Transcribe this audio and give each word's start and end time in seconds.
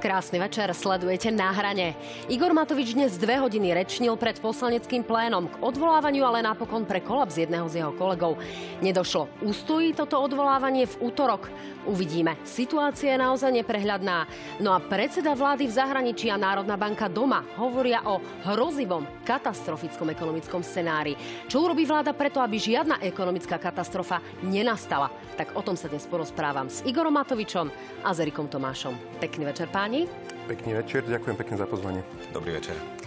Krásny 0.00 0.40
večer, 0.40 0.72
sledujete 0.72 1.28
na 1.28 1.52
hrane. 1.52 1.92
Igor 2.32 2.56
Matovič 2.56 2.96
dnes 2.96 3.20
dve 3.20 3.36
hodiny 3.36 3.76
rečnil 3.76 4.16
pred 4.16 4.40
poslaneckým 4.40 5.04
plénom 5.04 5.44
k 5.44 5.60
odvolávaniu, 5.60 6.24
ale 6.24 6.40
napokon 6.40 6.88
pre 6.88 7.04
kolaps 7.04 7.36
jedného 7.36 7.68
z 7.68 7.84
jeho 7.84 7.92
kolegov. 7.92 8.40
Nedošlo. 8.80 9.28
Ustojí 9.44 9.92
toto 9.92 10.16
odvolávanie 10.16 10.88
v 10.88 11.12
útorok? 11.12 11.52
Uvidíme. 11.84 12.40
Situácia 12.48 13.12
je 13.12 13.20
naozaj 13.20 13.52
neprehľadná. 13.60 14.24
No 14.64 14.72
a 14.72 14.80
predseda 14.80 15.36
vlády 15.36 15.68
v 15.68 15.76
zahraničí 15.76 16.32
a 16.32 16.40
Národná 16.40 16.80
banka 16.80 17.04
doma 17.04 17.44
hovoria 17.60 18.00
o 18.08 18.24
hrozivom, 18.48 19.04
katastrofickom 19.28 20.08
ekonomickom 20.16 20.64
scenári. 20.64 21.12
Čo 21.44 21.68
urobí 21.68 21.84
vláda 21.84 22.16
preto, 22.16 22.40
aby 22.40 22.56
žiadna 22.56 23.04
ekonomická 23.04 23.60
katastrofa 23.60 24.24
nenastala? 24.48 25.12
Tak 25.36 25.52
o 25.56 25.60
tom 25.60 25.76
sa 25.76 25.92
dnes 25.92 26.08
porozprávam 26.08 26.72
s 26.72 26.80
Igorom 26.88 27.20
Matovičom 27.20 27.68
a 28.00 28.08
s 28.16 28.20
Erikom 28.24 28.48
Tomášom. 28.48 29.20
Pekný 29.20 29.44
večer, 29.48 29.68
páni 29.72 29.89
páni. 29.90 30.06
Pekný 30.46 30.72
večer, 30.78 31.02
ďakujem 31.02 31.36
pekne 31.36 31.56
za 31.58 31.66
pozvanie. 31.66 32.02
Dobrý 32.30 32.54
večer. 32.54 32.99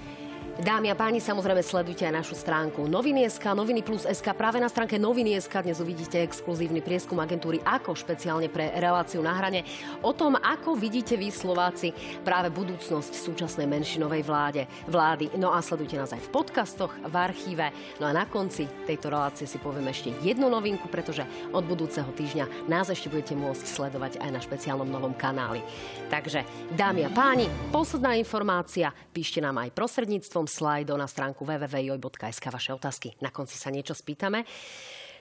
Dámy 0.53 0.93
a 0.93 0.95
páni, 0.95 1.17
samozrejme 1.17 1.65
sledujte 1.65 2.05
aj 2.05 2.13
našu 2.13 2.37
stránku 2.37 2.85
Noviny.sk, 2.85 3.41
Noviny 3.57 3.81
plus 3.81 4.05
SK. 4.05 4.37
Práve 4.37 4.61
na 4.61 4.69
stránke 4.69 5.01
Noviny.sk 5.01 5.49
dnes 5.65 5.81
uvidíte 5.81 6.21
exkluzívny 6.21 6.77
prieskum 6.77 7.17
agentúry 7.17 7.57
AKO 7.65 7.97
špeciálne 7.97 8.53
pre 8.53 8.69
reláciu 8.77 9.25
na 9.25 9.33
hrane 9.33 9.65
o 10.05 10.13
tom, 10.13 10.37
ako 10.37 10.77
vidíte 10.77 11.17
vy 11.17 11.33
Slováci 11.33 11.89
práve 12.21 12.53
budúcnosť 12.53 13.17
súčasnej 13.17 13.65
menšinovej 13.65 14.21
vláde, 14.21 14.69
vlády. 14.85 15.33
No 15.41 15.49
a 15.49 15.57
sledujte 15.65 15.97
nás 15.97 16.13
aj 16.13 16.21
v 16.21 16.29
podcastoch, 16.29 16.93
v 17.01 17.15
archíve. 17.17 17.73
No 17.97 18.05
a 18.05 18.13
na 18.13 18.29
konci 18.29 18.69
tejto 18.85 19.09
relácie 19.09 19.49
si 19.49 19.57
povieme 19.57 19.89
ešte 19.89 20.13
jednu 20.21 20.53
novinku, 20.53 20.85
pretože 20.85 21.25
od 21.49 21.65
budúceho 21.65 22.13
týždňa 22.13 22.69
nás 22.69 22.93
ešte 22.93 23.09
budete 23.09 23.33
môcť 23.33 23.65
sledovať 23.65 24.21
aj 24.21 24.29
na 24.29 24.37
špeciálnom 24.37 24.85
novom 24.85 25.17
kanáli. 25.17 25.65
Takže, 26.13 26.45
dámy 26.77 27.09
a 27.09 27.09
páni, 27.09 27.49
posledná 27.73 28.13
informácia, 28.21 28.93
píšte 29.09 29.41
nám 29.41 29.57
aj 29.57 29.73
prostredníctvom 29.73 30.42
formou 30.43 30.47
slajdo 30.47 30.97
na 30.97 31.07
stránku 31.07 31.45
www.joj.sk 31.45 32.45
vaše 32.51 32.71
otázky. 32.73 33.15
Na 33.21 33.31
konci 33.31 33.55
sa 33.55 33.71
niečo 33.71 33.95
spýtame. 33.95 34.43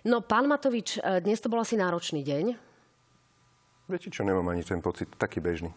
No, 0.05 0.21
pán 0.21 0.51
Matovič, 0.51 0.99
e, 0.99 1.23
dnes 1.23 1.39
to 1.39 1.47
bol 1.47 1.63
asi 1.63 1.79
náročný 1.79 2.27
deň. 2.27 2.59
Viete 3.87 4.11
čo, 4.11 4.27
nemám 4.27 4.51
ani 4.51 4.67
ten 4.67 4.83
pocit, 4.83 5.11
taký 5.15 5.39
bežný. 5.39 5.71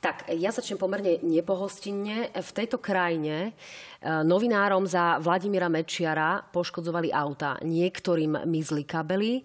Tak, 0.00 0.28
ja 0.32 0.52
začnem 0.52 0.80
pomerne 0.80 1.20
nepohostinne. 1.24 2.32
V 2.32 2.50
tejto 2.56 2.80
krajine 2.80 3.52
e, 4.00 4.12
novinárom 4.24 4.88
za 4.88 5.20
Vladimíra 5.20 5.68
Mečiara 5.68 6.40
poškodzovali 6.52 7.12
auta. 7.12 7.60
Niektorým 7.60 8.48
mizli 8.48 8.88
kabely. 8.88 9.44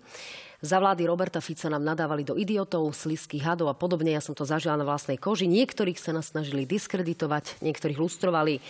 Za 0.62 0.78
vlády 0.78 1.10
Roberta 1.10 1.42
Fica 1.42 1.74
nám 1.74 1.82
nadávali 1.82 2.22
do 2.22 2.38
idiotov, 2.38 2.94
sliských 2.94 3.42
hadov 3.42 3.68
a 3.68 3.76
podobne. 3.76 4.14
Ja 4.14 4.22
som 4.22 4.38
to 4.38 4.46
zažila 4.46 4.78
na 4.78 4.86
vlastnej 4.86 5.18
koži. 5.18 5.50
Niektorých 5.50 5.98
sa 5.98 6.14
nás 6.14 6.30
snažili 6.30 6.70
diskreditovať, 6.70 7.66
niektorých 7.66 7.98
lustrovali. 7.98 8.62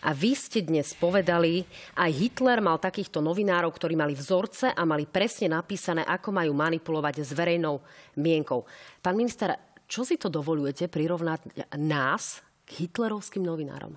A 0.00 0.16
vy 0.16 0.32
ste 0.32 0.64
dnes 0.64 0.96
povedali, 0.96 1.60
aj 2.00 2.10
Hitler 2.16 2.64
mal 2.64 2.80
takýchto 2.80 3.20
novinárov, 3.20 3.68
ktorí 3.68 4.00
mali 4.00 4.16
vzorce 4.16 4.72
a 4.72 4.82
mali 4.88 5.04
presne 5.04 5.52
napísané, 5.52 6.08
ako 6.08 6.32
majú 6.32 6.56
manipulovať 6.56 7.20
s 7.20 7.30
verejnou 7.36 7.84
mienkou. 8.16 8.64
Pán 9.04 9.16
minister, 9.16 9.52
čo 9.84 10.06
si 10.06 10.16
to 10.16 10.32
dovolujete 10.32 10.88
prirovnať 10.88 11.68
nás 11.76 12.40
k 12.64 12.86
hitlerovským 12.86 13.44
novinárom? 13.44 13.92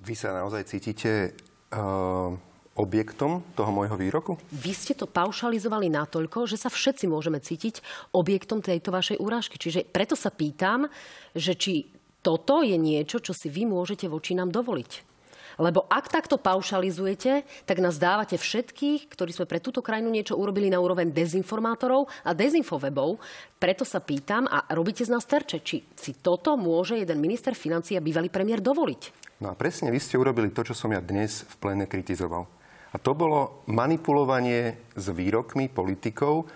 Vy 0.00 0.14
sa 0.16 0.32
naozaj 0.32 0.64
cítite 0.64 1.36
uh, 1.74 2.32
objektom 2.74 3.44
toho 3.54 3.70
môjho 3.70 3.94
výroku? 4.00 4.40
Vy 4.50 4.72
ste 4.74 4.94
to 4.96 5.04
paušalizovali 5.04 5.92
natoľko, 5.92 6.48
že 6.48 6.58
sa 6.58 6.72
všetci 6.72 7.04
môžeme 7.06 7.38
cítiť 7.38 7.84
objektom 8.16 8.64
tejto 8.64 8.90
vašej 8.90 9.20
úrážky. 9.20 9.60
Čiže 9.60 9.86
preto 9.86 10.16
sa 10.18 10.32
pýtam, 10.32 10.90
že 11.36 11.52
či 11.54 11.86
toto 12.24 12.64
je 12.64 12.74
niečo, 12.74 13.20
čo 13.20 13.36
si 13.36 13.52
vy 13.52 13.68
môžete 13.68 14.08
voči 14.08 14.32
nám 14.32 14.48
dovoliť. 14.48 15.13
Lebo 15.58 15.86
ak 15.86 16.10
takto 16.10 16.40
paušalizujete, 16.40 17.46
tak 17.64 17.78
nás 17.78 18.00
dávate 18.00 18.34
všetkých, 18.34 19.06
ktorí 19.10 19.30
sme 19.30 19.46
pre 19.46 19.62
túto 19.62 19.80
krajinu 19.80 20.10
niečo 20.10 20.34
urobili 20.34 20.70
na 20.70 20.82
úroveň 20.82 21.14
dezinformátorov 21.14 22.10
a 22.26 22.30
dezinfovebov. 22.34 23.22
Preto 23.58 23.86
sa 23.86 24.02
pýtam 24.02 24.50
a 24.50 24.66
robíte 24.74 25.06
z 25.06 25.12
nás 25.14 25.24
terče, 25.24 25.62
či 25.62 25.86
si 25.94 26.12
toto 26.18 26.58
môže 26.58 26.98
jeden 26.98 27.22
minister 27.22 27.54
financí 27.54 27.94
a 27.94 28.04
bývalý 28.04 28.28
premiér 28.28 28.58
dovoliť. 28.58 29.24
No 29.42 29.50
a 29.50 29.58
presne 29.58 29.90
vy 29.90 29.98
ste 29.98 30.18
urobili 30.18 30.54
to, 30.54 30.62
čo 30.62 30.74
som 30.74 30.94
ja 30.94 31.02
dnes 31.02 31.42
v 31.46 31.54
plene 31.58 31.86
kritizoval. 31.90 32.46
A 32.94 32.96
to 33.02 33.10
bolo 33.18 33.66
manipulovanie 33.66 34.78
s 34.94 35.10
výrokmi 35.10 35.66
politikov, 35.66 36.46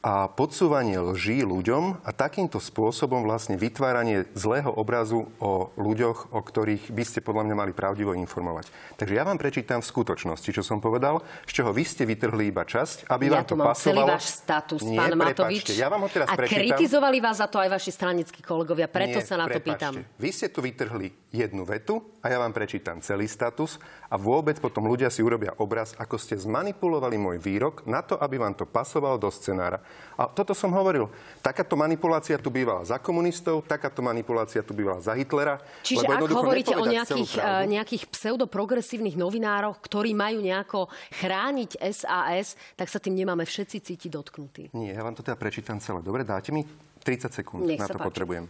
a 0.00 0.32
podsúvanie 0.32 0.96
lží 0.96 1.44
ľuďom 1.44 2.00
a 2.08 2.10
takýmto 2.16 2.56
spôsobom 2.56 3.20
vlastne 3.20 3.60
vytváranie 3.60 4.24
zlého 4.32 4.72
obrazu 4.72 5.28
o 5.36 5.68
ľuďoch, 5.76 6.32
o 6.32 6.40
ktorých 6.40 6.88
by 6.88 7.04
ste 7.04 7.20
podľa 7.20 7.44
mňa 7.44 7.56
mali 7.60 7.72
pravdivo 7.76 8.16
informovať. 8.16 8.72
Takže 8.96 9.12
ja 9.12 9.28
vám 9.28 9.36
prečítam 9.36 9.84
v 9.84 9.90
skutočnosti, 9.92 10.48
čo 10.56 10.64
som 10.64 10.80
povedal, 10.80 11.20
z 11.44 11.52
čoho 11.60 11.76
vy 11.76 11.84
ste 11.84 12.08
vytrhli 12.08 12.48
iba 12.48 12.64
časť, 12.64 13.12
aby 13.12 13.28
ja 13.28 13.32
vám 13.36 13.44
to 13.44 13.56
pasovalo. 13.60 13.76
celý 13.76 14.00
váš 14.08 14.24
status, 14.32 14.80
Nie, 14.88 14.96
pán 14.96 15.12
Matovič. 15.20 15.68
Ja 15.76 15.92
vám 15.92 16.08
ho 16.08 16.08
teraz 16.08 16.32
a 16.32 16.34
prečítam. 16.34 16.64
kritizovali 16.64 17.20
vás 17.20 17.36
za 17.36 17.48
to 17.52 17.60
aj 17.60 17.68
vaši 17.68 17.92
stranickí 17.92 18.40
kolegovia, 18.40 18.88
preto 18.88 19.20
Nie, 19.20 19.28
sa 19.28 19.36
na 19.36 19.52
to 19.52 19.60
pýtam. 19.60 20.00
Vy 20.16 20.30
ste 20.32 20.48
tu 20.48 20.64
vytrhli 20.64 21.19
jednu 21.30 21.62
vetu 21.62 22.02
a 22.20 22.26
ja 22.26 22.42
vám 22.42 22.50
prečítam 22.50 22.98
celý 22.98 23.30
status 23.30 23.78
a 24.10 24.18
vôbec 24.18 24.58
potom 24.58 24.90
ľudia 24.90 25.06
si 25.14 25.22
urobia 25.22 25.54
obraz, 25.62 25.94
ako 25.94 26.18
ste 26.18 26.34
zmanipulovali 26.34 27.14
môj 27.14 27.38
výrok 27.38 27.86
na 27.86 28.02
to, 28.02 28.18
aby 28.18 28.42
vám 28.42 28.58
to 28.58 28.66
pasovalo 28.66 29.14
do 29.14 29.30
scenára. 29.30 29.78
A 30.18 30.26
toto 30.26 30.58
som 30.58 30.74
hovoril. 30.74 31.06
Takáto 31.38 31.78
manipulácia 31.78 32.34
tu 32.34 32.50
bývala 32.50 32.82
za 32.82 32.98
komunistov, 32.98 33.62
takáto 33.62 34.02
manipulácia 34.02 34.60
tu 34.66 34.74
bývala 34.74 34.98
za 34.98 35.14
Hitlera. 35.14 35.62
Čiže 35.86 36.04
ak 36.04 36.34
hovoríte 36.34 36.74
o 36.74 36.84
nejakých, 36.84 37.38
eh, 37.38 37.64
nejakých 37.78 38.10
pseudoprogresívnych 38.10 39.14
novinároch, 39.14 39.78
ktorí 39.78 40.10
majú 40.12 40.42
nejako 40.42 40.90
chrániť 41.14 41.78
SAS, 41.94 42.58
tak 42.74 42.90
sa 42.90 42.98
tým 42.98 43.14
nemáme 43.14 43.46
všetci 43.46 43.78
cítiť 43.78 44.10
dotknutí. 44.10 44.62
Nie, 44.74 44.98
ja 44.98 45.06
vám 45.06 45.14
to 45.14 45.22
teda 45.22 45.38
prečítam 45.38 45.78
celé. 45.78 46.02
Dobre, 46.02 46.26
dáte 46.26 46.50
mi 46.50 46.66
30 47.06 47.30
sekúnd. 47.30 47.62
Nech 47.64 47.78
na 47.78 47.86
to 47.86 48.02
páči. 48.02 48.08
potrebujem. 48.10 48.44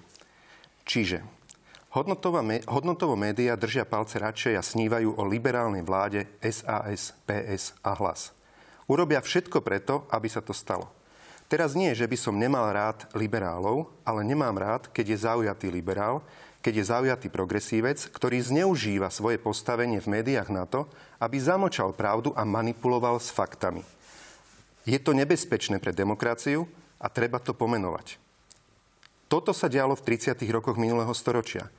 Čiže 0.88 1.39
hodnotovo 1.90 3.14
médiá 3.18 3.58
držia 3.58 3.82
palce 3.82 4.22
radšej 4.22 4.54
a 4.54 4.62
snívajú 4.62 5.18
o 5.18 5.22
liberálnej 5.26 5.82
vláde 5.82 6.30
SAS, 6.38 7.14
PS 7.26 7.74
a 7.82 7.98
hlas. 7.98 8.30
Urobia 8.86 9.18
všetko 9.18 9.62
preto, 9.62 10.06
aby 10.10 10.30
sa 10.30 10.42
to 10.42 10.54
stalo. 10.54 10.90
Teraz 11.50 11.74
nie, 11.74 11.90
že 11.98 12.06
by 12.06 12.14
som 12.14 12.38
nemal 12.38 12.70
rád 12.70 13.10
liberálov, 13.10 13.90
ale 14.06 14.22
nemám 14.22 14.54
rád, 14.54 14.86
keď 14.94 15.06
je 15.14 15.18
zaujatý 15.26 15.66
liberál, 15.66 16.22
keď 16.62 16.72
je 16.78 16.84
zaujatý 16.86 17.26
progresívec, 17.26 17.98
ktorý 18.14 18.38
zneužíva 18.38 19.10
svoje 19.10 19.42
postavenie 19.42 19.98
v 19.98 20.20
médiách 20.20 20.46
na 20.46 20.70
to, 20.70 20.86
aby 21.18 21.42
zamočal 21.42 21.90
pravdu 21.90 22.30
a 22.38 22.46
manipuloval 22.46 23.18
s 23.18 23.34
faktami. 23.34 23.82
Je 24.86 24.96
to 25.02 25.10
nebezpečné 25.10 25.82
pre 25.82 25.90
demokraciu 25.90 26.70
a 27.02 27.10
treba 27.10 27.42
to 27.42 27.50
pomenovať. 27.50 28.29
Toto 29.30 29.54
sa 29.54 29.70
dialo 29.70 29.94
v 29.94 30.02
30. 30.18 30.34
rokoch 30.50 30.74
minulého 30.74 31.14
storočia. 31.14 31.70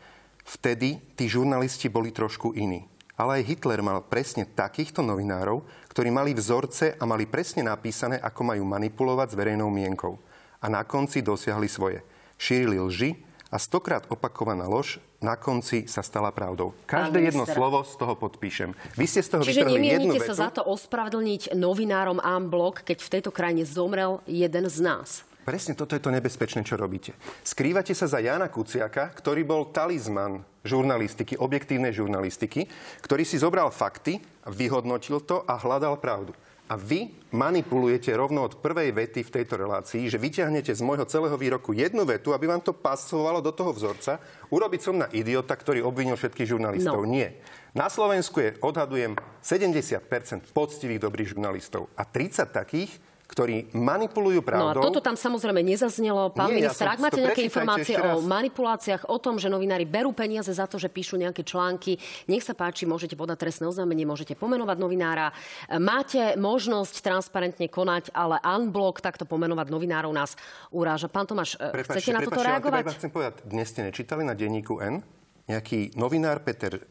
Vtedy 0.47 1.03
tí 1.19 1.27
žurnalisti 1.27 1.91
boli 1.91 2.15
trošku 2.15 2.55
iní 2.55 2.87
ale 3.21 3.41
aj 3.41 3.53
Hitler 3.53 3.85
mal 3.85 4.01
presne 4.01 4.49
takýchto 4.49 5.05
novinárov, 5.05 5.61
ktorí 5.93 6.09
mali 6.09 6.33
vzorce 6.33 6.97
a 6.97 7.03
mali 7.05 7.29
presne 7.29 7.61
napísané, 7.61 8.17
ako 8.17 8.41
majú 8.41 8.65
manipulovať 8.65 9.27
s 9.29 9.37
verejnou 9.37 9.69
mienkou. 9.69 10.17
A 10.57 10.65
na 10.73 10.81
konci 10.81 11.21
dosiahli 11.21 11.69
svoje. 11.69 12.01
Šírili 12.41 12.81
lži 12.81 13.21
a 13.53 13.61
stokrát 13.61 14.09
opakovaná 14.09 14.65
lož 14.65 14.97
na 15.21 15.37
konci 15.37 15.85
sa 15.85 16.01
stala 16.01 16.33
pravdou. 16.33 16.73
Každé 16.89 17.29
jedno 17.29 17.45
slovo 17.45 17.85
z 17.85 17.93
toho 17.93 18.17
podpíšem. 18.17 18.73
Vy 18.97 19.05
ste 19.05 19.21
z 19.21 19.29
toho 19.37 19.43
Čiže 19.45 19.69
jednu 19.69 20.17
vetu. 20.17 20.25
sa 20.25 20.33
za 20.33 20.49
to 20.49 20.65
ospravedlniť 20.65 21.53
novinárom 21.53 22.17
Amblok, 22.17 22.81
keď 22.81 22.97
v 23.05 23.11
tejto 23.19 23.29
krajine 23.29 23.69
zomrel 23.69 24.17
jeden 24.25 24.65
z 24.65 24.77
nás? 24.81 25.21
Presne 25.41 25.73
toto 25.73 25.97
je 25.97 26.03
to 26.05 26.13
nebezpečné, 26.13 26.61
čo 26.61 26.77
robíte. 26.77 27.17
Skrývate 27.41 27.97
sa 27.97 28.05
za 28.05 28.21
Jana 28.21 28.45
Kuciaka, 28.45 29.09
ktorý 29.09 29.41
bol 29.41 29.73
talizman 29.73 30.45
žurnalistiky, 30.61 31.33
objektívnej 31.41 31.89
žurnalistiky, 31.89 32.69
ktorý 33.01 33.25
si 33.25 33.41
zobral 33.41 33.73
fakty, 33.73 34.21
vyhodnotil 34.45 35.17
to 35.25 35.41
a 35.49 35.57
hľadal 35.57 35.97
pravdu. 35.97 36.37
A 36.71 36.79
vy 36.79 37.11
manipulujete 37.35 38.15
rovno 38.15 38.47
od 38.47 38.63
prvej 38.63 38.95
vety 38.95 39.27
v 39.27 39.33
tejto 39.33 39.59
relácii, 39.59 40.07
že 40.07 40.15
vyťahnete 40.15 40.71
z 40.71 40.79
môjho 40.79 41.03
celého 41.03 41.35
výroku 41.35 41.75
jednu 41.75 42.07
vetu, 42.07 42.31
aby 42.31 42.47
vám 42.47 42.63
to 42.63 42.71
pasovalo 42.71 43.43
do 43.43 43.51
toho 43.51 43.75
vzorca, 43.75 44.23
urobiť 44.47 44.79
som 44.79 44.95
na 44.95 45.11
idiota, 45.11 45.51
ktorý 45.51 45.83
obvinil 45.83 46.15
všetkých 46.15 46.47
žurnalistov. 46.47 47.03
No. 47.03 47.11
Nie. 47.11 47.43
Na 47.75 47.91
Slovensku 47.91 48.39
je, 48.39 48.55
odhadujem, 48.63 49.19
70% 49.43 50.55
poctivých 50.55 51.03
dobrých 51.03 51.35
žurnalistov 51.35 51.91
a 51.99 52.07
30 52.07 52.47
takých, 52.55 52.91
ktorí 53.31 53.71
manipulujú 53.71 54.43
pravdou. 54.43 54.83
No 54.83 54.83
a 54.83 54.85
toto 54.91 54.99
tam 54.99 55.15
samozrejme 55.15 55.63
nezaznelo. 55.63 56.35
Pán 56.35 56.51
Nie, 56.51 56.67
minister, 56.67 56.83
ja 56.83 56.93
ak 56.93 56.99
máte 56.99 57.23
nejaké 57.23 57.47
informácie 57.47 57.95
o 57.95 58.19
manipuláciách, 58.19 59.07
o 59.07 59.17
tom, 59.23 59.39
že 59.39 59.47
novinári 59.47 59.87
berú 59.87 60.11
peniaze 60.11 60.51
za 60.51 60.67
to, 60.67 60.75
že 60.75 60.91
píšu 60.91 61.15
nejaké 61.15 61.47
články, 61.47 61.95
nech 62.27 62.43
sa 62.43 62.51
páči, 62.51 62.83
môžete 62.83 63.15
podať 63.15 63.47
trestné 63.47 63.71
oznámenie, 63.71 64.03
môžete 64.03 64.35
pomenovať 64.35 64.77
novinára. 64.83 65.31
Máte 65.79 66.35
možnosť 66.35 66.99
transparentne 66.99 67.71
konať, 67.71 68.11
ale 68.11 68.43
unblock 68.43 68.99
takto 68.99 69.23
pomenovať 69.23 69.71
novinárov 69.71 70.11
nás 70.11 70.35
uráža. 70.75 71.07
Pán 71.07 71.23
Tomáš, 71.23 71.55
e, 71.55 71.71
prepačte, 71.71 72.03
chcete 72.03 72.11
na 72.11 72.19
toto 72.19 72.35
prepačte, 72.35 72.51
reagovať? 72.51 72.83
Ja 72.83 72.99
chcem 72.99 73.11
povedať, 73.15 73.33
dnes 73.47 73.67
ste 73.71 73.87
nečítali 73.87 74.27
na 74.27 74.35
denníku 74.35 74.83
N? 74.83 74.99
Nejaký 75.47 75.95
novinár 75.95 76.43
Peter 76.43 76.75
e, 76.75 76.83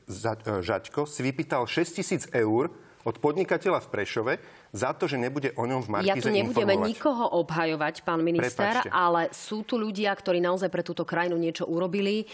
Žaďko 0.65 1.05
si 1.05 1.21
vypýtal 1.21 1.69
6 1.69 2.01
tisíc 2.01 2.25
eur 2.33 2.73
od 3.05 3.17
podnikateľa 3.17 3.81
v 3.85 3.89
Prešove 3.89 4.33
za 4.71 4.93
to, 4.93 5.09
že 5.09 5.17
nebude 5.17 5.51
o 5.57 5.65
ňom 5.65 5.81
v 5.83 5.89
Markize 5.89 6.11
Ja 6.11 6.15
tu 6.21 6.29
nebudeme 6.29 6.77
informovať. 6.77 6.91
nikoho 6.93 7.25
obhajovať, 7.43 7.95
pán 8.05 8.21
minister, 8.21 8.85
Prepačte. 8.85 8.91
ale 8.93 9.33
sú 9.33 9.65
tu 9.65 9.81
ľudia, 9.81 10.13
ktorí 10.13 10.39
naozaj 10.39 10.69
pre 10.69 10.85
túto 10.85 11.09
krajinu 11.09 11.41
niečo 11.41 11.65
urobili 11.65 12.29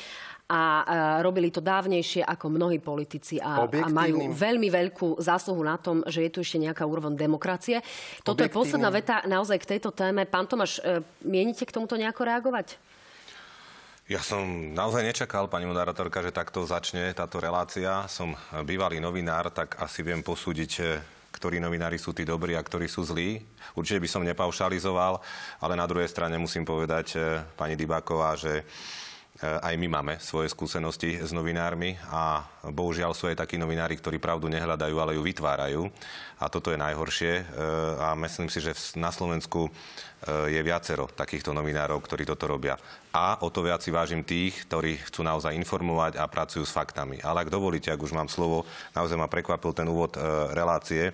a 0.46 0.86
robili 1.26 1.50
to 1.50 1.58
dávnejšie 1.58 2.22
ako 2.22 2.54
mnohí 2.54 2.78
politici 2.78 3.42
a, 3.42 3.66
a 3.66 3.88
majú 3.90 4.30
veľmi 4.30 4.70
veľkú 4.70 5.18
zásluhu 5.18 5.58
na 5.66 5.74
tom, 5.74 6.06
že 6.06 6.22
je 6.22 6.30
tu 6.30 6.38
ešte 6.38 6.62
nejaká 6.62 6.86
úroveň 6.86 7.18
demokracie. 7.18 7.82
Toto 8.22 8.46
je 8.46 8.50
posledná 8.50 8.86
veta 8.94 9.26
naozaj 9.26 9.58
k 9.58 9.74
tejto 9.74 9.90
téme. 9.90 10.22
Pán 10.22 10.46
Tomáš, 10.46 10.78
e, 10.86 11.02
mienite 11.26 11.66
k 11.66 11.74
tomuto 11.74 11.98
nejako 11.98 12.30
reagovať? 12.30 12.78
Ja 14.06 14.22
som 14.22 14.70
naozaj 14.70 15.02
nečakal, 15.02 15.50
pani 15.50 15.66
moderátorka, 15.66 16.22
že 16.22 16.30
takto 16.30 16.62
začne 16.62 17.10
táto 17.10 17.42
relácia. 17.42 18.06
Som 18.06 18.38
bývalý 18.62 19.02
novinár, 19.02 19.50
tak 19.50 19.82
asi 19.82 20.06
viem 20.06 20.22
posúdiť, 20.22 20.72
e, 20.78 20.82
ktorí 21.34 21.58
novinári 21.58 21.98
sú 21.98 22.14
tí 22.14 22.22
dobrí 22.22 22.54
a 22.54 22.62
ktorí 22.62 22.86
sú 22.86 23.02
zlí. 23.02 23.42
Určite 23.74 23.98
by 23.98 24.06
som 24.06 24.22
nepaušalizoval, 24.22 25.18
ale 25.58 25.74
na 25.74 25.90
druhej 25.90 26.06
strane 26.06 26.38
musím 26.38 26.62
povedať, 26.62 27.18
e, 27.18 27.42
pani 27.58 27.74
Dybáková, 27.74 28.38
že 28.38 28.62
aj 29.40 29.74
my 29.76 29.88
máme 30.00 30.14
svoje 30.16 30.48
skúsenosti 30.48 31.20
s 31.20 31.28
novinármi 31.28 32.00
a 32.08 32.40
bohužiaľ 32.64 33.12
sú 33.12 33.28
aj 33.28 33.44
takí 33.44 33.60
novinári, 33.60 34.00
ktorí 34.00 34.16
pravdu 34.16 34.48
nehľadajú, 34.48 34.96
ale 34.96 35.12
ju 35.12 35.22
vytvárajú. 35.22 35.82
A 36.40 36.48
toto 36.48 36.72
je 36.72 36.80
najhoršie. 36.80 37.32
E, 37.40 37.44
a 38.00 38.16
myslím 38.16 38.48
si, 38.48 38.64
že 38.64 38.72
na 38.96 39.12
Slovensku 39.12 39.68
e, 39.68 39.70
je 40.56 40.60
viacero 40.60 41.08
takýchto 41.08 41.52
novinárov, 41.52 42.00
ktorí 42.00 42.24
toto 42.24 42.48
robia. 42.48 42.80
A 43.12 43.40
o 43.44 43.52
to 43.52 43.64
viac 43.64 43.84
si 43.84 43.92
vážim 43.92 44.24
tých, 44.24 44.68
ktorí 44.68 45.00
chcú 45.04 45.24
naozaj 45.24 45.56
informovať 45.56 46.16
a 46.16 46.24
pracujú 46.28 46.64
s 46.64 46.72
faktami. 46.72 47.20
Ale 47.20 47.44
ak 47.44 47.52
dovolíte, 47.52 47.92
ak 47.92 48.00
už 48.00 48.16
mám 48.16 48.32
slovo, 48.32 48.64
naozaj 48.96 49.20
ma 49.20 49.28
prekvapil 49.28 49.72
ten 49.76 49.88
úvod 49.88 50.16
e, 50.16 50.20
relácie. 50.56 51.12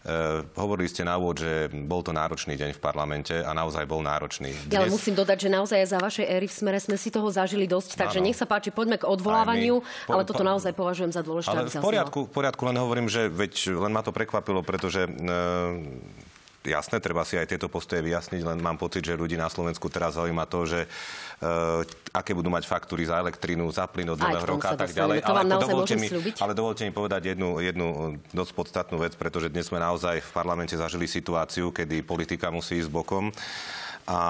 Uh, 0.00 0.40
hovorili 0.56 0.88
ste 0.88 1.04
na 1.04 1.20
úvod, 1.20 1.44
že 1.44 1.68
bol 1.84 2.00
to 2.00 2.16
náročný 2.16 2.56
deň 2.56 2.72
v 2.72 2.80
parlamente 2.80 3.36
a 3.36 3.52
naozaj 3.52 3.84
bol 3.84 4.00
náročný. 4.00 4.48
Dnes... 4.48 4.72
Ja 4.72 4.80
ale 4.80 4.88
musím 4.88 5.12
dodať, 5.12 5.44
že 5.44 5.48
naozaj 5.52 5.76
za 5.84 6.00
vašej 6.00 6.24
éry 6.24 6.48
v 6.48 6.54
smere 6.56 6.80
sme 6.80 6.96
si 6.96 7.12
toho 7.12 7.28
zažili 7.28 7.68
dosť, 7.68 8.00
takže 8.00 8.16
nech 8.24 8.32
sa 8.32 8.48
páči, 8.48 8.72
poďme 8.72 8.96
k 8.96 9.04
odvolávaniu, 9.04 9.84
po, 9.84 10.08
ale 10.08 10.24
toto 10.24 10.40
naozaj 10.40 10.72
považujem 10.72 11.12
za 11.12 11.20
dôležité. 11.20 11.52
Ale 11.52 11.68
v 11.68 11.84
poriadku, 11.84 12.18
v 12.24 12.32
poriadku, 12.32 12.62
len 12.64 12.80
hovorím, 12.80 13.12
že 13.12 13.28
veď 13.28 13.76
len 13.76 13.92
ma 13.92 14.00
to 14.00 14.08
prekvapilo, 14.08 14.64
pretože 14.64 15.04
uh, 15.04 15.76
jasné, 16.64 17.00
treba 17.00 17.24
si 17.24 17.40
aj 17.40 17.56
tieto 17.56 17.72
postoje 17.72 18.04
vyjasniť, 18.04 18.42
len 18.44 18.58
mám 18.60 18.76
pocit, 18.76 19.00
že 19.00 19.16
ľudí 19.16 19.36
na 19.36 19.48
Slovensku 19.48 19.88
teraz 19.88 20.20
zaujíma 20.20 20.44
to, 20.44 20.60
že 20.68 20.80
uh, 20.84 21.80
aké 22.12 22.36
budú 22.36 22.52
mať 22.52 22.68
faktúry 22.68 23.08
za 23.08 23.16
elektrínu, 23.20 23.64
za 23.72 23.88
plyn 23.88 24.12
od 24.12 24.20
nového 24.20 24.44
roka 24.44 24.76
a 24.76 24.76
tak 24.76 24.92
ďalej. 24.92 25.24
To 25.24 25.32
ale, 25.32 25.56
dovolte 25.56 25.96
mi, 25.96 26.08
ale 26.12 26.52
dovolte 26.52 26.82
mi 26.84 26.92
povedať 26.92 27.32
jednu, 27.32 27.64
jednu 27.64 27.86
dosť 28.36 28.52
podstatnú 28.52 29.00
vec, 29.00 29.16
pretože 29.16 29.48
dnes 29.48 29.72
sme 29.72 29.80
naozaj 29.80 30.20
v 30.20 30.30
parlamente 30.36 30.76
zažili 30.76 31.08
situáciu, 31.08 31.72
kedy 31.72 32.04
politika 32.04 32.52
musí 32.52 32.76
ísť 32.76 32.92
bokom 32.92 33.32
a 34.04 34.20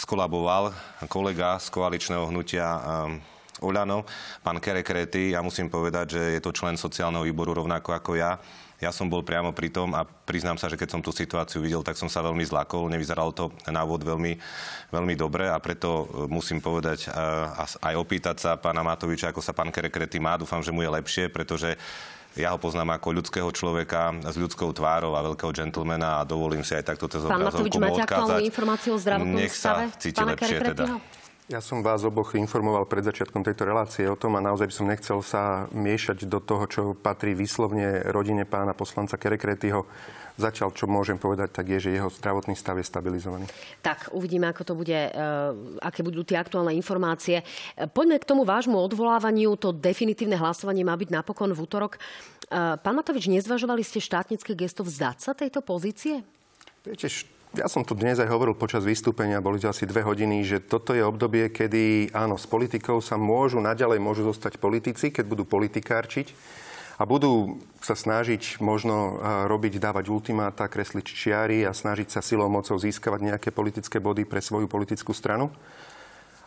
skolaboval 0.00 0.72
kolega 1.10 1.60
z 1.60 1.68
koaličného 1.72 2.30
hnutia 2.30 2.66
um, 2.66 3.20
Oľano, 3.64 4.04
pán 4.44 4.60
Kerekrety. 4.60 5.32
Ja 5.32 5.40
musím 5.40 5.72
povedať, 5.72 6.20
že 6.20 6.22
je 6.36 6.40
to 6.44 6.52
člen 6.52 6.76
sociálneho 6.76 7.24
výboru 7.24 7.56
rovnako 7.56 7.96
ako 7.96 8.12
ja 8.12 8.36
ja 8.76 8.92
som 8.92 9.08
bol 9.08 9.24
priamo 9.24 9.56
pri 9.56 9.72
tom 9.72 9.96
a 9.96 10.04
priznám 10.04 10.60
sa, 10.60 10.68
že 10.68 10.76
keď 10.76 10.88
som 10.92 11.00
tú 11.00 11.08
situáciu 11.08 11.64
videl, 11.64 11.80
tak 11.80 11.96
som 11.96 12.12
sa 12.12 12.20
veľmi 12.20 12.44
zlakol. 12.44 12.92
Nevyzeralo 12.92 13.32
to 13.32 13.48
na 13.72 13.80
úvod 13.80 14.04
veľmi, 14.04 14.36
veľmi 14.92 15.14
dobre 15.16 15.48
a 15.48 15.56
preto 15.56 16.04
e, 16.04 16.04
musím 16.28 16.60
povedať 16.60 17.08
a 17.08 17.64
aj 17.64 17.94
opýtať 17.96 18.36
sa 18.36 18.50
pána 18.60 18.84
Matoviča, 18.84 19.32
ako 19.32 19.40
sa 19.40 19.56
pán 19.56 19.72
Kerekrety 19.72 20.20
má. 20.20 20.36
Dúfam, 20.36 20.60
že 20.60 20.76
mu 20.76 20.84
je 20.84 20.92
lepšie, 20.92 21.32
pretože 21.32 21.72
ja 22.36 22.52
ho 22.52 22.60
poznám 22.60 23.00
ako 23.00 23.16
ľudského 23.16 23.48
človeka 23.48 24.12
s 24.20 24.36
ľudskou 24.36 24.68
tvárou 24.76 25.16
a 25.16 25.24
veľkého 25.24 25.56
džentlmena 25.56 26.20
a 26.20 26.28
dovolím 26.28 26.60
si 26.60 26.76
aj 26.76 26.84
takto 26.92 27.08
cez 27.08 27.24
Pán 27.24 27.40
Matovič, 27.40 27.80
máte 27.80 28.04
aktuálnu 28.04 28.44
informáciu 28.44 28.92
o 28.92 28.98
zdravotnom 29.00 29.40
Nech 29.40 29.56
sa 29.56 29.88
cíti 29.96 30.20
lepšie 30.20 30.60
teda. 30.60 31.00
Ja 31.46 31.62
som 31.62 31.78
vás 31.78 32.02
oboch 32.02 32.34
informoval 32.34 32.90
pred 32.90 33.06
začiatkom 33.06 33.46
tejto 33.46 33.70
relácie 33.70 34.02
o 34.10 34.18
tom 34.18 34.34
a 34.34 34.42
naozaj 34.42 34.66
by 34.66 34.74
som 34.74 34.90
nechcel 34.90 35.18
sa 35.22 35.70
miešať 35.70 36.26
do 36.26 36.42
toho, 36.42 36.66
čo 36.66 36.80
patrí 36.98 37.38
výslovne 37.38 38.02
rodine 38.10 38.42
pána 38.42 38.74
poslanca 38.74 39.14
Kerekretyho. 39.14 39.86
Začal, 40.34 40.74
čo 40.74 40.90
môžem 40.90 41.22
povedať, 41.22 41.54
tak 41.54 41.70
je, 41.70 41.78
že 41.78 41.94
jeho 41.94 42.10
zdravotný 42.10 42.58
stav 42.58 42.74
je 42.82 42.90
stabilizovaný. 42.90 43.46
Tak, 43.78 44.10
uvidíme, 44.10 44.50
ako 44.50 44.62
to 44.66 44.74
bude, 44.74 44.90
uh, 44.90 45.54
aké 45.86 46.02
budú 46.02 46.26
tie 46.26 46.34
aktuálne 46.34 46.74
informácie. 46.74 47.46
Poďme 47.94 48.18
k 48.18 48.26
tomu 48.26 48.42
vášmu 48.42 48.74
odvolávaniu. 48.74 49.54
To 49.62 49.70
definitívne 49.70 50.34
hlasovanie 50.34 50.82
má 50.82 50.98
byť 50.98 51.14
napokon 51.14 51.54
v 51.54 51.62
útorok. 51.62 52.02
Uh, 52.50 52.74
pán 52.74 52.98
Matovič, 52.98 53.30
nezvažovali 53.30 53.86
ste 53.86 54.02
štátnické 54.02 54.50
gesto 54.58 54.82
vzdať 54.82 55.16
sa 55.22 55.30
tejto 55.30 55.62
pozície? 55.62 56.26
Viete, 56.82 57.06
ja 57.56 57.66
som 57.72 57.80
tu 57.82 57.96
dnes 57.96 58.20
aj 58.20 58.28
hovoril 58.28 58.52
počas 58.52 58.84
vystúpenia, 58.84 59.40
boli 59.40 59.56
to 59.56 59.72
asi 59.72 59.88
dve 59.88 60.04
hodiny, 60.04 60.44
že 60.44 60.60
toto 60.60 60.92
je 60.92 61.00
obdobie, 61.00 61.48
kedy 61.48 62.12
áno, 62.12 62.36
s 62.36 62.44
politikou 62.44 63.00
sa 63.00 63.16
môžu, 63.16 63.64
naďalej 63.64 63.96
môžu 63.96 64.28
zostať 64.28 64.60
politici, 64.60 65.08
keď 65.08 65.24
budú 65.24 65.48
politikárčiť 65.48 66.36
a 67.00 67.04
budú 67.08 67.60
sa 67.80 67.96
snažiť 67.96 68.60
možno 68.60 69.20
robiť, 69.48 69.80
dávať 69.80 70.08
ultimáta, 70.12 70.68
kresliť 70.68 71.06
čiary 71.08 71.58
a 71.64 71.72
snažiť 71.72 72.12
sa 72.12 72.20
silou 72.20 72.48
mocou 72.48 72.76
získavať 72.76 73.20
nejaké 73.20 73.48
politické 73.52 74.00
body 74.00 74.28
pre 74.28 74.44
svoju 74.44 74.68
politickú 74.68 75.16
stranu 75.16 75.48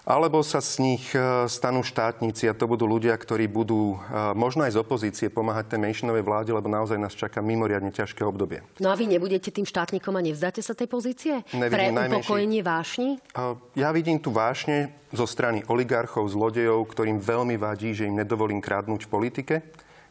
alebo 0.09 0.41
sa 0.41 0.57
z 0.57 0.81
nich 0.81 1.05
e, 1.13 1.45
stanú 1.45 1.85
štátnici 1.85 2.49
a 2.49 2.57
to 2.57 2.65
budú 2.65 2.89
ľudia, 2.89 3.13
ktorí 3.13 3.45
budú 3.45 3.93
e, 3.93 3.97
možno 4.33 4.65
aj 4.65 4.73
z 4.73 4.81
opozície 4.81 5.27
pomáhať 5.29 5.77
tej 5.77 5.85
menšinovej 5.85 6.25
vláde, 6.25 6.49
lebo 6.49 6.65
naozaj 6.65 6.97
nás 6.97 7.13
čaká 7.13 7.45
mimoriadne 7.45 7.93
ťažké 7.93 8.25
obdobie. 8.25 8.65
No 8.81 8.89
a 8.89 8.97
vy 8.97 9.05
nebudete 9.05 9.53
tým 9.53 9.69
štátnikom 9.69 10.17
a 10.17 10.25
nevzdáte 10.25 10.65
sa 10.65 10.73
tej 10.73 10.89
pozície? 10.89 11.45
Nevidím 11.53 11.93
Pre 11.93 12.09
upokojenie 12.09 12.65
vášni? 12.65 13.21
E, 13.37 13.53
ja 13.77 13.93
vidím 13.93 14.17
tu 14.17 14.33
vášne 14.33 14.97
zo 15.13 15.29
strany 15.29 15.61
oligarchov, 15.69 16.25
zlodejov, 16.25 16.89
ktorým 16.89 17.21
veľmi 17.21 17.61
vadí, 17.61 17.93
že 17.93 18.09
im 18.09 18.17
nedovolím 18.17 18.65
krádnuť 18.65 19.05
v 19.05 19.09
politike 19.13 19.55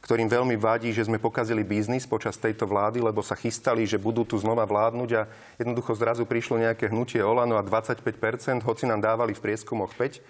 ktorým 0.02 0.30
veľmi 0.30 0.54
vadí, 0.56 0.94
že 0.94 1.06
sme 1.06 1.18
pokazili 1.18 1.66
biznis 1.66 2.06
počas 2.06 2.38
tejto 2.38 2.64
vlády, 2.64 3.02
lebo 3.02 3.22
sa 3.22 3.34
chystali, 3.34 3.84
že 3.84 3.98
budú 3.98 4.22
tu 4.22 4.38
znova 4.38 4.62
vládnuť 4.64 5.10
a 5.18 5.26
jednoducho 5.58 5.98
zrazu 5.98 6.22
prišlo 6.24 6.62
nejaké 6.62 6.90
hnutie 6.90 7.18
Olano 7.22 7.58
a 7.58 7.66
25%, 7.66 8.62
hoci 8.62 8.84
nám 8.86 9.02
dávali 9.02 9.34
v 9.34 9.42
prieskumoch 9.42 9.92
5%. 9.94 10.22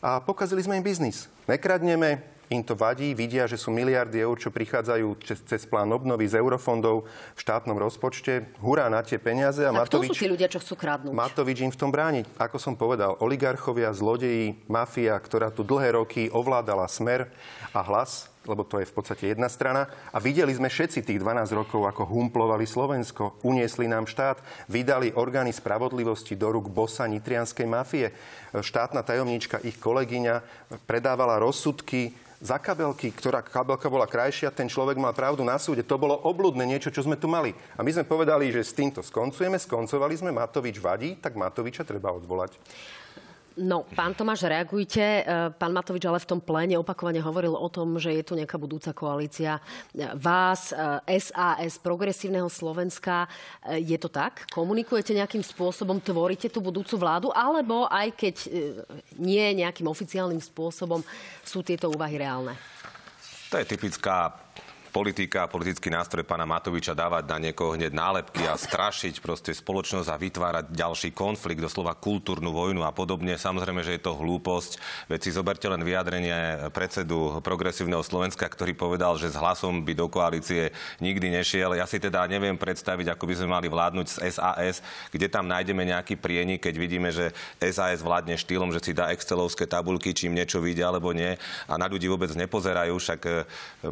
A 0.00 0.16
pokazili 0.24 0.64
sme 0.64 0.80
im 0.80 0.84
biznis. 0.84 1.28
Nekradneme, 1.44 2.24
im 2.48 2.64
to 2.64 2.72
vadí, 2.72 3.12
vidia, 3.12 3.44
že 3.44 3.60
sú 3.60 3.68
miliardy 3.68 4.24
eur, 4.24 4.32
čo 4.40 4.48
prichádzajú 4.48 5.06
cez, 5.28 5.38
cez 5.44 5.62
plán 5.68 5.92
obnovy 5.92 6.24
z 6.24 6.40
eurofondov 6.40 7.04
v 7.36 7.38
štátnom 7.38 7.76
rozpočte. 7.76 8.48
Hurá 8.64 8.88
na 8.88 9.04
tie 9.04 9.20
peniaze. 9.20 9.60
A, 9.60 9.70
Matovič, 9.70 10.16
sú 10.16 10.24
tí 10.24 10.32
ľudia, 10.32 10.48
čo 10.48 10.56
chcú 10.56 10.80
kradnúť? 10.80 11.12
Matovič 11.12 11.60
im 11.60 11.70
v 11.70 11.78
tom 11.78 11.92
bráni. 11.92 12.24
Ako 12.40 12.56
som 12.56 12.80
povedal, 12.80 13.20
oligarchovia, 13.20 13.92
zlodeji, 13.92 14.56
mafia, 14.72 15.20
ktorá 15.20 15.52
tu 15.52 15.68
dlhé 15.68 16.00
roky 16.00 16.32
ovládala 16.32 16.88
smer 16.88 17.28
a 17.76 17.84
hlas, 17.84 18.29
lebo 18.48 18.64
to 18.64 18.80
je 18.80 18.88
v 18.88 18.94
podstate 18.96 19.36
jedna 19.36 19.52
strana. 19.52 19.84
A 20.10 20.18
videli 20.22 20.52
sme 20.56 20.72
všetci 20.72 21.04
tých 21.04 21.20
12 21.20 21.52
rokov, 21.52 21.84
ako 21.84 22.08
humplovali 22.08 22.64
Slovensko, 22.64 23.40
uniesli 23.44 23.84
nám 23.84 24.08
štát, 24.08 24.40
vydali 24.70 25.12
orgány 25.12 25.52
spravodlivosti 25.52 26.36
do 26.36 26.48
rúk 26.48 26.72
bosa 26.72 27.04
nitrianskej 27.04 27.66
mafie. 27.68 28.16
Štátna 28.56 29.04
tajomníčka, 29.04 29.60
ich 29.60 29.76
kolegyňa, 29.76 30.40
predávala 30.88 31.36
rozsudky 31.36 32.16
za 32.40 32.56
kabelky, 32.56 33.12
ktorá 33.12 33.44
kabelka 33.44 33.92
bola 33.92 34.08
krajšia, 34.08 34.48
ten 34.48 34.64
človek 34.64 34.96
mal 34.96 35.12
pravdu 35.12 35.44
na 35.44 35.60
súde. 35.60 35.84
To 35.84 36.00
bolo 36.00 36.16
obludné 36.24 36.64
niečo, 36.64 36.88
čo 36.88 37.04
sme 37.04 37.20
tu 37.20 37.28
mali. 37.28 37.52
A 37.76 37.84
my 37.84 37.92
sme 37.92 38.08
povedali, 38.08 38.48
že 38.48 38.64
s 38.64 38.72
týmto 38.72 39.04
skoncujeme, 39.04 39.60
skoncovali 39.60 40.16
sme, 40.16 40.32
Matovič 40.32 40.80
vadí, 40.80 41.20
tak 41.20 41.36
Matoviča 41.36 41.84
treba 41.84 42.16
odvolať. 42.16 42.56
No, 43.58 43.82
pán 43.82 44.14
Tomáš, 44.14 44.46
reagujte. 44.46 45.02
E, 45.02 45.24
pán 45.58 45.74
Matovič 45.74 46.06
ale 46.06 46.22
v 46.22 46.28
tom 46.30 46.38
pléne 46.38 46.78
opakovane 46.78 47.18
hovoril 47.18 47.50
o 47.50 47.66
tom, 47.66 47.98
že 47.98 48.14
je 48.14 48.22
tu 48.22 48.38
nejaká 48.38 48.54
budúca 48.54 48.94
koalícia 48.94 49.58
vás, 50.14 50.70
SAS, 51.02 51.74
e, 51.74 51.82
Progresívneho 51.82 52.46
Slovenska. 52.46 53.26
E, 53.66 53.82
je 53.82 53.98
to 53.98 54.06
tak? 54.06 54.46
Komunikujete 54.54 55.18
nejakým 55.18 55.42
spôsobom, 55.42 55.98
tvoríte 55.98 56.46
tú 56.46 56.62
budúcu 56.62 56.94
vládu? 56.94 57.34
Alebo 57.34 57.90
aj 57.90 58.14
keď 58.14 58.36
nie 59.18 59.44
nejakým 59.58 59.90
oficiálnym 59.90 60.38
spôsobom 60.38 61.02
sú 61.42 61.66
tieto 61.66 61.90
úvahy 61.90 62.22
reálne? 62.22 62.54
To 63.50 63.58
je 63.58 63.66
typická 63.66 64.30
politika 64.90 65.46
a 65.46 65.50
politický 65.50 65.88
nástroj 65.88 66.26
pána 66.26 66.44
Matoviča 66.44 66.92
dávať 66.92 67.24
na 67.30 67.38
niekoho 67.38 67.78
hneď 67.78 67.94
nálepky 67.94 68.44
a 68.44 68.58
strašiť 68.58 69.22
proste 69.22 69.54
spoločnosť 69.54 70.10
a 70.10 70.20
vytvárať 70.20 70.64
ďalší 70.74 71.14
konflikt, 71.16 71.62
doslova 71.62 71.94
kultúrnu 71.96 72.50
vojnu 72.50 72.82
a 72.84 72.90
podobne. 72.90 73.38
Samozrejme, 73.38 73.80
že 73.86 73.96
je 73.96 74.02
to 74.04 74.18
hlúposť. 74.18 74.82
Veď 75.06 75.20
si 75.22 75.30
zoberte 75.30 75.64
len 75.70 75.80
vyjadrenie 75.80 76.68
predsedu 76.74 77.38
progresívneho 77.40 78.02
Slovenska, 78.02 78.44
ktorý 78.44 78.74
povedal, 78.74 79.16
že 79.16 79.32
s 79.32 79.38
hlasom 79.38 79.86
by 79.86 79.96
do 79.96 80.10
koalície 80.10 80.74
nikdy 80.98 81.32
nešiel. 81.32 81.72
Ja 81.78 81.88
si 81.88 82.02
teda 82.02 82.26
neviem 82.26 82.58
predstaviť, 82.58 83.14
ako 83.14 83.24
by 83.24 83.34
sme 83.38 83.48
mali 83.48 83.72
vládnuť 83.72 84.06
z 84.10 84.16
SAS, 84.34 84.82
kde 85.14 85.32
tam 85.32 85.46
nájdeme 85.48 85.86
nejaký 85.86 86.18
prienik, 86.18 86.66
keď 86.66 86.74
vidíme, 86.76 87.08
že 87.14 87.30
SAS 87.62 88.02
vládne 88.02 88.34
štýlom, 88.36 88.74
že 88.74 88.82
si 88.84 88.92
dá 88.92 89.14
excelovské 89.14 89.70
tabulky, 89.70 90.10
čím 90.12 90.34
niečo 90.36 90.58
vyjde 90.58 90.82
alebo 90.82 91.14
nie 91.14 91.38
a 91.64 91.74
na 91.78 91.86
ľudí 91.86 92.10
vôbec 92.10 92.28
nepozerajú. 92.34 92.98
Však 92.98 93.20
e, 93.24 93.32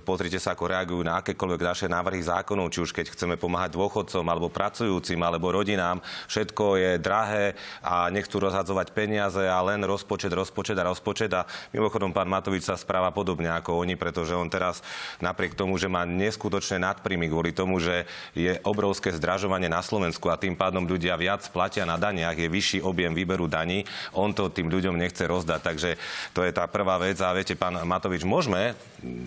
pozrite 0.03 0.43
sa, 0.43 0.59
ako 0.59 0.67
reagujú 0.67 0.88
na 1.05 1.21
akékoľvek 1.21 1.61
naše 1.61 1.87
návrhy 1.87 2.25
zákonov, 2.25 2.73
či 2.73 2.83
už 2.83 2.91
keď 2.97 3.13
chceme 3.13 3.37
pomáhať 3.37 3.77
dôchodcom 3.77 4.25
alebo 4.25 4.49
pracujúcim 4.49 5.21
alebo 5.21 5.53
rodinám. 5.53 6.01
Všetko 6.31 6.65
je 6.81 6.91
drahé 6.97 7.53
a 7.85 8.09
nechcú 8.09 8.41
rozhadzovať 8.41 8.97
peniaze 8.97 9.45
a 9.45 9.61
len 9.61 9.85
rozpočet, 9.85 10.33
rozpočet 10.33 10.77
a 10.81 10.89
rozpočet. 10.89 11.31
A 11.37 11.45
mimochodom 11.75 12.15
pán 12.15 12.31
Matovič 12.31 12.65
sa 12.65 12.81
správa 12.81 13.13
podobne 13.13 13.53
ako 13.53 13.85
oni, 13.85 13.99
pretože 13.99 14.33
on 14.33 14.49
teraz 14.49 14.81
napriek 15.21 15.53
tomu, 15.53 15.77
že 15.77 15.93
má 15.93 16.09
neskutočné 16.09 16.81
nadprímy 16.81 17.29
kvôli 17.29 17.53
tomu, 17.53 17.77
že 17.83 18.09
je 18.33 18.57
obrovské 18.65 19.13
zdražovanie 19.13 19.69
na 19.69 19.85
Slovensku 19.85 20.33
a 20.33 20.41
tým 20.41 20.57
pádom 20.57 20.87
ľudia 20.89 21.19
viac 21.21 21.45
platia 21.53 21.85
na 21.85 22.01
daniach, 22.01 22.39
je 22.39 22.49
vyšší 22.49 22.79
objem 22.81 23.13
výberu 23.13 23.51
daní, 23.51 23.85
on 24.15 24.33
to 24.33 24.49
tým 24.49 24.71
ľuďom 24.71 24.97
nechce 24.97 25.27
rozdať. 25.27 25.61
Takže 25.61 25.91
to 26.33 26.47
je 26.47 26.53
tá 26.55 26.65
prvá 26.71 26.97
vec. 26.97 27.19
A 27.19 27.35
viete, 27.35 27.59
pán 27.59 27.75
Matovič, 27.83 28.23
môžeme, 28.23 28.79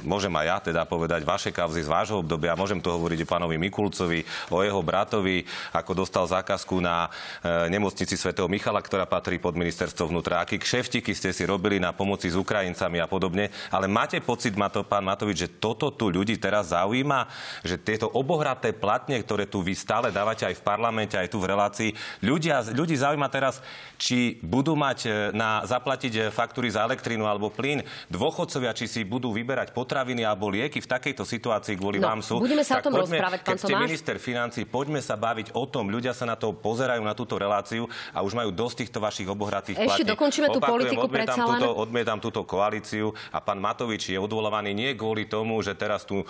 môžem 0.02 0.32
aj 0.32 0.46
ja 0.48 0.58
teda 0.72 0.82
povedať 0.88 1.28
vaše 1.28 1.51
kauzy 1.52 1.84
z 1.84 1.92
vášho 1.92 2.24
obdobia, 2.24 2.58
môžem 2.58 2.80
to 2.80 2.96
hovoriť 2.96 3.24
o 3.24 3.32
pánovi 3.32 3.56
Mikulcovi, 3.60 4.24
o 4.50 4.64
jeho 4.64 4.82
bratovi, 4.82 5.44
ako 5.76 5.92
dostal 5.94 6.26
zákazku 6.26 6.80
na 6.82 7.08
e, 7.44 7.70
nemocnici 7.70 8.18
svätého 8.18 8.50
Michala, 8.50 8.82
ktorá 8.82 9.06
patrí 9.06 9.38
pod 9.38 9.54
ministerstvo 9.54 10.10
vnútra. 10.10 10.42
Aký 10.42 10.58
kšeftiky 10.58 11.12
ste 11.12 11.36
si 11.36 11.44
robili 11.46 11.78
na 11.78 11.92
pomoci 11.92 12.32
s 12.32 12.40
Ukrajincami 12.40 13.04
a 13.04 13.08
podobne. 13.12 13.52
Ale 13.70 13.92
máte 13.92 14.18
pocit, 14.24 14.56
pán 14.56 15.04
Matovič, 15.04 15.38
že 15.48 15.50
toto 15.52 15.92
tu 15.92 16.08
ľudí 16.08 16.40
teraz 16.40 16.72
zaujíma, 16.72 17.28
že 17.68 17.76
tieto 17.76 18.08
obohraté 18.08 18.72
platne, 18.72 19.20
ktoré 19.20 19.46
tu 19.46 19.60
vy 19.60 19.76
stále 19.76 20.10
dávate 20.10 20.48
aj 20.48 20.56
v 20.58 20.66
parlamente, 20.66 21.20
aj 21.20 21.30
tu 21.30 21.38
v 21.44 21.50
relácii, 21.52 21.90
ľudia, 22.24 22.64
ľudí 22.72 22.96
zaujíma 22.96 23.28
teraz, 23.28 23.60
či 24.00 24.40
budú 24.42 24.74
mať 24.74 25.00
e, 25.06 25.10
na 25.36 25.62
zaplatiť 25.68 26.14
e, 26.16 26.22
faktúry 26.34 26.72
za 26.72 26.88
elektrínu 26.88 27.28
alebo 27.28 27.54
plyn, 27.54 27.84
dôchodcovia, 28.10 28.74
či 28.74 28.90
si 28.90 29.02
budú 29.06 29.30
vyberať 29.36 29.76
potraviny 29.76 30.24
alebo 30.26 30.50
lieky 30.50 30.80
v 30.80 30.92
takejto 30.92 31.22
situácii 31.22 31.41
kvôli 31.50 31.98
no, 31.98 32.08
vám 32.08 32.20
sú. 32.22 32.38
Budeme 32.38 32.62
sa 32.62 32.78
tak 32.78 32.86
o 32.86 32.86
tom 32.90 32.94
poďme, 33.02 33.18
rozprávať, 33.18 33.40
pán 33.42 33.58
Keď 33.58 33.60
ste 33.66 33.74
minister 33.74 34.16
financí, 34.22 34.62
poďme 34.70 35.02
sa 35.02 35.18
baviť 35.18 35.58
o 35.58 35.64
tom. 35.66 35.90
Ľudia 35.90 36.14
sa 36.14 36.30
na 36.30 36.38
to 36.38 36.54
pozerajú 36.54 37.02
na 37.02 37.18
túto 37.18 37.42
reláciu 37.42 37.90
a 38.14 38.22
už 38.22 38.38
majú 38.38 38.54
dosť 38.54 38.86
týchto 38.86 39.00
vašich 39.02 39.28
obohratých 39.28 39.78
Ešte 39.82 40.04
platí. 40.04 40.12
dokončíme 40.12 40.48
tú 40.52 40.62
politiku 40.62 41.08
odmietam 41.08 41.38
túto, 41.40 41.68
odmietam 41.74 42.20
túto 42.20 42.42
koalíciu 42.44 43.16
a 43.32 43.40
pán 43.40 43.58
Matovič 43.58 44.12
je 44.12 44.18
odvolávaný 44.20 44.72
nie 44.76 44.92
kvôli 44.94 45.26
tomu, 45.26 45.64
že 45.64 45.74
teraz 45.74 46.04
tu 46.04 46.22
e, 46.22 46.26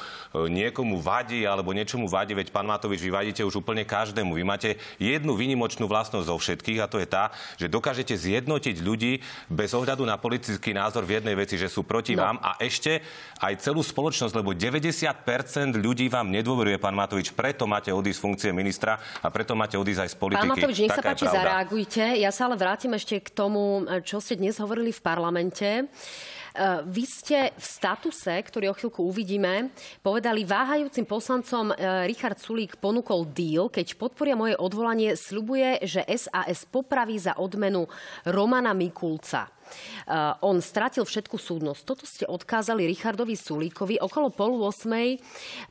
niekomu 0.47 1.01
vadí 1.01 1.43
alebo 1.43 1.73
niečomu 1.73 2.05
vadí, 2.07 2.37
veď 2.37 2.53
pán 2.53 2.69
Matovič, 2.69 3.01
vy 3.01 3.11
vadíte 3.11 3.41
už 3.41 3.61
úplne 3.65 3.83
každému. 3.83 4.37
Vy 4.37 4.43
máte 4.45 4.69
jednu 5.01 5.33
výnimočnú 5.33 5.89
vlastnosť 5.89 6.27
zo 6.29 6.37
všetkých 6.37 6.79
a 6.79 6.89
to 6.89 7.01
je 7.01 7.07
tá, 7.09 7.33
že 7.57 7.67
dokážete 7.71 8.13
zjednotiť 8.13 8.75
ľudí 8.79 9.19
bez 9.49 9.73
ohľadu 9.73 10.05
na 10.05 10.15
politický 10.15 10.71
názor 10.71 11.03
v 11.03 11.19
jednej 11.19 11.35
veci, 11.35 11.57
že 11.57 11.67
sú 11.67 11.83
proti 11.83 12.13
no. 12.13 12.23
vám 12.23 12.37
a 12.39 12.57
ešte 12.61 13.01
aj 13.41 13.57
celú 13.61 13.81
spoločnosť, 13.81 14.33
lebo 14.37 14.53
90% 14.53 15.00
ľudí 15.79 16.05
vám 16.11 16.29
nedôveruje, 16.29 16.77
pán 16.77 16.93
Matovič. 16.93 17.33
Preto 17.33 17.65
máte 17.65 17.89
odísť 17.89 18.17
z 18.17 18.21
funkcie 18.21 18.51
ministra 18.53 19.01
a 19.21 19.27
preto 19.33 19.57
máte 19.57 19.79
odísť 19.79 20.01
aj 20.05 20.09
z 20.11 20.17
politiky. 20.19 20.45
Pán 20.45 20.53
Matovič, 20.53 20.77
nech 20.85 20.93
sa 20.93 21.01
páči, 21.01 21.25
zareagujte. 21.25 22.03
Ja 22.21 22.29
sa 22.29 22.51
ale 22.51 22.59
vrátim 22.59 22.91
ešte 22.93 23.17
k 23.23 23.29
tomu, 23.33 23.87
čo 24.05 24.21
ste 24.21 24.37
dnes 24.37 24.59
hovorili 24.61 24.93
v 24.93 25.01
parlamente. 25.01 25.89
Eh, 26.51 26.83
vy 26.83 27.07
ste 27.07 27.55
v 27.55 27.63
statuse, 27.63 28.35
ktorý 28.35 28.71
o 28.71 28.75
chvíľku 28.75 29.07
uvidíme, 29.07 29.71
povedali 30.03 30.43
váhajúcim 30.43 31.07
poslancom 31.07 31.71
eh, 31.71 32.03
Richard 32.11 32.43
Sulík 32.43 32.75
ponúkol 32.75 33.31
deal, 33.31 33.71
keď 33.71 33.95
podporia 33.95 34.35
moje 34.35 34.59
odvolanie, 34.59 35.15
sľubuje, 35.15 35.79
že 35.87 36.03
SAS 36.11 36.67
popraví 36.67 37.15
za 37.15 37.39
odmenu 37.39 37.87
Romana 38.27 38.75
Mikulca. 38.75 39.47
Uh, 40.03 40.35
on 40.43 40.59
stratil 40.59 41.07
všetku 41.07 41.39
súdnosť. 41.39 41.81
Toto 41.87 42.03
ste 42.03 42.27
odkázali 42.27 42.83
Richardovi 42.83 43.39
Sulíkovi. 43.39 44.03
Okolo 44.03 44.27
polu 44.27 44.67
osmej 44.67 45.15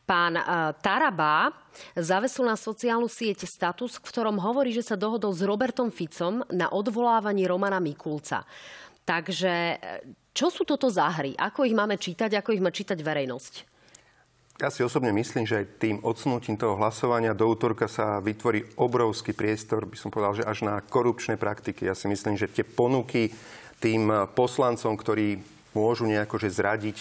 pán 0.09 0.41
uh, 0.41 0.73
Taraba 0.81 1.53
zavesul 1.93 2.49
na 2.49 2.57
sociálnu 2.57 3.13
sieť 3.13 3.45
status, 3.45 4.01
v 4.01 4.09
ktorom 4.09 4.41
hovorí, 4.41 4.73
že 4.73 4.89
sa 4.89 4.97
dohodol 4.97 5.37
s 5.37 5.45
Robertom 5.45 5.93
Ficom 5.93 6.41
na 6.49 6.73
odvolávanie 6.73 7.45
Romana 7.45 7.77
Mikulca. 7.77 8.49
Takže 9.05 9.77
čo 10.31 10.47
sú 10.49 10.63
toto 10.63 10.87
za 10.87 11.11
hry? 11.11 11.35
Ako 11.35 11.67
ich 11.67 11.75
máme 11.75 11.99
čítať? 11.99 12.39
Ako 12.39 12.55
ich 12.55 12.63
má 12.63 12.71
čítať 12.71 12.99
verejnosť? 13.03 13.55
Ja 14.61 14.69
si 14.69 14.85
osobne 14.85 15.09
myslím, 15.17 15.49
že 15.49 15.65
tým 15.65 16.05
odsunutím 16.05 16.61
toho 16.61 16.77
hlasovania 16.77 17.33
do 17.33 17.49
útorka 17.49 17.89
sa 17.89 18.21
vytvorí 18.21 18.77
obrovský 18.77 19.33
priestor, 19.33 19.89
by 19.89 19.97
som 19.97 20.13
povedal, 20.13 20.37
že 20.37 20.45
až 20.45 20.69
na 20.69 20.85
korupčné 20.85 21.41
praktiky. 21.41 21.89
Ja 21.89 21.97
si 21.97 22.13
myslím, 22.13 22.37
že 22.37 22.45
tie 22.45 22.61
ponuky 22.61 23.33
tým 23.81 24.13
poslancom, 24.37 25.01
ktorí 25.01 25.41
môžu 25.73 26.05
nejako 26.05 26.37
že 26.37 26.53
zradiť 26.53 26.99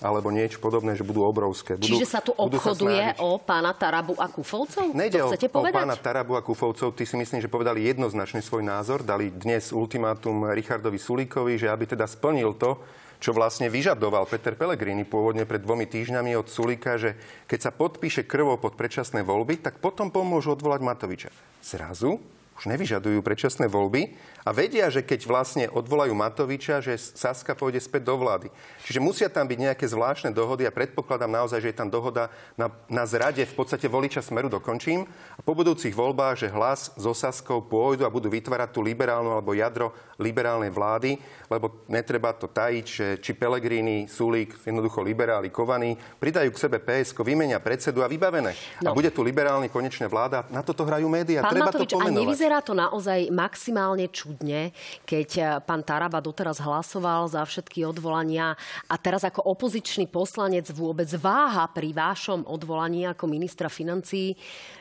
alebo 0.00 0.32
niečo 0.32 0.58
podobné, 0.58 0.96
že 0.96 1.04
budú 1.04 1.24
obrovské. 1.28 1.76
Budú, 1.76 1.92
Čiže 1.92 2.06
sa 2.08 2.20
tu 2.24 2.32
obchoduje 2.32 3.14
sa 3.14 3.20
o 3.20 3.36
pána 3.36 3.76
Tarabu 3.76 4.16
a 4.16 4.26
Kufovcov? 4.32 4.96
Nejde 4.96 5.20
to 5.20 5.28
chcete 5.36 5.48
o, 5.52 5.60
povedať? 5.60 5.76
o 5.76 5.80
pána 5.84 5.96
Tarabu 5.96 6.32
a 6.36 6.42
Kufovcov. 6.42 6.96
Ty 6.96 7.04
si 7.04 7.14
myslím, 7.20 7.44
že 7.44 7.52
povedali 7.52 7.84
jednoznačne 7.84 8.40
svoj 8.40 8.64
názor. 8.64 9.04
Dali 9.04 9.28
dnes 9.28 9.76
ultimátum 9.76 10.48
Richardovi 10.56 10.96
Sulíkovi, 10.96 11.60
že 11.60 11.68
aby 11.68 11.84
teda 11.84 12.08
splnil 12.08 12.56
to, 12.56 12.80
čo 13.20 13.36
vlastne 13.36 13.68
vyžadoval 13.68 14.24
Peter 14.24 14.56
Pellegrini 14.56 15.04
pôvodne 15.04 15.44
pred 15.44 15.60
dvomi 15.60 15.84
týždňami 15.84 16.32
od 16.40 16.48
Sulika, 16.48 16.96
že 16.96 17.20
keď 17.44 17.68
sa 17.68 17.70
podpíše 17.70 18.24
krvou 18.24 18.56
pod 18.56 18.80
predčasné 18.80 19.20
voľby, 19.20 19.60
tak 19.60 19.84
potom 19.84 20.08
pomôžu 20.08 20.56
odvolať 20.56 20.80
Matoviča. 20.80 21.28
Zrazu 21.60 22.39
už 22.60 22.68
nevyžadujú 22.68 23.24
predčasné 23.24 23.72
voľby 23.72 24.12
a 24.44 24.52
vedia, 24.52 24.92
že 24.92 25.00
keď 25.00 25.20
vlastne 25.24 25.64
odvolajú 25.72 26.12
Matoviča, 26.12 26.84
že 26.84 27.00
Saska 27.00 27.56
pôjde 27.56 27.80
späť 27.80 28.12
do 28.12 28.20
vlády. 28.20 28.52
Čiže 28.84 29.00
musia 29.00 29.32
tam 29.32 29.48
byť 29.48 29.58
nejaké 29.64 29.88
zvláštne 29.88 30.28
dohody 30.28 30.68
a 30.68 30.72
predpokladám 30.72 31.32
naozaj, 31.32 31.64
že 31.64 31.72
je 31.72 31.80
tam 31.80 31.88
dohoda 31.88 32.28
na, 32.60 32.68
na 32.92 33.08
zrade 33.08 33.40
v 33.48 33.54
podstate 33.56 33.88
voliča 33.88 34.20
Smeru 34.20 34.52
dokončím. 34.52 35.08
A 35.36 35.40
po 35.40 35.56
budúcich 35.56 35.96
voľbách, 35.96 36.44
že 36.44 36.52
hlas 36.52 36.92
so 37.00 37.16
Saskou 37.16 37.64
pôjdu 37.64 38.04
a 38.04 38.12
budú 38.12 38.28
vytvárať 38.28 38.76
tú 38.76 38.84
liberálnu 38.84 39.32
alebo 39.32 39.56
jadro 39.56 39.96
liberálnej 40.20 40.68
vlády, 40.68 41.16
lebo 41.48 41.88
netreba 41.88 42.36
to 42.36 42.44
tajiť, 42.44 42.84
že 42.84 43.06
či 43.24 43.32
Pelegrini, 43.32 44.04
Sulík, 44.04 44.60
jednoducho 44.68 45.00
liberáli, 45.00 45.48
Kovaní, 45.48 45.96
pridajú 45.96 46.52
k 46.52 46.60
sebe 46.60 46.76
PSK, 46.76 47.24
vymenia 47.24 47.56
predsedu 47.56 48.04
a 48.04 48.08
vybavené. 48.08 48.52
No. 48.84 48.92
A 48.92 48.96
bude 48.96 49.08
tu 49.08 49.24
liberálny 49.24 49.72
konečne 49.72 50.04
vláda. 50.12 50.44
Na 50.52 50.60
toto 50.60 50.84
hrajú 50.84 51.08
médiá. 51.08 51.40
Pán 51.40 51.56
Treba 51.56 51.72
Matovič, 51.72 51.88
to 51.88 51.96
pomenovať. 51.96 52.49
A 52.50 52.58
nevyzerá 52.58 52.66
to 52.66 52.74
naozaj 52.74 53.30
maximálne 53.30 54.10
ču 54.10 54.30
súdne, 54.30 54.74
keď 55.06 55.28
eh, 55.38 55.46
pán 55.62 55.86
Taraba 55.86 56.18
doteraz 56.18 56.58
hlasoval 56.58 57.30
za 57.30 57.42
všetky 57.46 57.86
odvolania 57.86 58.58
a 58.90 58.94
teraz 58.98 59.26
ako 59.26 59.54
opozičný 59.54 60.10
poslanec 60.10 60.66
vôbec 60.74 61.06
váha 61.18 61.66
pri 61.70 61.94
vášom 61.94 62.46
odvolaní 62.46 63.06
ako 63.06 63.30
ministra 63.30 63.66
financií. 63.70 64.34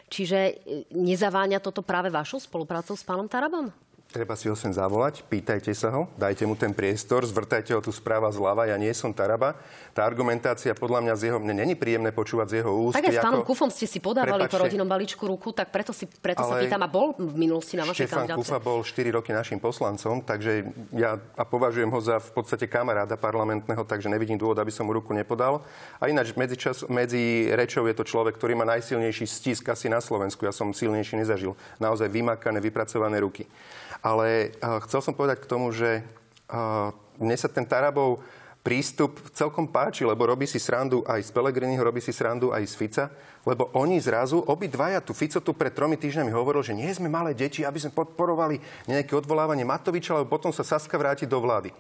Čiže 0.10 0.40
eh, 0.42 0.54
nezaváňa 0.94 1.62
toto 1.62 1.86
práve 1.86 2.10
vašou 2.10 2.42
spoluprácou 2.42 2.98
s 2.98 3.06
pánom 3.06 3.30
Tarabom? 3.30 3.89
Treba 4.10 4.34
si 4.34 4.50
ho 4.50 4.58
sem 4.58 4.74
zavolať, 4.74 5.22
pýtajte 5.30 5.70
sa 5.78 5.94
ho, 5.94 6.10
dajte 6.18 6.42
mu 6.50 6.58
ten 6.58 6.74
priestor, 6.74 7.22
zvrtajte 7.30 7.78
ho 7.78 7.82
tu 7.86 7.94
správa 7.94 8.26
zľava, 8.34 8.66
ja 8.66 8.74
nie 8.74 8.90
som 8.90 9.14
Taraba. 9.14 9.54
Tá 9.94 10.02
argumentácia 10.02 10.74
podľa 10.74 11.06
mňa 11.06 11.14
z 11.14 11.22
jeho, 11.30 11.38
mne 11.38 11.62
není 11.62 11.78
príjemné 11.78 12.10
počúvať 12.10 12.48
z 12.50 12.54
jeho 12.58 12.90
úst. 12.90 12.98
Tak 12.98 13.06
aj 13.06 13.14
s 13.14 13.22
pánom 13.22 13.46
ako... 13.46 13.54
Kufom 13.54 13.70
ste 13.70 13.86
si 13.86 14.02
podávali 14.02 14.50
Prepačte, 14.50 14.58
po 14.58 14.66
rodinnom 14.66 14.90
balíčku 14.90 15.24
ruku, 15.30 15.54
tak 15.54 15.70
preto, 15.70 15.94
si, 15.94 16.10
preto 16.10 16.42
sa 16.42 16.58
pýtam, 16.58 16.82
a 16.82 16.90
bol 16.90 17.14
v 17.22 17.38
minulosti 17.38 17.78
na 17.78 17.86
vašej 17.86 18.10
Štefan 18.10 18.34
Kufa 18.34 18.58
bol 18.58 18.82
4 18.82 19.14
roky 19.14 19.30
našim 19.30 19.62
poslancom, 19.62 20.26
takže 20.26 20.66
ja 20.98 21.22
a 21.38 21.46
považujem 21.46 21.94
ho 21.94 22.00
za 22.02 22.18
v 22.18 22.34
podstate 22.34 22.66
kamaráda 22.66 23.14
parlamentného, 23.14 23.86
takže 23.86 24.10
nevidím 24.10 24.42
dôvod, 24.42 24.58
aby 24.58 24.74
som 24.74 24.90
mu 24.90 24.98
ruku 24.98 25.14
nepodal. 25.14 25.62
A 26.02 26.10
ináč 26.10 26.34
medzi, 26.34 26.58
čas, 26.58 26.82
medzi 26.90 27.54
rečou 27.54 27.86
je 27.86 27.94
to 27.94 28.02
človek, 28.02 28.42
ktorý 28.42 28.58
má 28.58 28.66
najsilnejší 28.66 29.30
stisk 29.30 29.70
asi 29.70 29.86
na 29.86 30.02
Slovensku. 30.02 30.50
Ja 30.50 30.54
som 30.56 30.74
silnejší 30.74 31.14
nezažil. 31.14 31.54
Naozaj 31.78 32.10
vymakané, 32.10 32.58
vypracované 32.58 33.22
ruky. 33.22 33.46
Ale 34.00 34.56
uh, 34.60 34.80
chcel 34.88 35.04
som 35.04 35.14
povedať 35.14 35.44
k 35.44 35.50
tomu, 35.50 35.72
že 35.76 36.04
uh, 36.52 36.96
mne 37.20 37.36
sa 37.36 37.52
ten 37.52 37.68
Tarabov 37.68 38.24
prístup 38.60 39.18
celkom 39.32 39.72
páči, 39.72 40.04
lebo 40.04 40.28
robí 40.28 40.44
si 40.44 40.60
srandu 40.60 41.02
aj 41.08 41.26
z 41.26 41.30
Pelegriniho, 41.32 41.80
robí 41.80 42.04
si 42.04 42.12
srandu 42.12 42.52
aj 42.52 42.64
z 42.68 42.74
Fica, 42.76 43.06
lebo 43.48 43.72
oni 43.72 43.98
zrazu, 44.04 44.44
obidvaja, 44.44 45.00
tu 45.00 45.16
Fico 45.16 45.40
tu 45.40 45.56
pred 45.56 45.72
tromi 45.72 45.96
týždňami 45.96 46.32
hovoril, 46.32 46.60
že 46.60 46.76
nie 46.76 46.92
sme 46.92 47.08
malé 47.08 47.32
deti, 47.32 47.64
aby 47.64 47.80
sme 47.80 47.96
podporovali 47.96 48.60
nejaké 48.86 49.16
odvolávanie 49.16 49.64
Matoviča, 49.64 50.20
lebo 50.20 50.36
potom 50.36 50.52
sa 50.52 50.68
Saska 50.68 51.00
vráti 51.00 51.24
do 51.24 51.40
vlády. 51.40 51.72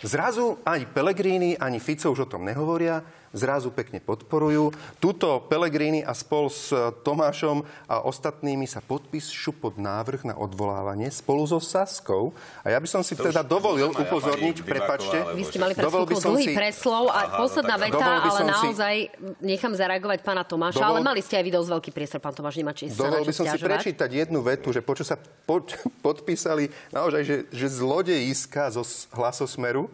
Zrazu 0.00 0.56
ani 0.64 0.88
Pelegrini, 0.88 1.58
ani 1.60 1.82
Fico 1.82 2.08
už 2.08 2.24
o 2.24 2.30
tom 2.30 2.46
nehovoria. 2.46 3.04
Zrazu 3.30 3.70
pekne 3.70 4.02
podporujú. 4.02 4.74
Tuto 4.98 5.46
Pelegrini 5.46 6.02
a 6.02 6.14
spol 6.14 6.50
s 6.50 6.74
Tomášom 7.06 7.62
a 7.86 8.02
ostatnými 8.02 8.66
sa 8.66 8.82
podpíšu 8.82 9.54
pod 9.54 9.78
návrh 9.78 10.26
na 10.26 10.34
odvolávanie 10.34 11.08
spolu 11.14 11.46
so 11.46 11.62
Saskou. 11.62 12.34
A 12.66 12.74
ja 12.74 12.78
by 12.82 12.88
som 12.90 13.02
si 13.06 13.14
to 13.14 13.26
teda 13.26 13.46
dovolil 13.46 13.94
upozorniť, 13.94 14.56
prepačte. 14.66 15.16
Vy 15.38 15.42
ste 15.46 15.58
mali 15.62 15.72
pred 15.78 15.86
dlhý 15.86 16.46
si... 16.50 16.54
preslov 16.54 17.10
a 17.10 17.30
Aha, 17.30 17.38
posledná 17.38 17.76
no 17.78 17.84
veta, 17.86 18.08
ale 18.26 18.40
naozaj 18.50 18.94
si... 19.06 19.10
nechám 19.42 19.72
zareagovať 19.78 20.18
pána 20.26 20.42
Tomáša, 20.42 20.82
Dovol... 20.82 20.90
ale 20.90 20.98
mali 21.06 21.20
ste 21.22 21.38
aj 21.38 21.44
vy 21.46 21.52
dosť 21.54 21.68
veľký 21.70 21.90
priestor, 21.94 22.18
pán 22.18 22.34
Tomáš, 22.34 22.58
nemá 22.58 22.74
či 22.74 22.90
Dovol 22.90 23.22
by 23.22 23.34
som 23.34 23.46
si 23.46 23.58
prečítať 23.58 24.10
jednu 24.10 24.42
vetu, 24.42 24.74
že 24.74 24.82
počo 24.82 25.06
sa 25.06 25.14
pod, 25.46 25.70
podpísali 26.06 26.70
naozaj, 26.90 27.22
že, 27.22 27.36
že 27.54 27.66
zlodejiska 27.70 28.74
zo 28.74 28.82
hlasosmeru 29.14 29.86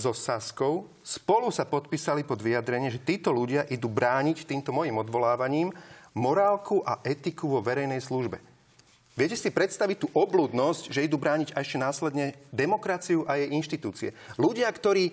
so 0.00 0.16
Saskou 0.16 0.88
spolu 1.04 1.52
sa 1.52 1.68
podpísali 1.68 2.24
pod 2.24 2.40
vyjadrenie, 2.40 2.88
že 2.88 3.04
títo 3.04 3.28
ľudia 3.28 3.68
idú 3.68 3.92
brániť 3.92 4.48
týmto 4.48 4.72
mojim 4.72 4.96
odvolávaním 4.96 5.68
morálku 6.16 6.80
a 6.82 7.04
etiku 7.04 7.52
vo 7.52 7.60
verejnej 7.60 8.00
službe. 8.00 8.40
Viete 9.18 9.36
si 9.36 9.52
predstaviť 9.52 9.96
tú 10.00 10.08
obludnosť, 10.16 10.88
že 10.88 11.04
idú 11.04 11.20
brániť 11.20 11.52
ešte 11.52 11.76
následne 11.76 12.32
demokraciu 12.48 13.28
a 13.28 13.36
jej 13.36 13.52
inštitúcie. 13.52 14.16
Ľudia, 14.40 14.72
ktorí 14.72 15.12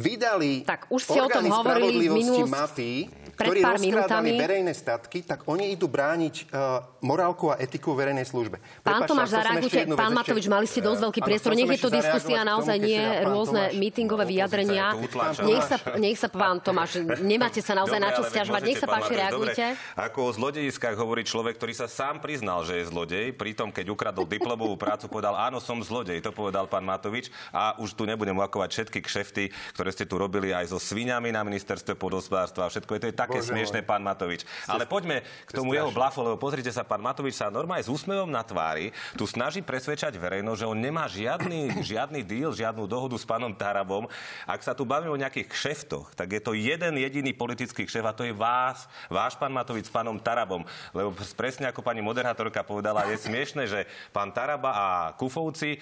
vydali 0.00 0.64
tak, 0.64 0.88
už 0.88 1.04
ste 1.04 1.20
o 1.20 1.28
tom 1.28 1.44
v 1.44 1.52
minulosti, 2.00 2.42
mafii, 2.48 2.98
ktorí 3.36 3.60
rozkrádali 3.64 4.28
verejné 4.36 4.72
statky, 4.72 5.24
tak 5.24 5.48
oni 5.48 5.72
idú 5.72 5.88
brániť 5.88 6.34
uh, 6.52 6.84
morálku 7.00 7.48
a 7.48 7.56
etiku 7.56 7.96
verejnej 7.96 8.28
službe. 8.28 8.60
Pán 8.84 9.08
Tomáš, 9.08 9.36
zareagujte. 9.36 9.88
Pán 9.96 10.12
Matovič, 10.12 10.46
mali 10.48 10.68
ste 10.68 10.84
dosť 10.84 11.00
veľký 11.08 11.20
priestor. 11.24 11.52
Nech 11.56 11.70
je 11.76 11.80
to 11.80 11.90
diskusia, 11.92 12.44
naozaj 12.44 12.76
nie 12.76 13.00
rôzne 13.24 13.76
mítingové 13.76 14.28
vyjadrenia. 14.28 14.96
Nech 15.44 15.64
sa, 15.64 15.76
nech 15.96 16.16
sa, 16.20 16.28
pán 16.28 16.60
Tomáš, 16.66 17.00
nemáte 17.20 17.64
sa 17.64 17.72
naozaj 17.76 17.98
na 18.00 18.10
čo 18.12 18.22
stiažovať. 18.24 18.62
Nech 18.64 18.80
sa 18.80 18.88
páči, 18.88 19.12
reagujte. 19.16 19.64
Ako 19.96 20.28
o 20.28 20.30
zlodejiskách 20.32 20.96
hovorí 21.00 21.24
človek, 21.24 21.56
ktorý 21.56 21.72
sa 21.76 21.88
sám 21.88 22.20
priznal, 22.20 22.64
že 22.64 22.80
je 22.80 22.88
zlodej. 22.88 23.32
Pritom, 23.32 23.72
keď 23.72 23.92
ukradol 23.92 24.28
diplomovú 24.28 24.76
prácu, 24.76 25.08
povedal, 25.08 25.36
áno, 25.36 25.58
som 25.58 25.80
zlodej. 25.80 26.20
To 26.24 26.32
povedal 26.32 26.68
pán 26.68 26.84
Matovič. 26.84 27.32
A 27.50 27.76
už 27.80 27.96
tu 27.96 28.04
nebudem 28.04 28.36
lakovať 28.36 28.70
všetky 28.70 28.98
kšefty, 29.04 29.44
ktoré 29.74 29.89
ste 29.94 30.04
tu 30.06 30.20
robili 30.20 30.52
aj 30.52 30.70
so 30.70 30.78
sviňami 30.78 31.32
na 31.32 31.42
ministerstve 31.42 31.96
podospodárstva. 31.96 32.70
Všetko 32.70 32.90
je 32.96 33.00
to 33.00 33.08
je 33.10 33.16
tak 33.16 33.30
také 33.30 33.40
Bože 33.40 33.50
smiešné, 33.54 33.80
pán 33.86 34.02
Matovič. 34.02 34.42
Ale 34.66 34.84
poďme 34.90 35.22
k 35.46 35.50
tomu 35.54 35.78
jeho 35.78 35.94
blafu, 35.94 36.26
lebo 36.26 36.36
pozrite 36.36 36.68
sa, 36.74 36.82
pán 36.82 36.98
Matovič 37.00 37.38
sa 37.38 37.48
normálne 37.48 37.86
s 37.86 37.90
úsmevom 37.90 38.26
na 38.26 38.42
tvári 38.42 38.90
tu 39.14 39.24
snaží 39.24 39.62
presvedčať 39.62 40.18
verejnosť, 40.18 40.60
že 40.62 40.70
on 40.70 40.78
nemá 40.78 41.06
žiadny, 41.06 41.70
žiadny 41.92 42.20
deal, 42.26 42.50
žiadnu 42.50 42.90
dohodu 42.90 43.14
s 43.14 43.26
pánom 43.26 43.54
Tarabom. 43.54 44.10
Ak 44.44 44.66
sa 44.66 44.74
tu 44.74 44.82
bavíme 44.82 45.14
o 45.14 45.20
nejakých 45.20 45.46
kšeftoch, 45.50 46.12
tak 46.18 46.34
je 46.34 46.42
to 46.42 46.52
jeden 46.58 46.98
jediný 46.98 47.30
politický 47.30 47.86
kšef 47.86 48.04
a 48.04 48.16
to 48.16 48.26
je 48.26 48.34
vás, 48.34 48.90
váš 49.06 49.38
pán 49.38 49.54
Matovič 49.54 49.86
s 49.86 49.94
pánom 49.94 50.18
Tarabom. 50.18 50.66
Lebo 50.90 51.14
presne 51.38 51.70
ako 51.70 51.80
pani 51.80 52.02
moderátorka 52.02 52.66
povedala, 52.66 53.06
je 53.08 53.18
smiešne, 53.22 53.64
že 53.70 53.86
pán 54.10 54.34
Taraba 54.34 54.70
a 54.74 54.86
Kufovci 55.14 55.78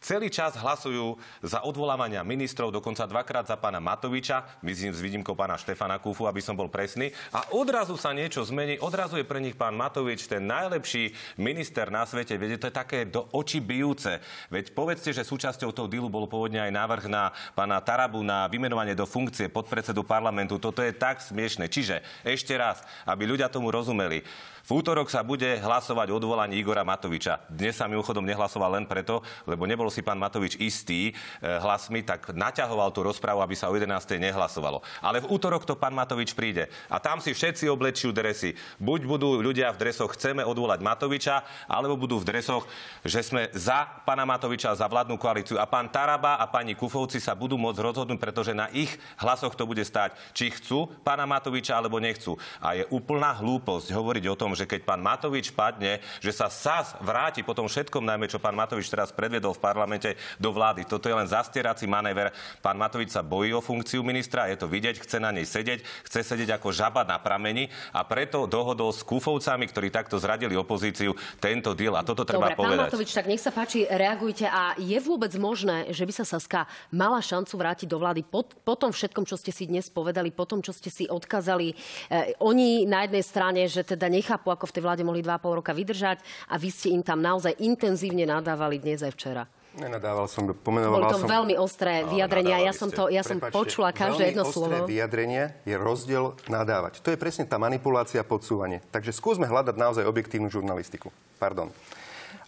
celý 0.00 0.32
čas 0.32 0.56
hlasujú 0.56 1.20
za 1.44 1.60
odvolávania 1.62 2.24
ministrov, 2.24 2.72
dokonca 2.72 3.04
dvakrát 3.04 3.46
za 3.46 3.60
pána 3.60 3.78
Matoviča, 3.78 4.60
myslím 4.64 4.96
s 4.96 5.04
výnimkou 5.04 5.36
pána 5.36 5.60
Štefana 5.60 6.00
Kúfu, 6.00 6.24
aby 6.24 6.40
som 6.40 6.56
bol 6.56 6.72
presný. 6.72 7.12
A 7.30 7.52
odrazu 7.52 7.94
sa 8.00 8.16
niečo 8.16 8.40
zmení, 8.42 8.80
odrazu 8.80 9.20
je 9.20 9.28
pre 9.28 9.38
nich 9.38 9.54
pán 9.54 9.76
Matovič 9.76 10.24
ten 10.26 10.42
najlepší 10.48 11.12
minister 11.36 11.92
na 11.92 12.08
svete. 12.08 12.40
Viete, 12.40 12.56
to 12.56 12.68
je 12.72 12.80
také 12.80 13.04
do 13.04 13.28
očí 13.36 13.60
bijúce. 13.60 14.18
Veď 14.48 14.72
povedzte, 14.72 15.12
že 15.12 15.22
súčasťou 15.22 15.70
toho 15.70 15.86
dílu 15.86 16.08
bol 16.08 16.24
pôvodne 16.24 16.64
aj 16.64 16.72
návrh 16.72 17.04
na 17.06 17.30
pána 17.52 17.78
Tarabu 17.84 18.24
na 18.24 18.48
vymenovanie 18.48 18.96
do 18.96 19.04
funkcie 19.04 19.52
podpredsedu 19.52 20.02
parlamentu. 20.02 20.56
Toto 20.56 20.80
je 20.80 20.96
tak 20.96 21.20
smiešne. 21.20 21.68
Čiže 21.68 22.00
ešte 22.24 22.56
raz, 22.56 22.80
aby 23.04 23.28
ľudia 23.28 23.52
tomu 23.52 23.68
rozumeli. 23.68 24.24
V 24.68 24.84
útorok 24.84 25.08
sa 25.08 25.24
bude 25.24 25.56
hlasovať 25.58 26.12
o 26.12 26.18
odvolaní 26.20 26.60
Igora 26.60 26.84
Matoviča. 26.84 27.40
Dnes 27.48 27.80
sa 27.80 27.88
mimochodom 27.88 28.22
nehlasoval 28.22 28.76
len 28.76 28.84
preto, 28.84 29.24
lebo 29.48 29.64
nebol 29.64 29.88
si 29.88 30.04
pán 30.04 30.20
Matovič 30.20 30.60
istý 30.60 31.10
e, 31.10 31.12
hlasmi, 31.40 32.04
tak 32.04 32.36
naťahoval 32.36 32.92
tú 32.92 33.00
rozprávu, 33.00 33.40
aby 33.40 33.56
sa 33.56 33.72
o 33.72 33.74
11. 33.74 33.90
nehlasovalo. 34.20 34.84
Ale 35.00 35.24
v 35.24 35.30
útorok 35.32 35.64
to 35.64 35.80
pán 35.80 35.96
Matovič 35.96 36.36
príde. 36.36 36.68
A 36.92 37.00
tam 37.00 37.24
si 37.24 37.32
všetci 37.32 37.72
oblečujú 37.72 38.12
dresy. 38.12 38.52
Buď 38.76 39.08
budú 39.08 39.40
ľudia 39.40 39.72
v 39.72 39.80
dresoch 39.80 40.12
chceme 40.14 40.44
odvolať 40.44 40.84
Matoviča, 40.84 41.42
alebo 41.64 41.96
budú 41.96 42.20
v 42.20 42.28
dresoch, 42.28 42.68
že 43.00 43.24
sme 43.24 43.48
za 43.56 43.88
pána 44.04 44.28
Matoviča, 44.28 44.76
za 44.76 44.84
vládnu 44.84 45.16
koalíciu. 45.16 45.56
A 45.56 45.64
pán 45.64 45.88
Taraba 45.88 46.36
a 46.36 46.44
pani 46.44 46.76
Kufovci 46.76 47.16
sa 47.16 47.32
budú 47.32 47.56
môcť 47.56 47.80
rozhodnúť, 47.80 48.20
pretože 48.20 48.52
na 48.52 48.68
ich 48.76 48.92
hlasoch 49.16 49.56
to 49.56 49.64
bude 49.64 49.82
stať, 49.82 50.12
či 50.36 50.52
chcú 50.52 50.92
pána 51.00 51.24
Matoviča 51.24 51.74
alebo 51.80 51.96
nechcú. 51.96 52.36
A 52.60 52.76
je 52.76 52.84
úplná 52.92 53.32
hlúposť 53.40 53.90
hovoriť 53.96 54.24
o 54.28 54.38
tom, 54.38 54.52
že 54.60 54.68
keď 54.68 54.84
pán 54.84 55.00
Matovič 55.00 55.48
padne, 55.56 56.04
že 56.20 56.36
sa 56.36 56.52
SAS 56.52 56.92
vráti 57.00 57.40
po 57.40 57.56
tom 57.56 57.64
všetkom, 57.64 58.04
najmä 58.04 58.28
čo 58.28 58.36
pán 58.36 58.52
Matovič 58.52 58.92
teraz 58.92 59.08
predviedol 59.08 59.56
v 59.56 59.64
parlamente 59.64 60.20
do 60.36 60.52
vlády. 60.52 60.84
Toto 60.84 61.08
je 61.08 61.16
len 61.16 61.24
zastierací 61.24 61.88
manéver. 61.88 62.28
Pán 62.60 62.76
Matovič 62.76 63.16
sa 63.16 63.24
bojí 63.24 63.56
o 63.56 63.64
funkciu 63.64 64.04
ministra, 64.04 64.52
je 64.52 64.60
to 64.60 64.68
vidieť, 64.68 65.00
chce 65.00 65.16
na 65.16 65.32
nej 65.32 65.48
sedieť, 65.48 65.80
chce 66.04 66.20
sedieť 66.20 66.60
ako 66.60 66.68
žaba 66.76 67.08
na 67.08 67.16
prameni 67.16 67.72
a 67.96 68.04
preto 68.04 68.44
dohodol 68.44 68.92
s 68.92 69.00
Kufovcami, 69.00 69.64
ktorí 69.68 69.88
takto 69.88 70.16
zradili 70.20 70.52
opozíciu, 70.56 71.16
tento 71.40 71.76
deal. 71.76 71.96
A 71.96 72.02
toto 72.02 72.24
treba 72.24 72.52
Dobre, 72.52 72.58
povedať. 72.58 72.88
Pán 72.88 72.88
Matovič, 72.92 73.10
tak 73.12 73.26
nech 73.30 73.40
sa 73.40 73.52
páči, 73.54 73.84
reagujte. 73.86 74.44
A 74.48 74.74
je 74.76 74.98
vôbec 75.00 75.30
možné, 75.36 75.92
že 75.94 76.08
by 76.08 76.12
sa 76.12 76.24
Saska 76.24 76.64
mala 76.88 77.20
šancu 77.20 77.54
vrátiť 77.60 77.86
do 77.86 78.00
vlády 78.00 78.24
po, 78.24 78.42
po 78.44 78.74
tom 78.74 78.90
všetkom, 78.90 79.28
čo 79.28 79.36
ste 79.36 79.52
si 79.52 79.68
dnes 79.68 79.92
povedali, 79.92 80.32
po 80.32 80.48
tom, 80.48 80.64
čo 80.64 80.72
ste 80.72 80.88
si 80.88 81.04
odkazali? 81.04 81.76
Eh, 82.08 82.32
oni 82.40 82.88
na 82.88 83.04
jednej 83.04 83.24
strane, 83.24 83.60
že 83.68 83.84
teda 83.84 84.08
nechápu 84.08 84.39
ako 84.48 84.64
v 84.64 84.74
tej 84.78 84.82
vláde 84.88 85.02
mohli 85.04 85.20
2,5 85.20 85.58
roka 85.60 85.76
vydržať 85.76 86.24
a 86.48 86.56
vy 86.56 86.72
ste 86.72 86.96
im 86.96 87.04
tam 87.04 87.20
naozaj 87.20 87.60
intenzívne 87.60 88.24
nadávali 88.24 88.80
dnes 88.80 89.04
aj 89.04 89.12
včera. 89.12 89.44
Nenadával 89.70 90.26
som, 90.26 90.50
pomenoval 90.50 90.98
Boli 90.98 91.14
to 91.14 91.22
som... 91.22 91.30
veľmi 91.30 91.54
ostré 91.54 92.02
vyjadrenia. 92.02 92.58
Ja 92.58 92.74
som, 92.74 92.90
to, 92.90 93.06
ja 93.06 93.22
som 93.22 93.38
počula 93.38 93.94
každé 93.94 94.34
jedno 94.34 94.42
slovo. 94.42 94.74
ostré 94.74 94.98
vyjadrenie 94.98 95.54
je 95.62 95.78
rozdiel 95.78 96.34
nadávať. 96.50 96.98
To 97.06 97.14
je 97.14 97.18
presne 97.20 97.46
tá 97.46 97.54
manipulácia, 97.54 98.18
podsúvanie. 98.26 98.82
Takže 98.90 99.14
skúsme 99.14 99.46
hľadať 99.46 99.78
naozaj 99.78 100.02
objektívnu 100.10 100.50
žurnalistiku. 100.50 101.14
Pardon. 101.38 101.70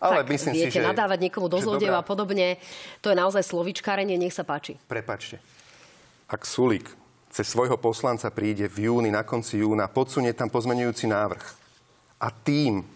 Ale 0.02 0.26
tak, 0.26 0.34
myslím 0.34 0.54
viete, 0.58 0.74
si, 0.74 0.82
že... 0.82 0.82
nadávať 0.82 1.30
niekomu 1.30 1.46
do 1.46 1.62
zlodejov 1.62 1.94
a 1.94 2.02
podobne, 2.02 2.58
to 2.98 3.14
je 3.14 3.16
naozaj 3.16 3.46
slovičkárenie, 3.46 4.18
nech 4.18 4.34
sa 4.34 4.42
páči. 4.42 4.74
Prepačte. 4.90 5.38
Ak 6.26 6.42
Sulík 6.42 6.90
cez 7.30 7.46
svojho 7.46 7.78
poslanca 7.78 8.34
príde 8.34 8.66
v 8.66 8.90
júni, 8.90 9.14
na 9.14 9.22
konci 9.22 9.62
júna, 9.62 9.86
podsunie 9.86 10.34
tam 10.34 10.50
pozmenujúci 10.50 11.06
návrh 11.06 11.61
a 12.22 12.30
tým 12.30 12.86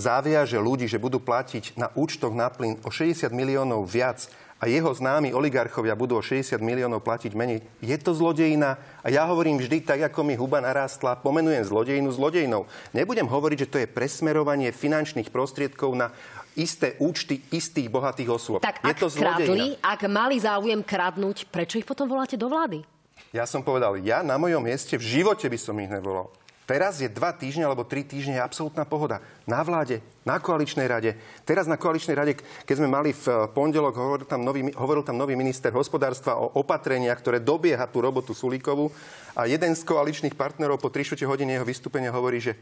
zaviaže 0.00 0.56
ľudí, 0.56 0.88
že 0.88 0.96
budú 0.96 1.20
platiť 1.20 1.76
na 1.76 1.92
účtoch 1.92 2.32
na 2.32 2.48
plyn 2.48 2.80
o 2.80 2.88
60 2.88 3.28
miliónov 3.36 3.84
viac 3.84 4.32
a 4.60 4.68
jeho 4.68 4.92
známi 4.92 5.32
oligarchovia 5.32 5.96
budú 5.96 6.20
o 6.20 6.24
60 6.24 6.60
miliónov 6.60 7.00
platiť 7.04 7.32
menej. 7.32 7.64
Je 7.80 7.96
to 8.00 8.12
zlodejina? 8.12 8.76
A 9.00 9.08
ja 9.08 9.24
hovorím 9.24 9.56
vždy, 9.56 9.84
tak 9.84 10.00
ako 10.12 10.20
mi 10.24 10.36
huba 10.36 10.60
narástla, 10.60 11.20
pomenujem 11.20 11.64
zlodejinu 11.64 12.12
zlodejnou. 12.12 12.68
Nebudem 12.92 13.24
hovoriť, 13.24 13.58
že 13.64 13.70
to 13.72 13.80
je 13.80 13.88
presmerovanie 13.88 14.72
finančných 14.72 15.32
prostriedkov 15.32 15.96
na 15.96 16.12
isté 16.56 16.96
účty 17.00 17.40
istých 17.48 17.88
bohatých 17.88 18.28
osôb. 18.28 18.60
Tak 18.60 18.84
je 18.84 18.92
ak 18.92 18.96
to 19.00 19.08
kradli, 19.08 19.80
ak 19.80 20.00
mali 20.12 20.36
záujem 20.36 20.80
kradnúť, 20.84 21.48
prečo 21.48 21.80
ich 21.80 21.88
potom 21.88 22.04
voláte 22.04 22.36
do 22.36 22.52
vlády? 22.52 22.84
Ja 23.32 23.46
som 23.46 23.64
povedal, 23.64 23.96
ja 24.02 24.20
na 24.26 24.36
mojom 24.36 24.60
mieste 24.60 24.98
v 24.98 25.04
živote 25.06 25.46
by 25.48 25.58
som 25.60 25.78
ich 25.80 25.88
nevolal. 25.88 26.28
Teraz 26.70 27.02
je 27.02 27.10
dva 27.10 27.34
týždne 27.34 27.66
alebo 27.66 27.82
tri 27.82 28.06
týždne 28.06 28.38
absolútna 28.38 28.86
pohoda. 28.86 29.18
Na 29.42 29.58
vláde, 29.66 29.98
na 30.22 30.38
koaličnej 30.38 30.86
rade. 30.86 31.18
Teraz 31.42 31.66
na 31.66 31.74
koaličnej 31.74 32.14
rade, 32.14 32.38
keď 32.62 32.78
sme 32.78 32.86
mali 32.86 33.10
v 33.10 33.26
eh, 33.26 33.50
pondelok, 33.50 33.98
hovoril 33.98 34.22
tam 34.30 34.46
nový, 34.46 34.70
hovoril 34.78 35.02
tam 35.02 35.18
nový 35.18 35.34
minister 35.34 35.74
hospodárstva 35.74 36.38
o 36.38 36.62
opatreniach, 36.62 37.18
ktoré 37.18 37.42
dobieha 37.42 37.90
tú 37.90 37.98
robotu 37.98 38.38
Sulíkovu. 38.38 38.86
A 39.34 39.50
jeden 39.50 39.74
z 39.74 39.82
koaličných 39.82 40.38
partnerov 40.38 40.78
po 40.78 40.94
3 40.94 41.26
hodine 41.26 41.58
jeho 41.58 41.66
vystúpenia 41.66 42.14
hovorí, 42.14 42.38
že 42.38 42.54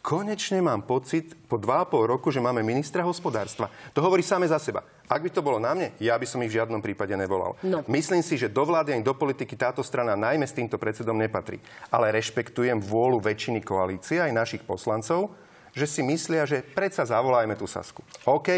konečne 0.00 0.64
mám 0.64 0.84
pocit 0.84 1.36
po 1.46 1.60
2,5 1.60 2.10
roku, 2.10 2.32
že 2.32 2.40
máme 2.40 2.64
ministra 2.64 3.04
hospodárstva. 3.04 3.68
To 3.92 4.00
hovorí 4.00 4.24
same 4.24 4.48
za 4.48 4.56
seba. 4.56 4.84
Ak 5.06 5.20
by 5.20 5.30
to 5.30 5.44
bolo 5.44 5.60
na 5.60 5.76
mne, 5.76 5.92
ja 6.00 6.16
by 6.16 6.26
som 6.26 6.40
ich 6.40 6.50
v 6.50 6.58
žiadnom 6.60 6.80
prípade 6.80 7.12
nevolal. 7.14 7.54
No. 7.60 7.84
Myslím 7.86 8.24
si, 8.24 8.40
že 8.40 8.50
do 8.50 8.64
vlády 8.64 8.96
ani 8.96 9.04
do 9.04 9.12
politiky 9.12 9.54
táto 9.54 9.84
strana 9.84 10.16
najmä 10.16 10.48
s 10.48 10.56
týmto 10.56 10.80
predsedom 10.80 11.14
nepatrí. 11.14 11.60
Ale 11.92 12.14
rešpektujem 12.16 12.80
vôľu 12.80 13.20
väčšiny 13.20 13.60
koalície 13.60 14.18
aj 14.18 14.32
našich 14.32 14.62
poslancov, 14.64 15.30
že 15.70 15.86
si 15.86 16.02
myslia, 16.02 16.48
že 16.48 16.66
predsa 16.66 17.06
zavolajme 17.06 17.54
tú 17.54 17.68
Sasku. 17.68 18.02
OK, 18.26 18.48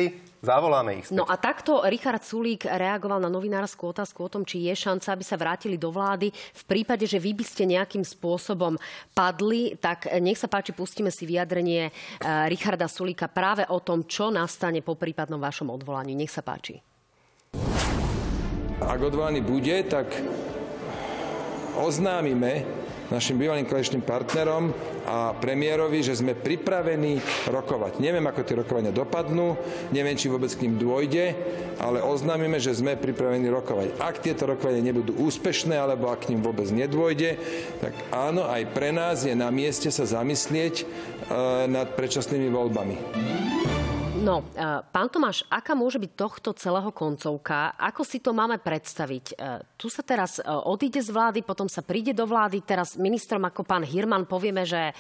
Zavoláme 0.43 0.99
ich. 0.99 1.07
Späť. 1.07 1.15
No 1.15 1.23
a 1.23 1.39
takto 1.39 1.87
Richard 1.87 2.27
Sulík 2.27 2.67
reagoval 2.67 3.23
na 3.23 3.31
novinárskú 3.31 3.95
otázku 3.95 4.27
o 4.27 4.33
tom, 4.33 4.43
či 4.43 4.67
je 4.67 4.75
šanca, 4.75 5.15
aby 5.15 5.23
sa 5.23 5.39
vrátili 5.39 5.79
do 5.79 5.95
vlády. 5.95 6.35
V 6.35 6.63
prípade, 6.67 7.07
že 7.07 7.23
vy 7.23 7.31
by 7.31 7.45
ste 7.47 7.63
nejakým 7.71 8.03
spôsobom 8.03 8.75
padli, 9.15 9.79
tak 9.79 10.11
nech 10.19 10.35
sa 10.35 10.51
páči, 10.51 10.75
pustíme 10.75 11.15
si 11.15 11.31
vyjadrenie 11.31 11.87
eh, 11.87 11.93
Richarda 12.51 12.91
Sulíka 12.91 13.31
práve 13.31 13.63
o 13.71 13.79
tom, 13.79 14.03
čo 14.03 14.35
nastane 14.35 14.83
po 14.83 14.99
prípadnom 14.99 15.39
vašom 15.39 15.71
odvolaní. 15.71 16.19
Nech 16.19 16.35
sa 16.35 16.43
páči. 16.43 16.83
Ak 18.83 18.99
odvolaný 18.99 19.47
bude, 19.47 19.79
tak 19.87 20.11
oznámime 21.79 22.82
našim 23.13 23.37
bývalým 23.37 23.69
koaličným 23.69 24.01
partnerom 24.01 24.73
a 25.05 25.37
premiérovi, 25.37 26.01
že 26.01 26.17
sme 26.17 26.33
pripravení 26.33 27.21
rokovať. 27.53 28.01
Neviem, 28.01 28.25
ako 28.25 28.41
tie 28.41 28.57
rokovania 28.57 28.89
dopadnú, 28.89 29.61
neviem, 29.93 30.17
či 30.17 30.33
vôbec 30.33 30.49
k 30.49 30.65
ním 30.65 30.81
dôjde, 30.81 31.37
ale 31.77 32.01
oznámime, 32.01 32.57
že 32.57 32.73
sme 32.73 32.97
pripravení 32.97 33.53
rokovať. 33.53 34.01
Ak 34.01 34.25
tieto 34.25 34.49
rokovania 34.49 34.81
nebudú 34.81 35.13
úspešné, 35.21 35.77
alebo 35.77 36.09
ak 36.09 36.25
k 36.25 36.31
ním 36.33 36.41
vôbec 36.41 36.73
nedôjde, 36.73 37.37
tak 37.85 37.93
áno, 38.09 38.49
aj 38.49 38.73
pre 38.73 38.89
nás 38.97 39.29
je 39.29 39.37
na 39.37 39.53
mieste 39.53 39.93
sa 39.93 40.09
zamyslieť 40.09 40.75
e, 40.81 40.85
nad 41.69 41.93
predčasnými 41.93 42.49
voľbami. 42.49 42.97
No, 44.23 44.47
pán 44.95 45.11
Tomáš, 45.11 45.43
aká 45.51 45.75
môže 45.75 45.99
byť 45.99 46.13
tohto 46.15 46.55
celého 46.55 46.95
koncovka? 46.95 47.75
Ako 47.75 48.07
si 48.07 48.23
to 48.23 48.31
máme 48.31 48.55
predstaviť? 48.63 49.35
E, 49.35 49.67
tu 49.75 49.91
sa 49.91 50.07
teraz 50.07 50.39
e, 50.39 50.47
odíde 50.47 51.03
z 51.03 51.11
vlády, 51.11 51.43
potom 51.43 51.67
sa 51.67 51.83
príde 51.83 52.15
do 52.15 52.23
vlády. 52.23 52.63
Teraz 52.63 52.95
ministrom 52.95 53.43
ako 53.43 53.67
pán 53.67 53.83
Hirman 53.83 54.31
povieme, 54.31 54.63
že 54.63 54.95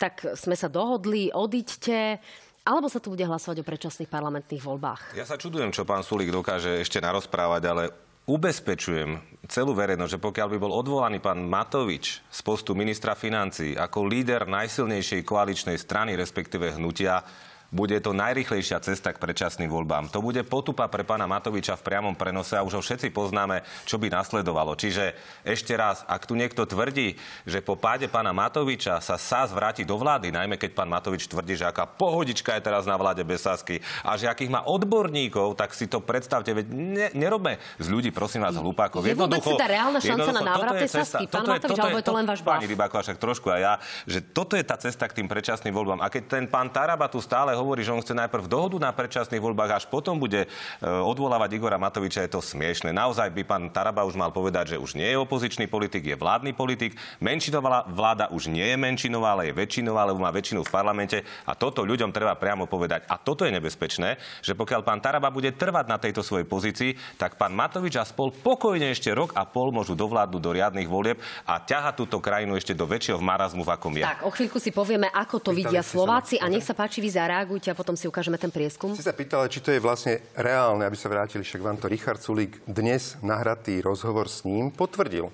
tak 0.00 0.24
sme 0.40 0.56
sa 0.56 0.72
dohodli, 0.72 1.28
odíďte. 1.36 2.16
Alebo 2.64 2.88
sa 2.88 2.96
tu 2.96 3.12
bude 3.12 3.28
hlasovať 3.28 3.60
o 3.60 3.68
predčasných 3.68 4.08
parlamentných 4.08 4.64
voľbách? 4.64 5.12
Ja 5.12 5.28
sa 5.28 5.36
čudujem, 5.36 5.68
čo 5.76 5.84
pán 5.84 6.00
Sulik 6.00 6.32
dokáže 6.32 6.80
ešte 6.80 6.96
narozprávať, 6.96 7.62
ale 7.68 7.92
ubezpečujem 8.24 9.20
celú 9.52 9.76
verejnosť, 9.76 10.16
že 10.16 10.24
pokiaľ 10.24 10.48
by 10.56 10.58
bol 10.64 10.72
odvolaný 10.72 11.20
pán 11.20 11.44
Matovič 11.44 12.24
z 12.24 12.40
postu 12.40 12.72
ministra 12.72 13.12
financí 13.12 13.76
ako 13.76 14.08
líder 14.08 14.48
najsilnejšej 14.48 15.28
koaličnej 15.28 15.76
strany, 15.76 16.16
respektíve 16.16 16.72
hnutia, 16.80 17.20
bude 17.70 17.98
to 17.98 18.14
najrychlejšia 18.14 18.78
cesta 18.82 19.10
k 19.10 19.18
predčasným 19.18 19.70
voľbám. 19.70 20.10
To 20.14 20.22
bude 20.22 20.42
potupa 20.46 20.86
pre 20.86 21.02
pána 21.02 21.26
Matoviča 21.26 21.74
v 21.78 21.86
priamom 21.86 22.14
prenose 22.14 22.54
a 22.54 22.62
už 22.62 22.78
ho 22.78 22.82
všetci 22.82 23.10
poznáme, 23.10 23.66
čo 23.88 23.98
by 23.98 24.10
nasledovalo. 24.12 24.78
Čiže 24.78 25.16
ešte 25.42 25.74
raz, 25.74 26.06
ak 26.06 26.26
tu 26.28 26.38
niekto 26.38 26.62
tvrdí, 26.62 27.18
že 27.42 27.58
po 27.64 27.74
páde 27.74 28.06
pána 28.06 28.30
Matoviča 28.30 29.02
sa 29.02 29.18
SAS 29.18 29.50
vráti 29.50 29.82
do 29.82 29.98
vlády, 29.98 30.30
najmä 30.30 30.54
keď 30.60 30.70
pán 30.76 30.90
Matovič 30.90 31.26
tvrdí, 31.26 31.58
že 31.58 31.66
aká 31.66 31.88
pohodička 31.88 32.54
je 32.54 32.62
teraz 32.62 32.86
na 32.86 32.94
vláde 32.94 33.26
bez 33.26 33.42
Sasky 33.42 33.82
a 34.06 34.14
že 34.14 34.30
akých 34.30 34.52
má 34.52 34.62
odborníkov, 34.62 35.58
tak 35.58 35.74
si 35.74 35.90
to 35.90 35.98
predstavte, 35.98 36.54
veď 36.54 36.66
ne, 36.70 37.08
nerobme 37.14 37.58
z 37.82 37.86
ľudí, 37.90 38.10
prosím 38.14 38.46
vás, 38.46 38.54
hlupákov. 38.54 39.02
Je 39.02 39.18
vôbec 39.18 39.42
tá 39.42 39.66
reálna 39.66 39.98
šanca 39.98 40.30
na 40.30 40.42
návrat 40.42 40.72
tej 40.86 40.90
Sasky? 41.02 41.24
Pán 41.26 41.46
Matovič, 41.48 41.78
alebo 41.78 41.98
je 41.98 42.06
to 42.06 42.14
len 42.14 42.26
váš 42.26 42.40
Pani 42.46 42.68
Rybáková, 42.70 43.02
však 43.02 43.18
trošku 43.18 43.50
a 43.50 43.58
ja, 43.58 43.72
že 44.06 44.22
toto 44.22 44.54
je 44.54 44.62
tá 44.62 44.78
cesta 44.78 45.10
k 45.10 45.18
tým 45.18 45.26
predčasným 45.26 45.74
voľbám. 45.74 45.98
A 46.04 46.06
keď 46.06 46.38
ten 46.38 46.44
pán 46.46 46.70
Taraba 46.70 47.10
tu 47.10 47.18
stále 47.18 47.55
hovorí, 47.56 47.82
že 47.82 47.92
on 47.92 48.04
chce 48.04 48.12
najprv 48.12 48.48
dohodu 48.48 48.76
na 48.76 48.90
predčasných 48.92 49.40
voľbách, 49.40 49.82
až 49.82 49.84
potom 49.88 50.20
bude 50.20 50.44
e, 50.44 50.48
odvolávať 50.84 51.56
Igora 51.56 51.80
Matoviča, 51.80 52.24
je 52.24 52.32
to 52.36 52.44
smiešne. 52.44 52.92
Naozaj 52.92 53.32
by 53.32 53.42
pán 53.44 53.64
Taraba 53.72 54.04
už 54.04 54.14
mal 54.14 54.30
povedať, 54.30 54.76
že 54.76 54.80
už 54.80 54.94
nie 54.94 55.08
je 55.08 55.18
opozičný 55.18 55.66
politik, 55.66 56.04
je 56.04 56.16
vládny 56.16 56.52
politik. 56.52 56.94
Menšinová 57.18 57.88
vláda 57.88 58.28
už 58.30 58.52
nie 58.52 58.64
je 58.64 58.76
menšinová, 58.76 59.36
ale 59.36 59.50
je 59.50 59.58
väčšinová, 59.58 60.08
lebo 60.08 60.20
má 60.20 60.30
väčšinu 60.30 60.62
v 60.62 60.70
parlamente. 60.70 61.18
A 61.48 61.56
toto 61.56 61.82
ľuďom 61.82 62.12
treba 62.12 62.36
priamo 62.36 62.68
povedať. 62.68 63.08
A 63.08 63.16
toto 63.16 63.48
je 63.48 63.52
nebezpečné, 63.52 64.20
že 64.44 64.52
pokiaľ 64.54 64.80
pán 64.84 65.00
Taraba 65.00 65.32
bude 65.32 65.52
trvať 65.52 65.86
na 65.88 65.96
tejto 65.96 66.20
svojej 66.20 66.46
pozícii, 66.46 66.94
tak 67.16 67.40
pán 67.40 67.56
Matovič 67.56 67.96
a 67.96 68.04
spol 68.04 68.30
pokojne 68.32 68.92
ešte 68.92 69.10
rok 69.12 69.32
a 69.34 69.48
pol 69.48 69.72
môžu 69.72 69.96
dovládnuť 69.96 70.40
do 70.42 70.50
riadnych 70.52 70.88
volieb 70.88 71.18
a 71.48 71.58
ťaha 71.62 71.96
túto 71.96 72.20
krajinu 72.20 72.58
ešte 72.58 72.76
do 72.76 72.84
väčšieho 72.84 73.18
marazmu, 73.18 73.62
v 73.66 73.70
akom 73.72 73.94
je. 73.96 74.04
Tak, 74.04 74.22
o 74.26 74.30
chvíľku 74.30 74.58
si 74.60 74.70
povieme, 74.70 75.08
ako 75.10 75.36
to 75.40 75.50
vidia 75.56 75.80
Slováci 75.80 76.36
a 76.36 76.46
nech 76.46 76.62
sa 76.62 76.76
páči, 76.76 77.00
vy 77.00 77.10
zareagujte 77.46 77.70
a 77.70 77.78
potom 77.78 77.94
si 77.94 78.10
ukážeme 78.10 78.34
ten 78.42 78.50
prieskum. 78.50 78.90
Si 78.98 79.06
sa 79.06 79.14
pýtala, 79.14 79.46
či 79.46 79.62
to 79.62 79.70
je 79.70 79.78
vlastne 79.78 80.18
reálne, 80.34 80.82
aby 80.82 80.98
sa 80.98 81.06
vrátili, 81.06 81.46
však 81.46 81.62
vám 81.62 81.78
to 81.78 81.86
Richard 81.86 82.18
Sulík 82.18 82.58
dnes 82.66 83.14
nahratý 83.22 83.78
rozhovor 83.78 84.26
s 84.26 84.42
ním 84.42 84.74
potvrdil. 84.74 85.30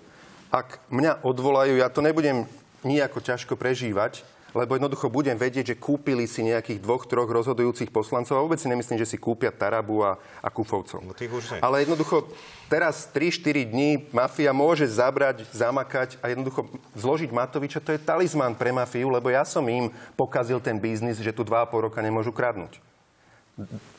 Ak 0.53 0.85
mňa 0.93 1.25
odvolajú, 1.25 1.81
ja 1.81 1.89
to 1.89 2.05
nebudem 2.05 2.45
nejako 2.85 3.25
ťažko 3.25 3.57
prežívať, 3.57 4.29
lebo 4.53 4.77
jednoducho 4.77 5.09
budem 5.09 5.37
vedieť, 5.37 5.73
že 5.73 5.81
kúpili 5.81 6.29
si 6.29 6.45
nejakých 6.45 6.85
dvoch, 6.85 7.09
troch 7.09 7.29
rozhodujúcich 7.29 7.89
poslancov 7.89 8.37
a 8.37 8.45
vôbec 8.45 8.61
si 8.61 8.69
nemyslím, 8.69 9.01
že 9.01 9.09
si 9.09 9.17
kúpia 9.17 9.49
Tarabu 9.49 10.05
a, 10.05 10.21
a 10.45 10.49
Kufovcov. 10.53 11.01
No, 11.01 11.17
Ale 11.65 11.89
jednoducho 11.89 12.29
teraz 12.69 13.09
3-4 13.09 13.73
dní 13.73 13.91
mafia 14.13 14.53
môže 14.53 14.85
zabrať, 14.85 15.49
zamakať 15.51 16.21
a 16.21 16.29
jednoducho 16.33 16.69
zložiť 16.93 17.33
Matoviča, 17.33 17.81
to 17.81 17.97
je 17.97 18.01
talizman 18.01 18.53
pre 18.53 18.71
mafiu, 18.71 19.09
lebo 19.09 19.33
ja 19.33 19.45
som 19.49 19.65
im 19.69 19.89
pokazil 20.15 20.61
ten 20.61 20.77
biznis, 20.77 21.17
že 21.17 21.33
tu 21.33 21.45
2,5 21.45 21.89
roka 21.89 22.01
nemôžu 22.05 22.33
kradnúť. 22.33 22.77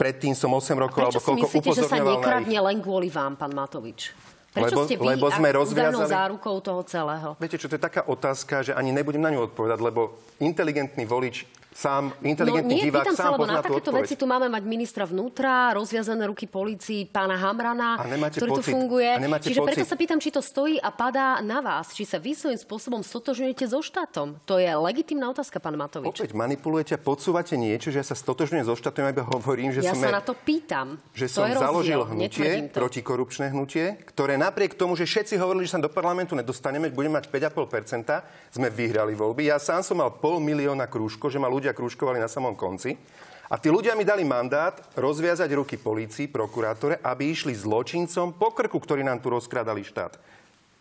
Predtým 0.01 0.33
som 0.33 0.49
8 0.49 0.73
rokov 0.73 0.97
alebo 0.97 1.21
koľko 1.21 1.45
myslíte, 1.45 1.69
upozorňoval 1.69 1.85
že 1.85 1.93
sa 1.93 2.01
nekradne 2.01 2.57
len 2.57 2.77
kvôli 2.81 3.09
vám, 3.13 3.37
pán 3.37 3.53
Matovič? 3.53 4.32
Prečo 4.53 4.77
lebo, 4.77 4.81
ste 4.85 4.95
vy 5.01 5.05
lebo 5.17 5.27
sme 5.33 5.49
rozviazali... 5.49 6.13
zárukou 6.13 6.61
toho 6.61 6.85
celého? 6.85 7.33
Viete 7.41 7.57
čo, 7.57 7.65
to 7.65 7.73
je 7.73 7.81
taká 7.81 8.05
otázka, 8.05 8.61
že 8.61 8.77
ani 8.77 8.93
nebudem 8.93 9.25
na 9.25 9.33
ňu 9.33 9.49
odpovedať, 9.49 9.81
lebo 9.81 10.13
inteligentný 10.37 11.09
volič 11.09 11.49
sám, 11.73 12.13
inteligentný 12.21 12.75
no, 12.75 12.79
nie, 12.81 12.87
divák 12.89 13.05
sám 13.13 13.15
sa, 13.15 13.25
lebo 13.33 13.45
na 13.49 13.61
takéto 13.61 13.89
odpoveď. 13.89 14.03
veci 14.05 14.13
tu 14.19 14.25
máme 14.29 14.47
mať 14.49 14.63
ministra 14.65 15.03
vnútra, 15.09 15.73
rozviazané 15.73 16.29
ruky 16.29 16.45
policii, 16.45 17.09
pána 17.09 17.37
Hamrana, 17.37 17.97
ktorý 18.29 18.51
pocit, 18.53 18.69
tu 18.69 18.77
funguje. 18.77 19.11
Čiže 19.41 19.59
pocit. 19.63 19.69
preto 19.73 19.85
sa 19.87 19.95
pýtam, 19.95 20.19
či 20.19 20.29
to 20.29 20.41
stojí 20.43 20.77
a 20.77 20.93
padá 20.93 21.39
na 21.39 21.63
vás. 21.63 21.95
Či 21.95 22.03
sa 22.03 22.17
vy 22.19 22.35
svojím 22.35 22.59
spôsobom 22.59 23.01
stotožňujete 23.01 23.65
so 23.69 23.79
štátom. 23.81 24.37
To 24.45 24.59
je 24.59 24.69
legitimná 24.69 25.31
otázka, 25.31 25.57
pán 25.57 25.79
Matovič. 25.79 26.19
Opäť 26.19 26.35
manipulujete 26.35 26.93
a 26.93 26.99
podsúvate 26.99 27.55
niečo, 27.55 27.89
že 27.89 28.03
ja 28.03 28.05
sa 28.05 28.13
stotožňujem 28.13 28.65
so 28.67 28.75
štátom, 28.75 29.09
iba 29.09 29.23
hovorím, 29.25 29.71
že 29.71 29.81
ja 29.81 29.95
sme, 29.95 30.11
sa 30.11 30.19
na 30.19 30.21
to 30.21 30.35
pýtam. 30.35 30.99
Že 31.15 31.25
to 31.25 31.33
som 31.33 31.43
založil 31.53 31.93
rozdiel, 32.01 32.01
hnutie, 32.09 32.51
protikorupčné 32.73 33.45
hnutie, 33.53 34.01
ktoré 34.09 34.35
napriek 34.35 34.75
tomu, 34.75 34.97
že 34.97 35.07
všetci 35.07 35.39
hovorili, 35.39 35.69
že 35.69 35.77
sa 35.77 35.79
do 35.79 35.91
parlamentu 35.91 36.35
nedostaneme, 36.35 36.91
budeme 36.91 37.21
mať 37.21 37.31
5,5%, 37.31 38.59
sme 38.59 38.67
vyhrali 38.67 39.13
voľby. 39.15 39.47
Ja 39.47 39.61
sám 39.61 39.85
som 39.85 40.01
mal 40.01 40.11
pol 40.17 40.43
milióna 40.43 40.89
krúžko, 40.89 41.31
že 41.31 41.39
ma 41.39 41.47
ľudia 41.47 41.62
krúžkovali 41.71 42.19
na 42.19 42.27
samom 42.27 42.59
konci. 42.59 42.99
A 43.47 43.55
tí 43.55 43.71
ľudia 43.71 43.95
mi 43.95 44.03
dali 44.03 44.27
mandát 44.27 44.75
rozviazať 44.97 45.47
ruky 45.55 45.79
polícii, 45.79 46.27
prokurátore, 46.27 46.99
aby 46.99 47.31
išli 47.31 47.55
zločincom 47.55 48.35
po 48.35 48.51
krku, 48.51 48.81
ktorí 48.81 49.05
nám 49.05 49.23
tu 49.23 49.31
rozkrádali 49.31 49.85
štát. 49.85 50.19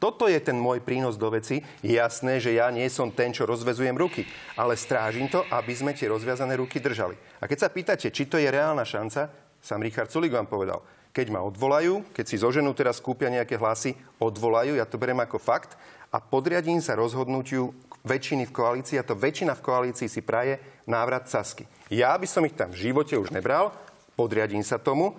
Toto 0.02 0.26
je 0.26 0.40
ten 0.42 0.58
môj 0.58 0.82
prínos 0.82 1.14
do 1.14 1.30
veci. 1.30 1.62
Jasné, 1.78 2.42
že 2.42 2.58
ja 2.58 2.66
nie 2.74 2.90
som 2.90 3.14
ten, 3.14 3.30
čo 3.30 3.46
rozvezujem 3.46 3.94
ruky, 3.94 4.26
ale 4.58 4.74
strážim 4.74 5.30
to, 5.30 5.46
aby 5.46 5.70
sme 5.78 5.94
tie 5.94 6.10
rozviazané 6.10 6.58
ruky 6.58 6.82
držali. 6.82 7.14
A 7.38 7.46
keď 7.46 7.58
sa 7.62 7.70
pýtate, 7.70 8.10
či 8.10 8.26
to 8.26 8.34
je 8.34 8.50
reálna 8.50 8.82
šanca, 8.82 9.30
sám 9.62 9.86
Richard 9.86 10.10
Sulik 10.10 10.34
vám 10.34 10.50
povedal, 10.50 10.82
keď 11.14 11.28
ma 11.28 11.44
odvolajú, 11.44 12.08
keď 12.10 12.24
si 12.24 12.40
zoženú 12.40 12.74
teraz 12.74 12.98
kúpia 12.98 13.30
nejaké 13.30 13.60
hlasy, 13.60 13.94
odvolajú, 14.16 14.74
ja 14.74 14.88
to 14.88 14.98
beriem 14.98 15.22
ako 15.22 15.38
fakt 15.38 15.78
a 16.10 16.18
podriadím 16.18 16.80
sa 16.82 16.98
rozhodnutiu 16.98 17.70
väčšiny 18.02 18.50
v 18.50 18.54
koalícii 18.54 18.96
a 18.98 19.06
to 19.06 19.14
väčšina 19.14 19.54
v 19.54 19.64
koalícii 19.64 20.08
si 20.10 20.20
praje 20.22 20.58
návrat 20.86 21.30
Sasky. 21.30 21.66
Ja 21.90 22.14
by 22.18 22.26
som 22.26 22.42
ich 22.46 22.54
tam 22.58 22.74
v 22.74 22.90
živote 22.90 23.14
už 23.14 23.30
nebral, 23.30 23.70
podriadím 24.18 24.62
sa 24.66 24.78
tomu, 24.78 25.14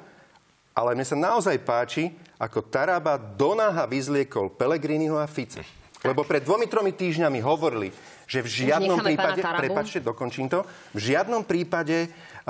ale 0.74 0.98
mne 0.98 1.06
sa 1.06 1.16
naozaj 1.16 1.58
páči, 1.64 2.12
ako 2.42 2.66
Taraba 2.66 3.16
donáha 3.16 3.86
vyzliekol 3.86 4.52
Pelegriniho 4.52 5.16
a 5.16 5.30
Fice. 5.30 5.64
Lebo 6.04 6.28
pred 6.28 6.44
dvomi, 6.44 6.68
tromi 6.68 6.92
týždňami 6.92 7.40
hovorili, 7.40 7.88
že 8.28 8.44
v 8.44 8.68
žiadnom 8.68 9.00
prípade, 9.00 9.40
prepačte, 9.40 10.04
dokončím 10.04 10.52
to, 10.52 10.68
v 10.92 11.00
žiadnom 11.00 11.48
prípade 11.48 11.96
e, 11.96 12.08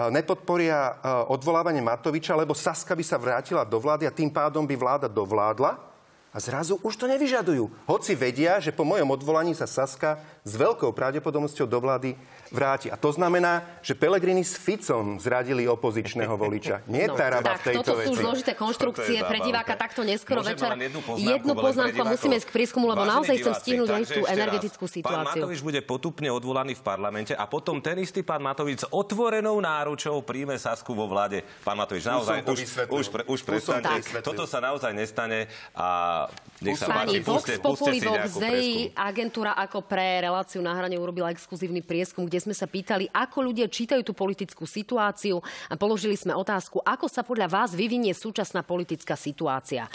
nepodporia 0.09 0.77
e, 0.89 0.91
odvolávanie 1.29 1.85
Matoviča, 1.85 2.33
lebo 2.33 2.57
Saska 2.57 2.97
by 2.97 3.05
sa 3.05 3.21
vrátila 3.21 3.61
do 3.61 3.77
vlády 3.77 4.09
a 4.09 4.15
tým 4.15 4.33
pádom 4.33 4.65
by 4.65 4.73
vláda 4.73 5.05
dovládla. 5.05 5.92
A 6.33 6.41
zrazu 6.41 6.81
už 6.81 6.97
to 6.97 7.05
nevyžadujú. 7.05 7.69
Hoci 7.85 8.17
vedia, 8.17 8.57
že 8.57 8.73
po 8.73 8.81
mojom 8.81 9.05
odvolaní 9.13 9.53
sa 9.53 9.69
Saska 9.69 10.17
s 10.41 10.57
veľkou 10.57 10.89
pravdepodobnosťou 10.89 11.69
do 11.69 11.77
vlády 11.77 12.17
vráti. 12.49 12.89
A 12.89 12.97
to 12.97 13.13
znamená, 13.13 13.61
že 13.85 13.93
Pelegrini 13.93 14.41
s 14.41 14.57
Ficom 14.57 15.21
zradili 15.21 15.69
opozičného 15.69 16.33
voliča. 16.33 16.85
Nie 16.89 17.05
no, 17.05 17.13
Taraba 17.13 17.57
tak, 17.57 17.61
v 17.61 17.63
tejto 17.69 17.81
toto 17.81 17.93
veci. 17.97 18.05
sú 18.05 18.11
už 18.13 18.19
zložité 18.21 18.51
konštrukcie 18.57 19.17
pre 19.25 19.45
diváka 19.45 19.73
takto 19.77 20.01
neskoro 20.01 20.41
Môžem 20.41 20.57
večer. 20.57 20.69
Jednu 20.73 21.01
poznámku, 21.01 21.29
jednu 21.33 21.53
poznámku 21.53 22.01
musíme 22.01 22.35
ísť 22.41 22.47
k 22.49 22.53
prískumu, 22.53 22.85
lebo 22.89 23.03
naozaj 23.05 23.35
chcem 23.37 23.53
stihnúť 23.53 23.89
aj 23.89 24.03
tú 24.09 24.21
energetickú 24.25 24.85
situáciu. 24.89 25.17
Pán 25.21 25.37
Matovič 25.37 25.59
bude 25.61 25.81
potupne 25.85 26.29
odvolaný 26.33 26.73
v 26.77 26.83
parlamente 26.85 27.33
a 27.33 27.45
potom 27.45 27.77
ten 27.77 27.97
istý 28.01 28.25
pán 28.25 28.41
Matovič 28.41 28.85
s 28.85 28.87
otvorenou 28.89 29.57
náručou 29.61 30.21
príjme 30.25 30.57
Sasku 30.57 30.97
vo 30.97 31.05
vláde. 31.05 31.45
Pán 31.61 31.77
Matovič, 31.77 32.05
naozaj 32.05 32.41
už, 32.45 32.59
už, 32.89 33.05
pre, 33.09 33.21
už 33.29 33.39
prestante. 33.45 34.01
Toto 34.25 34.49
sa 34.49 34.61
naozaj 34.61 34.93
nestane 34.97 35.49
a 35.73 36.22
nech 36.63 36.79
sa 36.79 36.87
páči, 36.87 37.19
Vox 37.19 37.59
Populi 37.59 37.99
Vox 37.99 38.39
Dei, 38.39 38.87
agentúra 38.95 39.51
ako 39.59 39.83
pre 39.83 40.23
reláciu 40.23 40.63
na 40.63 40.71
hrane 40.71 40.95
urobila 40.95 41.27
exkluzívny 41.29 41.83
prieskum, 41.83 42.23
kde 42.23 42.39
sme 42.39 42.55
sa 42.55 42.65
pýtali, 42.69 43.11
ako 43.11 43.51
ľudia 43.51 43.67
čítajú 43.67 43.99
tú 44.01 44.15
politickú 44.15 44.63
situáciu 44.63 45.43
a 45.67 45.75
položili 45.75 46.15
sme 46.15 46.31
otázku, 46.31 46.79
ako 46.79 47.11
sa 47.11 47.21
podľa 47.27 47.51
vás 47.51 47.69
vyvinie 47.75 48.15
súčasná 48.15 48.63
politická 48.63 49.19
situácia. 49.19 49.91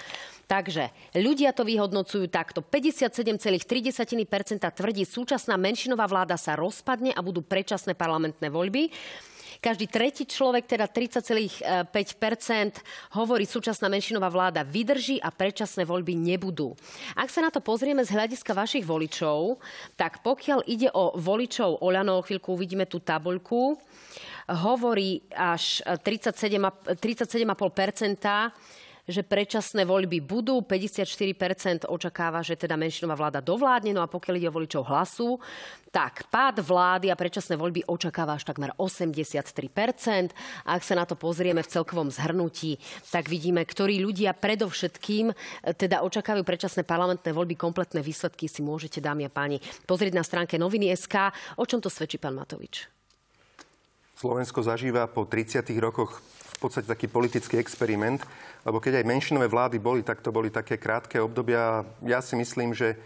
Takže 0.49 0.93
ľudia 1.17 1.53
to 1.53 1.65
vyhodnocujú 1.65 2.25
takto. 2.33 2.65
57,3% 2.65 3.65
tvrdí, 4.65 5.05
súčasná 5.05 5.61
menšinová 5.61 6.09
vláda 6.09 6.41
sa 6.41 6.57
rozpadne 6.57 7.13
a 7.13 7.21
budú 7.21 7.45
predčasné 7.45 7.93
parlamentné 7.93 8.49
voľby. 8.49 8.89
Každý 9.59 9.91
tretí 9.91 10.23
človek, 10.23 10.71
teda 10.71 10.87
30,5% 10.87 11.67
hovorí 13.19 13.43
súčasná 13.43 13.91
menšinová 13.91 14.31
vláda 14.31 14.63
vydrží 14.63 15.19
a 15.19 15.35
predčasné 15.35 15.83
voľby 15.83 16.15
nebudú. 16.15 16.79
Ak 17.19 17.27
sa 17.27 17.43
na 17.43 17.51
to 17.51 17.59
pozrieme 17.59 18.07
z 18.07 18.15
hľadiska 18.15 18.55
vašich 18.55 18.87
voličov, 18.87 19.59
tak 19.99 20.23
pokiaľ 20.23 20.63
ide 20.71 20.95
o 20.95 21.19
voličov 21.19 21.83
Oľano, 21.83 22.23
chvíľku 22.23 22.55
uvidíme 22.55 22.87
tú 22.87 23.03
tabuľku, 23.03 23.75
hovorí 24.49 25.27
až 25.35 25.83
37,5 25.85 27.59
že 29.09 29.25
predčasné 29.25 29.89
voľby 29.89 30.21
budú. 30.21 30.61
54% 30.61 31.89
očakáva, 31.89 32.45
že 32.45 32.61
teda 32.61 32.77
menšinová 32.77 33.17
vláda 33.17 33.41
dovládne. 33.41 33.97
No 33.97 34.05
a 34.05 34.13
pokiaľ 34.13 34.35
ide 34.37 34.49
o 34.53 34.55
voličov 34.55 34.85
hlasu, 34.85 35.41
tak 35.89 36.29
pád 36.29 36.61
vlády 36.61 37.09
a 37.09 37.17
predčasné 37.17 37.57
voľby 37.57 37.89
očakáva 37.89 38.37
až 38.37 38.45
takmer 38.45 38.77
83%. 38.77 40.69
A 40.69 40.77
ak 40.77 40.85
sa 40.85 40.95
na 40.95 41.09
to 41.09 41.17
pozrieme 41.17 41.65
v 41.65 41.73
celkovom 41.73 42.13
zhrnutí, 42.13 42.77
tak 43.09 43.33
vidíme, 43.33 43.65
ktorí 43.65 44.05
ľudia 44.05 44.37
predovšetkým 44.37 45.33
teda 45.81 46.05
očakávajú 46.05 46.45
predčasné 46.45 46.85
parlamentné 46.85 47.33
voľby. 47.33 47.57
Kompletné 47.57 48.05
výsledky 48.05 48.45
si 48.47 48.61
môžete, 48.61 49.01
dámy 49.01 49.27
a 49.27 49.33
páni, 49.33 49.65
pozrieť 49.89 50.13
na 50.13 50.23
stránke 50.23 50.61
noviny 50.61 50.93
SK. 50.93 51.33
O 51.57 51.65
čom 51.65 51.81
to 51.81 51.89
svedčí 51.89 52.21
pán 52.21 52.37
Matovič? 52.37 52.98
Slovensko 54.19 54.67
zažíva 54.67 55.07
po 55.07 55.23
30 55.23 55.63
rokoch 55.79 56.19
v 56.19 56.57
podstate 56.59 56.91
taký 56.91 57.07
politický 57.07 57.55
experiment, 57.63 58.19
lebo 58.67 58.83
keď 58.83 58.99
aj 58.99 59.07
menšinové 59.07 59.47
vlády 59.47 59.79
boli, 59.79 60.03
tak 60.03 60.19
to 60.19 60.35
boli 60.35 60.51
také 60.51 60.75
krátke 60.75 61.23
obdobia. 61.23 61.87
Ja 62.03 62.19
si 62.19 62.35
myslím, 62.35 62.75
že 62.75 62.99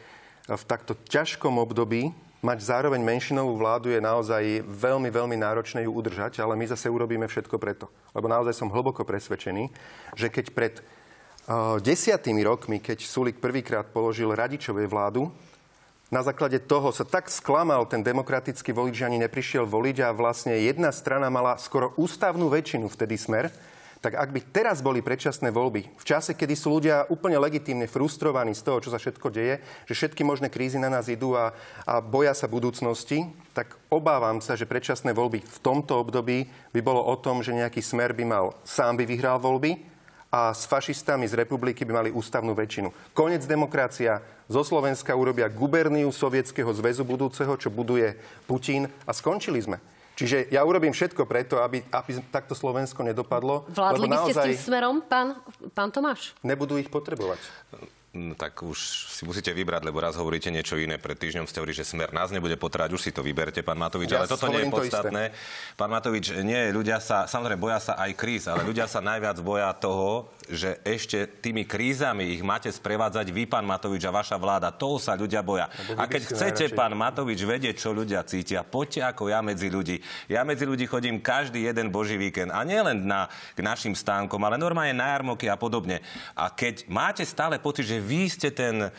v 0.48 0.64
takto 0.64 0.96
ťažkom 0.96 1.60
období 1.60 2.16
mať 2.40 2.64
zároveň 2.64 3.04
menšinovú 3.04 3.60
vládu 3.60 3.92
je 3.92 4.00
naozaj 4.00 4.64
veľmi, 4.64 5.12
veľmi 5.12 5.36
náročné 5.36 5.84
ju 5.84 5.92
udržať, 5.92 6.40
ale 6.40 6.56
my 6.56 6.64
zase 6.72 6.88
urobíme 6.88 7.28
všetko 7.28 7.60
preto. 7.60 7.92
Lebo 8.16 8.32
naozaj 8.32 8.56
som 8.56 8.72
hlboko 8.72 9.04
presvedčený, 9.04 9.68
že 10.16 10.32
keď 10.32 10.46
pred 10.56 10.74
uh, 10.80 11.76
desiatými 11.76 12.40
rokmi, 12.40 12.80
keď 12.80 13.04
Sulik 13.04 13.36
prvýkrát 13.36 13.84
položil 13.92 14.32
radičovej 14.32 14.88
vládu, 14.88 15.28
na 16.12 16.20
základe 16.20 16.60
toho 16.60 16.92
sa 16.92 17.08
tak 17.08 17.32
sklamal 17.32 17.88
ten 17.88 18.04
demokratický 18.04 18.76
volič, 18.76 19.00
že 19.00 19.08
ani 19.08 19.16
neprišiel 19.24 19.64
voliť 19.64 19.96
a 20.04 20.12
vlastne 20.12 20.60
jedna 20.60 20.92
strana 20.92 21.32
mala 21.32 21.56
skoro 21.56 21.96
ústavnú 21.96 22.52
väčšinu 22.52 22.84
vtedy 22.92 23.16
smer, 23.16 23.48
tak 24.02 24.18
ak 24.18 24.34
by 24.34 24.40
teraz 24.50 24.82
boli 24.82 24.98
predčasné 24.98 25.54
voľby, 25.54 25.86
v 25.94 26.04
čase, 26.04 26.34
kedy 26.34 26.58
sú 26.58 26.74
ľudia 26.74 27.06
úplne 27.06 27.38
legitímne 27.38 27.86
frustrovaní 27.86 28.50
z 28.52 28.66
toho, 28.66 28.82
čo 28.82 28.90
sa 28.90 28.98
všetko 28.98 29.30
deje, 29.30 29.62
že 29.86 29.94
všetky 29.94 30.26
možné 30.26 30.50
krízy 30.50 30.76
na 30.76 30.90
nás 30.90 31.06
idú 31.06 31.38
a, 31.38 31.54
a 31.86 32.02
boja 32.02 32.34
sa 32.34 32.50
budúcnosti, 32.50 33.30
tak 33.54 33.78
obávam 33.88 34.42
sa, 34.42 34.58
že 34.58 34.66
predčasné 34.66 35.14
voľby 35.14 35.46
v 35.46 35.58
tomto 35.62 36.02
období 36.02 36.50
by 36.74 36.80
bolo 36.82 36.98
o 36.98 37.14
tom, 37.14 37.46
že 37.46 37.54
nejaký 37.54 37.78
smer 37.78 38.10
by 38.12 38.24
mal 38.26 38.58
sám 38.66 38.98
by 38.98 39.06
vyhral 39.06 39.38
voľby 39.38 39.91
a 40.32 40.56
s 40.56 40.64
fašistami 40.64 41.28
z 41.28 41.36
republiky 41.36 41.84
by 41.84 41.92
mali 41.92 42.10
ústavnú 42.10 42.56
väčšinu. 42.56 43.12
Konec 43.12 43.44
demokracia. 43.44 44.24
Zo 44.48 44.64
Slovenska 44.64 45.12
urobia 45.12 45.52
guberniu 45.52 46.08
Sovietskeho 46.08 46.72
zväzu 46.72 47.04
budúceho, 47.04 47.52
čo 47.60 47.68
buduje 47.68 48.16
Putin 48.48 48.88
a 49.04 49.12
skončili 49.12 49.60
sme. 49.60 49.76
Čiže 50.12 50.52
ja 50.52 50.60
urobím 50.64 50.92
všetko 50.92 51.24
preto, 51.24 51.60
aby, 51.60 51.84
aby 51.88 52.10
takto 52.28 52.52
Slovensko 52.52 53.00
nedopadlo. 53.00 53.64
Vládli 53.72 54.08
by 54.08 54.16
ste 54.28 54.32
naozaj... 54.36 54.44
s 54.44 54.48
tým 54.48 54.60
smerom, 54.72 54.96
pán, 55.04 55.40
pán 55.72 55.88
Tomáš? 55.88 56.36
Nebudú 56.44 56.76
ich 56.76 56.88
potrebovať. 56.92 57.40
No, 58.12 58.36
tak 58.36 58.60
už 58.60 59.08
si 59.08 59.24
musíte 59.24 59.56
vybrať, 59.56 59.88
lebo 59.88 59.96
raz 59.96 60.20
hovoríte 60.20 60.52
niečo 60.52 60.76
iné. 60.76 61.00
Pred 61.00 61.16
týždňom 61.16 61.48
ste 61.48 61.64
hovorili, 61.64 61.80
že 61.80 61.88
smer 61.88 62.12
nás 62.12 62.28
nebude 62.28 62.60
potrať, 62.60 62.92
už 62.92 63.00
si 63.00 63.08
to 63.08 63.24
vyberte, 63.24 63.64
pán 63.64 63.80
Matovič. 63.80 64.12
Ja 64.12 64.20
ale 64.20 64.28
toto 64.28 64.52
nie 64.52 64.60
je 64.60 64.68
podstatné. 64.68 65.22
Pán 65.80 65.88
Matovič, 65.88 66.28
nie, 66.44 66.76
ľudia 66.76 67.00
sa, 67.00 67.24
samozrejme, 67.24 67.56
boja 67.56 67.80
sa 67.80 67.96
aj 67.96 68.12
kríz, 68.12 68.44
ale 68.52 68.68
ľudia 68.68 68.84
sa 68.84 69.00
najviac 69.00 69.40
boja 69.40 69.72
toho, 69.72 70.28
že 70.44 70.76
ešte 70.84 71.24
tými 71.40 71.64
krízami 71.64 72.36
ich 72.36 72.44
máte 72.44 72.68
sprevádzať 72.68 73.32
vy, 73.32 73.48
pán 73.48 73.64
Matovič, 73.64 74.04
a 74.04 74.12
vaša 74.12 74.36
vláda. 74.36 74.68
Toho 74.68 75.00
sa 75.00 75.16
ľudia 75.16 75.40
boja. 75.40 75.72
A 75.96 76.04
keď 76.04 76.36
chcete, 76.36 76.68
najradšej. 76.68 76.76
pán 76.76 76.92
Matovič, 76.92 77.40
vedieť, 77.40 77.80
čo 77.80 77.96
ľudia 77.96 78.20
cítia, 78.28 78.60
poďte 78.60 79.08
ako 79.08 79.32
ja 79.32 79.40
medzi 79.40 79.72
ľudí. 79.72 80.04
Ja 80.28 80.44
medzi 80.44 80.68
ľudí 80.68 80.84
chodím 80.84 81.16
každý 81.16 81.64
jeden 81.64 81.88
boží 81.88 82.20
víkend. 82.20 82.52
A 82.52 82.60
nielen 82.60 83.08
na, 83.08 83.32
k 83.56 83.64
našim 83.64 83.96
stánkom, 83.96 84.44
ale 84.44 84.60
normálne 84.60 84.92
na 84.92 85.16
jarmoky 85.16 85.48
a 85.48 85.56
podobne. 85.56 86.04
A 86.36 86.52
keď 86.52 86.84
máte 86.92 87.24
stále 87.24 87.56
pocit, 87.56 87.88
že 87.88 88.01
vy 88.02 88.26
ste 88.26 88.50
ten 88.50 88.90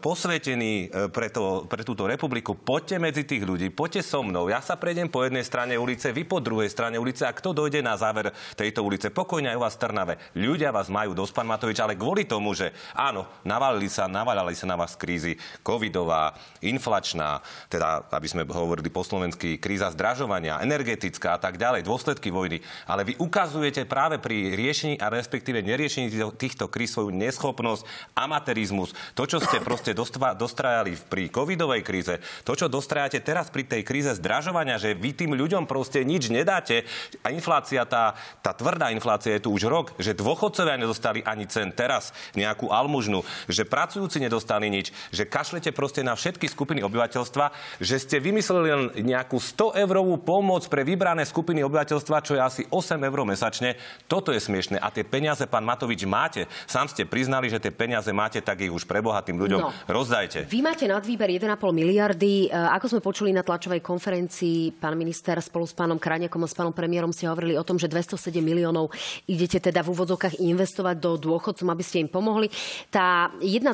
posvetení 0.00 0.88
e, 0.88 1.12
pre, 1.12 1.28
to, 1.28 1.68
pre 1.68 1.84
túto 1.84 2.08
republiku, 2.08 2.56
poďte 2.56 2.96
medzi 2.96 3.28
tých 3.28 3.44
ľudí, 3.44 3.68
poďte 3.68 4.00
so 4.00 4.24
mnou. 4.24 4.48
Ja 4.48 4.64
sa 4.64 4.80
prejdem 4.80 5.12
po 5.12 5.20
jednej 5.20 5.44
strane 5.44 5.76
ulice, 5.76 6.16
vy 6.16 6.24
po 6.24 6.40
druhej 6.40 6.72
strane 6.72 6.96
ulice 6.96 7.28
a 7.28 7.36
kto 7.36 7.52
dojde 7.52 7.84
na 7.84 8.00
záver 8.00 8.32
tejto 8.56 8.80
ulice? 8.80 9.12
Pokojne 9.12 9.52
aj 9.52 9.58
u 9.60 9.64
vás 9.68 9.76
Trnave. 9.76 10.16
Ľudia 10.32 10.72
vás 10.72 10.88
majú 10.88 11.12
dosť, 11.12 11.32
pán 11.36 11.48
Matovič, 11.52 11.76
ale 11.76 11.92
kvôli 11.92 12.24
tomu, 12.24 12.56
že 12.56 12.72
áno, 12.96 13.28
navalili 13.44 13.92
sa, 13.92 14.08
navalali 14.08 14.56
sa 14.56 14.64
na 14.64 14.80
vás 14.80 14.96
krízy 14.96 15.36
covidová, 15.60 16.32
inflačná, 16.64 17.44
teda, 17.68 18.08
aby 18.16 18.26
sme 18.32 18.48
hovorili 18.48 18.88
po 18.88 19.04
slovensky, 19.04 19.60
kríza 19.60 19.92
zdražovania, 19.92 20.64
energetická 20.64 21.36
a 21.36 21.40
tak 21.40 21.60
ďalej, 21.60 21.84
dôsledky 21.84 22.32
vojny. 22.32 22.64
Ale 22.88 23.04
vy 23.04 23.20
ukazujete 23.20 23.84
práve 23.84 24.16
pri 24.16 24.56
riešení 24.56 24.96
a 24.96 25.12
respektíve 25.12 25.60
neriešení 25.60 26.08
týchto 26.40 26.72
kríz 26.72 26.96
svoju 26.96 27.12
neschopnosť, 27.12 27.84
amatérizmus, 28.16 28.96
to, 29.12 29.28
čo 29.28 29.49
ste 29.50 29.58
proste 29.58 29.90
dostrajali 30.38 30.94
pri 31.10 31.26
covidovej 31.26 31.82
kríze, 31.82 32.22
to, 32.46 32.54
čo 32.54 32.70
dostrajate 32.70 33.18
teraz 33.18 33.50
pri 33.50 33.66
tej 33.66 33.82
kríze 33.82 34.14
zdražovania, 34.14 34.78
že 34.78 34.94
vy 34.94 35.10
tým 35.10 35.34
ľuďom 35.34 35.66
proste 35.66 36.06
nič 36.06 36.30
nedáte 36.30 36.86
a 37.26 37.34
inflácia, 37.34 37.82
tá, 37.82 38.14
tá 38.46 38.54
tvrdá 38.54 38.94
inflácia 38.94 39.34
je 39.34 39.42
tu 39.42 39.50
už 39.50 39.66
rok, 39.66 39.86
že 39.98 40.14
dôchodcovia 40.14 40.78
nedostali 40.78 41.26
ani 41.26 41.50
cen 41.50 41.74
teraz 41.74 42.14
nejakú 42.38 42.70
almužnu, 42.70 43.26
že 43.50 43.66
pracujúci 43.66 44.22
nedostali 44.22 44.70
nič, 44.70 44.94
že 45.10 45.26
kašlete 45.26 45.74
proste 45.74 46.06
na 46.06 46.14
všetky 46.14 46.46
skupiny 46.46 46.86
obyvateľstva, 46.86 47.50
že 47.82 47.98
ste 47.98 48.22
vymysleli 48.22 48.68
len 48.70 48.82
nejakú 49.02 49.42
100 49.42 49.82
eurovú 49.82 50.14
pomoc 50.22 50.62
pre 50.70 50.86
vybrané 50.86 51.26
skupiny 51.26 51.66
obyvateľstva, 51.66 52.22
čo 52.22 52.38
je 52.38 52.40
asi 52.40 52.62
8 52.70 53.02
eur 53.02 53.18
mesačne. 53.26 53.74
Toto 54.06 54.30
je 54.30 54.38
smiešne. 54.38 54.78
A 54.78 54.94
tie 54.94 55.02
peniaze, 55.02 55.42
pán 55.50 55.66
Matovič, 55.66 56.06
máte. 56.06 56.46
Sám 56.70 56.86
ste 56.86 57.02
priznali, 57.02 57.50
že 57.50 57.58
tie 57.58 57.74
peniaze 57.74 58.14
máte, 58.14 58.38
tak 58.38 58.62
ich 58.62 58.70
už 58.70 58.86
prebohatým 58.86 59.39
ľuďom 59.40 59.60
no, 59.64 59.72
rozdajte. 59.88 60.44
Vy 60.44 60.60
máte 60.60 60.84
na 60.84 61.00
výber 61.00 61.32
1,5 61.32 61.56
miliardy. 61.72 62.46
E, 62.46 62.48
ako 62.52 62.86
sme 62.96 63.00
počuli 63.00 63.32
na 63.32 63.40
tlačovej 63.40 63.80
konferencii, 63.80 64.76
pán 64.76 64.92
minister 65.00 65.40
spolu 65.40 65.64
s 65.64 65.72
pánom 65.72 65.96
Kraniakom 65.96 66.44
a 66.44 66.48
s 66.48 66.52
pánom 66.52 66.76
premiérom 66.76 67.08
ste 67.08 67.24
hovorili 67.24 67.56
o 67.56 67.64
tom, 67.64 67.80
že 67.80 67.88
207 67.88 68.36
miliónov 68.44 68.92
idete 69.24 69.56
teda 69.56 69.80
v 69.80 69.96
úvodzovkách 69.96 70.36
investovať 70.44 70.96
do 71.00 71.16
dôchodcom, 71.16 71.68
aby 71.72 71.84
ste 71.84 72.04
im 72.04 72.10
pomohli. 72.12 72.52
Tá 72.92 73.32
1,3 73.40 73.64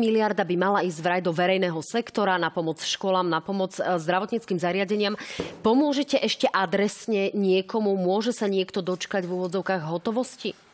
miliarda 0.00 0.42
by 0.42 0.56
mala 0.56 0.80
ísť 0.80 1.00
vraj 1.04 1.20
do 1.20 1.36
verejného 1.36 1.78
sektora 1.84 2.40
na 2.40 2.48
pomoc 2.48 2.80
školám, 2.80 3.28
na 3.28 3.44
pomoc 3.44 3.76
e, 3.76 3.84
zdravotníckým 3.84 4.56
zariadeniam. 4.56 5.18
Pomôžete 5.60 6.16
ešte 6.16 6.48
adresne 6.48 7.28
niekomu? 7.36 7.92
Môže 8.00 8.32
sa 8.32 8.48
niekto 8.48 8.80
dočkať 8.80 9.28
v 9.28 9.34
úvodzovkách 9.36 9.82
hotovosti? 9.84 10.69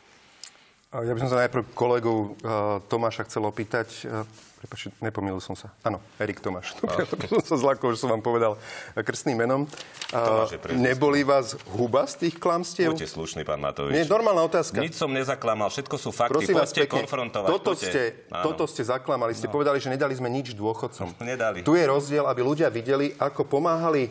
Ja 0.87 1.11
by 1.11 1.19
som 1.19 1.31
sa 1.35 1.43
najprv 1.43 1.75
kolegu 1.75 2.39
uh, 2.39 2.79
Tomáša 2.87 3.27
chcel 3.27 3.43
opýtať. 3.43 4.07
Uh, 4.07 4.23
Prepačte, 4.57 4.89
nepomýlil 5.05 5.37
som 5.37 5.53
sa. 5.53 5.69
Áno, 5.85 6.01
Erik 6.17 6.41
Tomáš. 6.41 6.73
Dobre, 6.81 7.29
som 7.29 7.45
sa 7.45 7.55
zlakol, 7.61 7.93
že 7.93 8.01
som 8.01 8.09
vám 8.09 8.25
povedal 8.25 8.57
krstným 8.97 9.37
menom. 9.37 9.69
Uh, 10.09 10.49
neboli 10.73 11.21
vás 11.21 11.53
huba 11.77 12.09
z 12.09 12.25
tých 12.25 12.41
klamstiev? 12.41 12.89
Buďte 12.89 13.05
slušný, 13.05 13.45
pán 13.45 13.61
Matovič. 13.61 13.93
Nie, 13.93 14.09
normálna 14.09 14.41
otázka. 14.49 14.81
Nič 14.81 14.97
som 14.97 15.13
nezaklamal, 15.13 15.69
všetko 15.69 15.95
sú 16.01 16.09
fakty. 16.09 16.41
Prosím 16.41 16.57
vás 16.57 16.73
pekne, 16.73 17.05
konfrontovať. 17.05 17.49
Toto 17.53 17.71
ste, 17.77 18.25
toto 18.33 18.65
ste 18.65 18.81
zaklamali. 18.81 19.37
Ste 19.37 19.45
no. 19.45 19.53
povedali, 19.53 19.77
že 19.77 19.93
nedali 19.93 20.17
sme 20.17 20.25
nič 20.25 20.57
dôchodcom. 20.57 21.13
Nedali. 21.21 21.61
Tu 21.61 21.77
je 21.77 21.85
rozdiel, 21.85 22.25
aby 22.25 22.41
ľudia 22.41 22.73
videli, 22.73 23.13
ako 23.21 23.45
pomáhali 23.45 24.09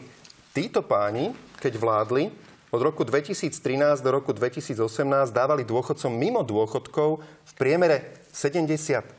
títo 0.54 0.78
páni, 0.86 1.34
keď 1.58 1.74
vládli, 1.74 2.30
od 2.76 2.84
roku 2.84 3.08
2013 3.08 4.04
do 4.04 4.12
roku 4.12 4.36
2018 4.36 4.84
dávali 5.32 5.64
dôchodcom 5.64 6.12
mimo 6.12 6.44
dôchodkov 6.44 7.24
v 7.24 7.52
priemere 7.56 8.20
75 8.36 9.16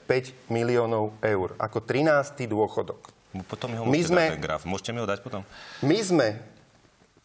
miliónov 0.53 1.17
eur, 1.25 1.57
ako 1.57 1.81
13. 1.81 2.45
dôchodok. 2.45 3.09
Potom 3.49 3.73
mi 3.73 3.81
ho 3.81 3.83
my 3.89 4.01
sme, 4.05 4.37
ten 4.37 4.45
graf. 4.45 4.61
Môžete 4.61 4.93
mi 4.93 5.01
ho 5.01 5.09
dať 5.09 5.25
potom? 5.25 5.41
My 5.81 5.97
sme 5.97 6.37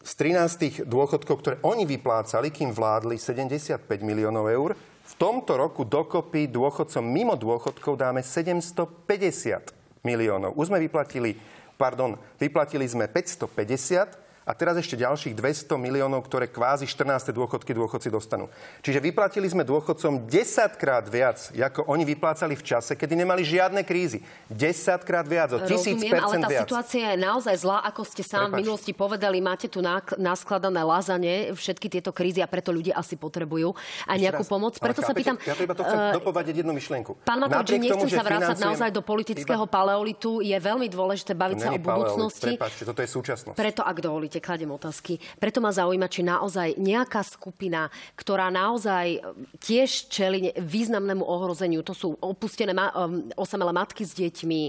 z 0.01 0.11
13 0.17 0.89
dôchodkov, 0.89 1.35
ktoré 1.37 1.55
oni 1.61 1.85
vyplácali, 1.85 2.49
kým 2.49 2.73
vládli 2.73 3.21
75 3.21 3.85
miliónov 4.01 4.49
eur, 4.49 4.73
v 5.03 5.13
tomto 5.21 5.53
roku 5.53 5.85
dokopy 5.85 6.49
dôchodcom 6.49 7.05
mimo 7.05 7.37
dôchodkov 7.37 7.93
dáme 7.93 8.25
750 8.25 9.69
miliónov. 10.01 10.57
Už 10.57 10.73
sme 10.73 10.81
vyplatili, 10.81 11.37
pardon, 11.77 12.17
vyplatili 12.41 12.89
sme 12.89 13.05
550 13.05 14.22
a 14.43 14.51
teraz 14.51 14.75
ešte 14.75 14.99
ďalších 14.99 15.33
200 15.35 15.79
miliónov, 15.79 16.23
ktoré 16.27 16.51
kvázi 16.51 16.87
14. 16.87 17.31
dôchodky 17.31 17.71
dôchodci 17.71 18.11
dostanú. 18.11 18.51
Čiže 18.83 18.99
vyplatili 18.99 19.47
sme 19.47 19.63
dôchodcom 19.63 20.27
10 20.27 20.79
krát 20.79 21.07
viac, 21.07 21.51
ako 21.55 21.87
oni 21.87 22.03
vyplácali 22.03 22.53
v 22.59 22.63
čase, 22.63 22.93
kedy 22.99 23.15
nemali 23.19 23.41
žiadne 23.43 23.81
krízy. 23.87 24.23
10 24.51 25.03
krát 25.03 25.27
viac, 25.27 25.55
o 25.55 25.59
1000 25.59 25.73
Rozumiem, 25.73 26.13
ale 26.19 26.35
tá 26.39 26.49
viac. 26.51 26.63
situácia 26.67 27.15
je 27.15 27.19
naozaj 27.19 27.55
zlá, 27.59 27.83
ako 27.87 28.01
ste 28.07 28.23
sám 28.23 28.47
Prepač. 28.47 28.51
v 28.51 28.59
minulosti 28.63 28.91
povedali. 28.95 29.37
Máte 29.43 29.67
tu 29.67 29.83
naskladané 30.19 30.81
lázanie, 30.83 31.35
všetky 31.55 31.87
tieto 31.91 32.15
krízy 32.15 32.39
a 32.43 32.47
preto 32.47 32.71
ľudia 32.71 32.95
asi 32.99 33.19
potrebujú 33.19 33.75
aj 34.07 34.17
nejakú 34.19 34.43
pomoc. 34.47 34.77
Preto 34.77 35.01
sa 35.01 35.11
pýtam... 35.11 35.39
Ja 35.43 35.55
to 35.55 35.63
iba 35.63 35.75
to 35.75 35.83
chcem 35.83 35.99
uh, 35.99 36.15
dopovedať 36.15 36.63
jednu 36.63 36.71
myšlienku. 36.75 37.23
Pán 37.23 37.39
Matovič, 37.43 37.79
nechcem 37.79 38.09
sa 38.11 38.23
vrácať 38.23 38.57
naozaj 38.59 38.89
do 38.91 39.01
politického 39.03 39.65
iba... 39.65 39.71
paleolitu. 39.71 40.39
Je 40.43 40.55
veľmi 40.55 40.87
dôležité 40.87 41.35
baviť 41.35 41.57
sa 41.59 41.69
o 41.73 41.79
budúcnosti. 41.79 42.53
Prepačte, 42.55 42.83
toto 42.87 42.99
je 43.03 43.09
súčasnosť. 43.09 43.57
Preto, 43.57 43.81
ak 43.83 43.97
dovolíte, 43.99 44.32
kladem 44.39 44.71
otázky. 44.71 45.19
Preto 45.37 45.59
ma 45.59 45.69
zaujíma, 45.69 46.07
či 46.07 46.21
naozaj 46.23 46.79
nejaká 46.79 47.21
skupina, 47.25 47.91
ktorá 48.15 48.47
naozaj 48.53 49.17
e, 49.17 49.19
tiež 49.59 50.07
čeli 50.09 50.53
významnému 50.55 51.21
ohrozeniu, 51.25 51.81
to 51.81 51.91
sú 51.91 52.15
opustené 52.21 52.71
ma- 52.71 52.93
um, 52.93 53.27
osamelé 53.35 53.73
matky 53.75 54.07
s 54.07 54.15
deťmi, 54.15 54.61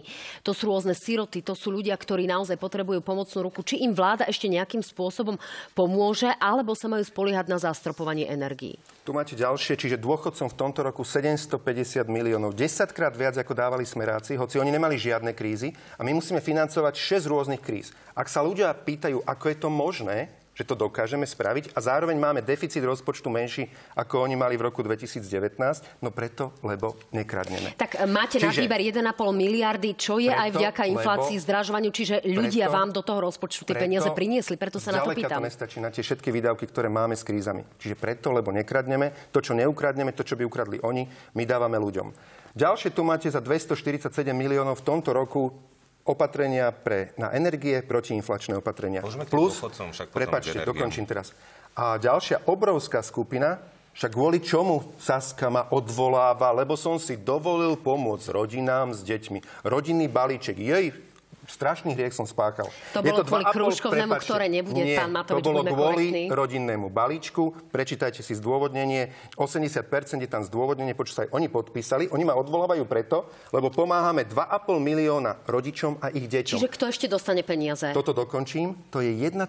to 0.43 0.51
sú 0.51 0.69
rôzne 0.69 0.97
siroty, 0.97 1.45
to 1.45 1.53
sú 1.53 1.71
ľudia, 1.71 1.95
ktorí 1.95 2.27
naozaj 2.27 2.59
potrebujú 2.59 3.05
pomocnú 3.05 3.47
ruku. 3.47 3.61
Či 3.63 3.85
im 3.85 3.93
vláda 3.93 4.27
ešte 4.27 4.51
nejakým 4.51 4.83
spôsobom 4.83 5.37
pomôže, 5.77 6.33
alebo 6.41 6.73
sa 6.73 6.89
majú 6.91 7.05
spoliehať 7.05 7.47
na 7.47 7.61
zastropovanie 7.61 8.27
energií? 8.27 8.81
Tu 9.05 9.13
máte 9.13 9.37
ďalšie, 9.37 9.77
čiže 9.77 10.01
dôchodcom 10.01 10.49
v 10.49 10.57
tomto 10.57 10.81
roku 10.81 11.05
750 11.05 12.09
miliónov, 12.09 12.57
10 12.57 12.89
krát 12.97 13.13
viac, 13.13 13.37
ako 13.37 13.53
dávali 13.53 13.85
smeráci, 13.85 14.33
hoci 14.41 14.57
oni 14.57 14.73
nemali 14.73 14.97
žiadne 14.97 15.37
krízy 15.37 15.77
a 16.01 16.03
my 16.03 16.17
musíme 16.17 16.41
financovať 16.41 17.21
6 17.21 17.29
rôznych 17.29 17.61
kríz. 17.61 17.93
Ak 18.17 18.33
sa 18.33 18.41
ľudia 18.41 18.73
pýtajú, 18.73 19.27
ako 19.27 19.45
je 19.53 19.54
to 19.55 19.71
možné, 19.71 20.31
že 20.55 20.63
to 20.63 20.79
dokážeme 20.79 21.27
spraviť 21.27 21.75
a 21.75 21.79
zároveň 21.83 22.15
máme 22.15 22.41
deficit 22.41 22.81
rozpočtu 22.81 23.27
menší, 23.27 23.67
ako 23.99 24.23
oni 24.23 24.39
mali 24.39 24.55
v 24.55 24.71
roku 24.71 24.87
2019, 24.87 25.59
no 25.99 26.15
preto, 26.15 26.55
lebo 26.63 26.95
nekradneme. 27.11 27.75
Tak 27.75 27.99
e, 27.99 28.07
máte 28.07 28.39
čiže, 28.39 28.47
na 28.47 28.55
výber 28.55 28.81
1,5 28.81 29.03
miliardy, 29.35 29.91
čo 29.99 30.23
je 30.23 30.31
preto, 30.31 30.43
aj 30.47 30.51
vďaka 30.55 30.83
inflácii, 30.95 31.37
zdražovaniu, 31.43 31.91
čiže 31.91 32.23
ľudia 32.23 32.71
preto, 32.71 32.79
vám 32.79 32.89
do 32.95 33.03
toho 33.03 33.21
rozpočtu 33.27 33.67
tie 33.67 33.75
preto, 33.75 33.85
peniaze 33.91 34.09
priniesli, 34.15 34.55
preto 34.55 34.79
sa 34.79 34.95
na 34.95 35.03
to 35.03 35.11
pýtam. 35.11 35.43
to 35.43 35.51
nestačí 35.51 35.83
na 35.83 35.91
tie 35.91 36.07
všetky 36.07 36.31
výdavky, 36.31 36.65
ktoré 36.71 36.87
máme 36.87 37.19
s 37.19 37.27
krízami. 37.27 37.67
Čiže 37.83 37.99
preto, 37.99 38.31
lebo 38.31 38.55
nekradneme, 38.55 39.35
to, 39.35 39.43
čo 39.43 39.59
neukradneme, 39.59 40.15
to, 40.15 40.23
čo 40.23 40.39
by 40.39 40.47
ukradli 40.47 40.79
oni, 40.87 41.11
my 41.35 41.43
dávame 41.43 41.83
ľuďom. 41.83 42.15
Ďalšie 42.55 42.95
tu 42.95 43.03
máte 43.03 43.27
za 43.27 43.43
247 43.43 44.07
miliónov 44.31 44.79
v 44.79 44.87
tomto 44.87 45.11
roku 45.11 45.51
opatrenia 46.05 46.69
pre, 46.71 47.17
na 47.17 47.33
energie, 47.33 47.81
protiinflačné 47.81 48.61
opatrenia. 48.61 49.01
Môžeme 49.01 49.25
Plus, 49.25 49.57
dôchodcom 49.57 49.89
však 49.97 50.09
prepačte, 50.13 50.61
dokončím 50.61 51.09
teraz. 51.09 51.33
A 51.75 51.97
ďalšia 51.97 52.45
obrovská 52.47 53.01
skupina, 53.01 53.59
však 53.97 54.13
kvôli 54.13 54.43
čomu 54.45 54.95
Saska 55.01 55.49
ma 55.49 55.65
odvoláva, 55.73 56.53
lebo 56.53 56.77
som 56.77 57.01
si 57.01 57.17
dovolil 57.17 57.81
pomôcť 57.81 58.27
rodinám 58.37 58.93
s 58.93 59.01
deťmi. 59.07 59.65
Rodinný 59.65 60.07
balíček. 60.11 60.61
Jej, 60.61 60.93
strašný 61.49 61.93
hriech 61.93 62.17
som 62.17 62.25
spáchal. 62.25 62.69
To 62.97 63.01
bolo 63.01 63.09
je 63.09 63.13
to 63.21 63.25
kvôli 63.29 63.45
krúžkovnému, 63.49 64.15
ktoré 64.21 64.47
nebude 64.49 64.83
nie, 64.83 64.97
pán 64.97 65.13
Matovič, 65.13 65.45
to 65.45 65.49
bolo 65.49 65.63
kvôli 65.65 66.07
korektný. 66.11 66.23
rodinnému 66.33 66.87
balíčku. 66.89 67.53
Prečítajte 67.71 68.25
si 68.25 68.33
zdôvodnenie. 68.37 69.13
80% 69.37 70.25
je 70.25 70.31
tam 70.31 70.43
zdôvodnenie, 70.45 70.97
počo 70.97 71.13
sa 71.17 71.29
aj 71.29 71.33
oni 71.33 71.49
podpísali. 71.53 72.09
Oni 72.13 72.25
ma 72.25 72.37
odvolávajú 72.37 72.85
preto, 72.89 73.29
lebo 73.53 73.69
pomáhame 73.69 74.25
2,5 74.25 74.81
milióna 74.81 75.45
rodičom 75.45 76.01
a 76.01 76.11
ich 76.11 76.27
deťom. 76.29 76.59
Čiže 76.59 76.71
kto 76.73 76.85
ešte 76.89 77.07
dostane 77.09 77.45
peniaze? 77.45 77.93
Toto 77.93 78.17
dokončím. 78.17 78.91
To 78.91 79.05
je 79.05 79.13
1,2 79.13 79.41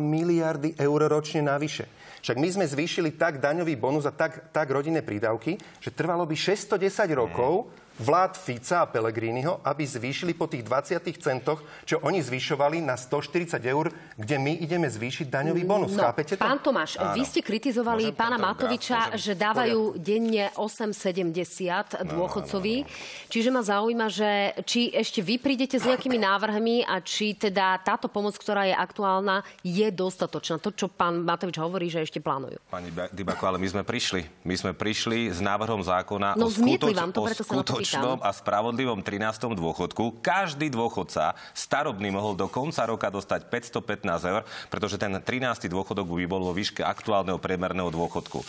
miliardy 0.00 0.76
eur 0.76 1.00
ročne 1.08 1.40
navyše. 1.44 1.88
Však 2.18 2.36
my 2.36 2.48
sme 2.50 2.64
zvýšili 2.66 3.14
tak 3.14 3.38
daňový 3.38 3.78
bonus 3.78 4.04
a 4.04 4.12
tak, 4.12 4.50
tak 4.50 4.66
rodinné 4.68 5.06
prídavky, 5.06 5.56
že 5.78 5.94
trvalo 5.94 6.26
by 6.26 6.34
610 6.34 6.76
rokov, 7.14 7.70
mm 7.70 7.87
vlád 7.98 8.38
Fica 8.38 8.82
a 8.82 8.86
Pelegriniho, 8.86 9.60
aby 9.66 9.82
zvýšili 9.82 10.32
po 10.34 10.46
tých 10.46 10.62
20 10.62 11.02
centoch, 11.18 11.60
čo 11.82 11.98
oni 12.02 12.22
zvyšovali 12.22 12.78
na 12.82 12.94
140 12.94 13.58
eur, 13.62 13.90
kde 14.14 14.36
my 14.38 14.52
ideme 14.62 14.86
zvýšiť 14.86 15.26
daňový 15.26 15.62
bonus. 15.66 15.98
No, 15.98 16.06
Chápete 16.06 16.38
to? 16.38 16.42
Pán 16.42 16.62
Tomáš, 16.62 16.96
Áno. 16.96 17.18
vy 17.18 17.22
ste 17.26 17.42
kritizovali 17.42 18.10
môžem 18.10 18.18
pána 18.18 18.38
Matoviča, 18.38 19.14
môžem, 19.14 19.18
že 19.18 19.32
dávajú 19.34 19.80
denne 19.98 20.44
8,70 20.54 22.06
dôchodcovi. 22.06 22.74
No, 22.82 22.86
no, 22.86 22.90
no. 22.90 23.26
Čiže 23.28 23.48
ma 23.50 23.62
zaujíma, 23.66 24.06
že 24.08 24.30
či 24.62 24.94
ešte 24.94 25.20
vy 25.20 25.42
prídete 25.42 25.76
s 25.76 25.84
nejakými 25.84 26.18
návrhmi 26.28 26.86
a 26.86 27.02
či 27.02 27.34
teda 27.34 27.82
táto 27.82 28.06
pomoc, 28.06 28.38
ktorá 28.38 28.64
je 28.70 28.74
aktuálna, 28.74 29.42
je 29.66 29.90
dostatočná. 29.90 30.62
To, 30.62 30.70
čo 30.70 30.86
pán 30.86 31.26
Matovič 31.26 31.58
hovorí, 31.58 31.90
že 31.90 32.06
ešte 32.06 32.22
plánujú. 32.22 32.62
Pani 32.70 32.94
Dybako, 32.94 33.44
ale 33.54 33.58
my 33.58 33.68
sme 33.68 33.82
prišli. 33.82 34.46
My 34.46 34.54
sme 34.54 34.72
prišli 34.72 35.34
s 35.34 35.42
návrhom 35.42 35.82
zákona 35.82 36.38
no, 36.38 36.46
o, 36.46 36.52
skutoč- 36.52 36.94
vám 36.94 37.12
to, 37.12 37.20
preto 37.26 37.42
o 37.44 37.62
skutočnom 37.88 38.20
a 38.20 38.30
spravodlivom 38.36 39.00
13. 39.00 39.56
dôchodku 39.56 40.20
každý 40.20 40.68
dôchodca 40.68 41.32
starobný 41.56 42.12
mohol 42.12 42.36
do 42.36 42.44
konca 42.44 42.84
roka 42.84 43.08
dostať 43.08 43.48
515 43.48 44.04
eur, 44.28 44.42
pretože 44.68 45.00
ten 45.00 45.16
13. 45.16 45.72
dôchodok 45.72 46.04
by 46.04 46.28
bol 46.28 46.44
vo 46.44 46.52
výške 46.52 46.84
aktuálneho 46.84 47.40
priemerného 47.40 47.88
dôchodku. 47.88 48.44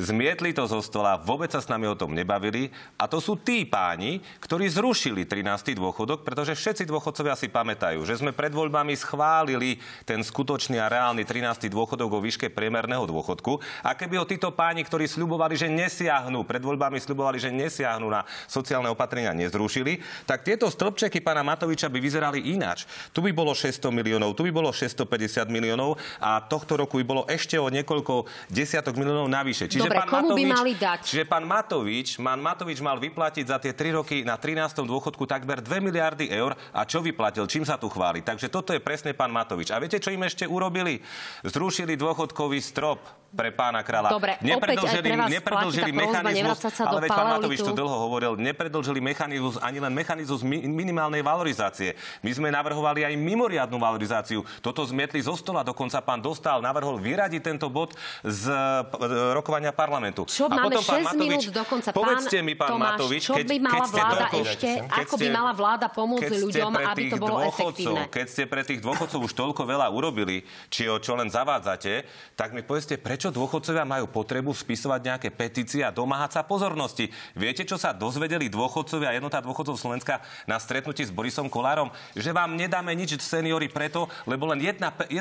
Zmietli 0.00 0.56
to 0.56 0.64
zo 0.64 0.80
stola, 0.80 1.20
vôbec 1.20 1.52
sa 1.52 1.60
s 1.60 1.68
nami 1.68 1.84
o 1.84 1.92
tom 1.92 2.16
nebavili. 2.16 2.72
A 2.96 3.04
to 3.04 3.20
sú 3.20 3.36
tí 3.36 3.68
páni, 3.68 4.24
ktorí 4.40 4.64
zrušili 4.72 5.28
13. 5.28 5.76
dôchodok, 5.76 6.24
pretože 6.24 6.56
všetci 6.56 6.88
dôchodcovia 6.88 7.36
si 7.36 7.52
pamätajú, 7.52 8.00
že 8.08 8.16
sme 8.16 8.32
pred 8.32 8.48
voľbami 8.56 8.96
schválili 8.96 9.76
ten 10.08 10.24
skutočný 10.24 10.80
a 10.80 10.88
reálny 10.88 11.28
13. 11.28 11.68
dôchodok 11.68 12.08
vo 12.08 12.24
výške 12.24 12.48
priemerného 12.48 13.04
dôchodku. 13.04 13.60
A 13.84 13.92
keby 13.92 14.16
ho 14.16 14.24
títo 14.24 14.48
páni, 14.56 14.80
ktorí 14.80 15.04
sľubovali, 15.04 15.60
že 15.60 15.68
nesiahnu, 15.68 16.48
pred 16.48 16.64
voľbami 16.64 16.96
sľubovali, 16.96 17.36
že 17.36 17.52
nesiahnu 17.52 18.08
na 18.08 18.24
sociálne 18.48 18.88
opatrenia, 18.88 19.36
nezrušili, 19.36 20.00
tak 20.24 20.40
tieto 20.40 20.72
stĺpčeky 20.72 21.20
pána 21.20 21.44
Matoviča 21.44 21.92
by 21.92 22.00
vyzerali 22.00 22.40
ináč. 22.56 22.88
Tu 23.12 23.20
by 23.20 23.28
bolo 23.36 23.52
600 23.52 23.92
miliónov, 23.92 24.32
tu 24.32 24.48
by 24.48 24.52
bolo 24.56 24.72
650 24.72 25.52
miliónov 25.52 26.00
a 26.16 26.40
tohto 26.40 26.80
roku 26.80 26.96
by 26.96 27.04
bolo 27.04 27.22
ešte 27.28 27.60
o 27.60 27.68
niekoľko 27.68 28.24
desiatok 28.48 28.96
miliónov 28.96 29.28
navyše. 29.28 29.68
Čiže 29.68 29.81
Dobre, 29.86 29.98
pán 29.98 30.08
komu 30.08 30.28
Matovič, 30.32 30.38
by 30.38 30.54
mali 30.54 30.72
dať? 30.78 31.00
Čiže 31.02 31.24
pán 31.26 31.44
Matovič, 31.44 32.08
pán 32.18 32.40
Matovič 32.40 32.78
mal 32.78 32.96
vyplatiť 33.02 33.44
za 33.48 33.56
tie 33.58 33.72
3 33.74 33.98
roky 33.98 34.16
na 34.22 34.38
13. 34.38 34.82
dôchodku 34.86 35.24
takmer 35.26 35.58
2 35.58 35.82
miliardy 35.82 36.30
eur. 36.30 36.54
A 36.70 36.86
čo 36.86 37.02
vyplatil? 37.02 37.46
Čím 37.50 37.66
sa 37.66 37.76
tu 37.76 37.90
chváli? 37.90 38.22
Takže 38.22 38.46
toto 38.46 38.70
je 38.70 38.80
presne 38.80 39.12
pán 39.12 39.34
Matovič. 39.34 39.74
A 39.74 39.80
viete, 39.82 39.98
čo 39.98 40.14
im 40.14 40.22
ešte 40.22 40.46
urobili? 40.46 41.02
Zrušili 41.42 41.98
dôchodkový 41.98 42.62
strop 42.62 43.22
pre 43.32 43.48
pána 43.48 43.80
kráľa. 43.80 44.12
Dobre, 44.12 44.36
nepredlžili, 44.44 45.08
opäť 45.16 45.32
nepredlžili 45.40 45.90
mechanizmus, 45.96 46.58
sa 46.60 46.84
ale 46.84 47.00
veď 47.08 47.10
pán 47.16 47.28
Matovič 47.40 47.60
to 47.64 47.72
dlho 47.72 47.96
hovoril, 48.08 48.36
nepredlžili 48.36 49.00
mechanizmus, 49.00 49.56
ani 49.56 49.80
len 49.80 49.92
mechanizmus 49.96 50.44
minimálnej 50.44 51.24
valorizácie. 51.24 51.96
My 52.20 52.30
sme 52.36 52.48
navrhovali 52.52 53.08
aj 53.08 53.16
mimoriadnu 53.16 53.80
valorizáciu. 53.80 54.44
Toto 54.60 54.84
zmietli 54.84 55.24
zo 55.24 55.32
stola, 55.32 55.64
dokonca 55.64 56.04
pán 56.04 56.20
Dostal 56.22 56.62
navrhol 56.62 57.00
vyradiť 57.02 57.40
tento 57.42 57.66
bod 57.72 57.96
z 58.22 58.46
e, 58.46 59.32
rokovania 59.72 59.80
parlamentu. 59.82 60.22
Čo 60.28 60.46
a 60.46 60.52
máme 60.52 60.76
potom, 60.76 60.82
6 60.84 60.92
pán 60.92 61.02
Matovič, 61.02 61.32
minút 61.32 61.44
dokonca. 61.48 61.88
Povedzte 61.92 62.36
pán 62.38 62.46
mi, 62.46 62.52
pán 62.54 62.70
Tomáš, 62.76 62.86
Matovič, 62.92 63.22
čo 63.24 63.34
by 63.34 63.56
mala 63.58 63.86
vláda 63.88 64.24
toľko, 64.28 64.44
ešte, 64.44 64.70
ako 64.84 65.14
by 65.16 65.28
mala 65.32 65.52
vláda 65.56 65.86
pomôcť 65.88 66.32
ľuďom, 66.32 66.72
aby 66.76 67.02
to 67.08 67.16
bolo 67.16 67.36
efektívne? 67.42 68.02
Keď 68.12 68.26
ste 68.28 68.44
pre 68.46 68.62
tých 68.62 68.80
dôchodcov 68.84 69.20
už 69.24 69.32
toľko 69.32 69.62
veľa 69.64 69.86
urobili, 69.88 70.44
či 70.68 70.86
o 70.86 70.96
čo 71.00 71.16
len 71.16 71.32
zavádzate, 71.32 72.04
tak 72.36 72.52
mi 72.52 72.60
povedzte, 72.60 73.00
prečo 73.00 73.32
dôchodcovia 73.32 73.84
majú 73.88 74.06
potrebu 74.12 74.52
spisovať 74.52 75.00
nejaké 75.00 75.28
petície 75.32 75.80
a 75.82 75.90
domáhať 75.94 76.38
sa 76.38 76.42
pozornosti. 76.44 77.08
Viete, 77.32 77.64
čo 77.64 77.80
sa 77.80 77.96
dozvedeli 77.96 78.52
dôchodcovia, 78.52 79.16
jednota 79.16 79.40
dôchodcov 79.40 79.80
Slovenska 79.80 80.20
na 80.44 80.60
stretnutí 80.60 81.06
s 81.06 81.12
Borisom 81.14 81.48
Kolárom? 81.48 81.90
Že 82.12 82.34
vám 82.36 82.54
nedáme 82.58 82.92
nič 82.92 83.16
seniori 83.22 83.70
preto, 83.70 84.10
lebo 84.26 84.50
len 84.50 84.60
1%, 84.60 85.08
1% 85.08 85.14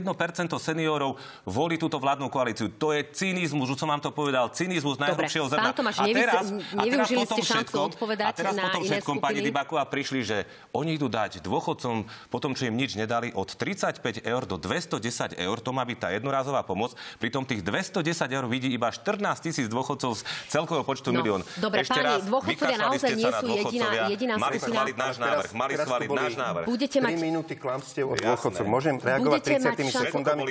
seniorov 0.58 1.22
volí 1.46 1.78
túto 1.78 2.02
vládnu 2.02 2.28
koalíciu. 2.34 2.72
To 2.82 2.96
je 2.96 3.06
cynizmus, 3.14 3.70
už 3.70 3.78
som 3.78 3.90
vám 3.92 4.02
to 4.02 4.10
povedal, 4.10 4.40
cynizmus 4.49 4.97
najhrubšieho 4.97 5.45
zrna. 5.51 5.69
Pán 5.69 5.77
Tomáš, 5.77 6.01
a 6.01 6.06
teraz, 6.10 6.45
a 6.56 6.84
teraz 6.88 7.08
ste 7.12 7.43
šancu 7.43 7.75
odpovedať 7.93 8.25
a 8.25 8.32
teraz 8.34 8.54
na 8.58 8.71
potom 8.71 8.82
všetkom, 8.88 9.17
pani 9.21 9.39
Dybaková, 9.45 9.84
prišli, 9.86 10.19
že 10.25 10.38
oni 10.73 10.97
idú 10.97 11.12
dať 11.12 11.43
dôchodcom 11.45 12.08
po 12.32 12.38
tom, 12.41 12.58
čo 12.58 12.65
im 12.65 12.75
nič 12.80 12.95
nedali, 12.95 13.30
od 13.36 13.54
35 13.54 14.23
eur 14.23 14.41
do 14.47 14.56
210 14.56 15.38
eur. 15.38 15.58
To 15.62 15.69
má 15.75 15.84
byť 15.86 15.97
tá 15.99 16.10
jednorázová 16.15 16.63
pomoc. 16.63 16.95
Pritom 17.19 17.43
tých 17.43 17.62
210 17.62 18.01
eur 18.32 18.45
vidí 18.47 18.71
iba 18.71 18.88
14 18.88 19.21
tisíc 19.43 19.67
dôchodcov 19.67 20.17
z 20.17 20.21
celkového 20.48 20.87
počtu 20.87 21.12
no, 21.12 21.19
milión. 21.19 21.42
Dobre, 21.60 21.83
Ešte 21.83 22.00
páni, 22.00 22.23
dôchodcovia 22.23 22.77
naozaj 22.79 23.10
nie 23.13 23.31
sú 23.35 23.46
jediná, 23.52 23.89
jediná 24.08 24.33
mali 24.39 24.58
skupina. 24.58 24.81
Mali 24.81 24.92
náš 24.96 25.15
návrh, 25.19 25.50
mali 25.52 25.73
schváliť 25.75 26.10
náš 26.10 26.33
návrh. 26.39 26.65
Budete 26.65 26.98
mať... 27.04 27.13
3 27.19 27.27
minúty 27.27 27.54
klamstiev 27.60 28.06
od 28.08 28.17
dôchodcov. 28.17 28.63
Môžem 28.65 28.96
reagovať 28.96 29.42
30 29.60 30.08
sekundami? 30.08 30.42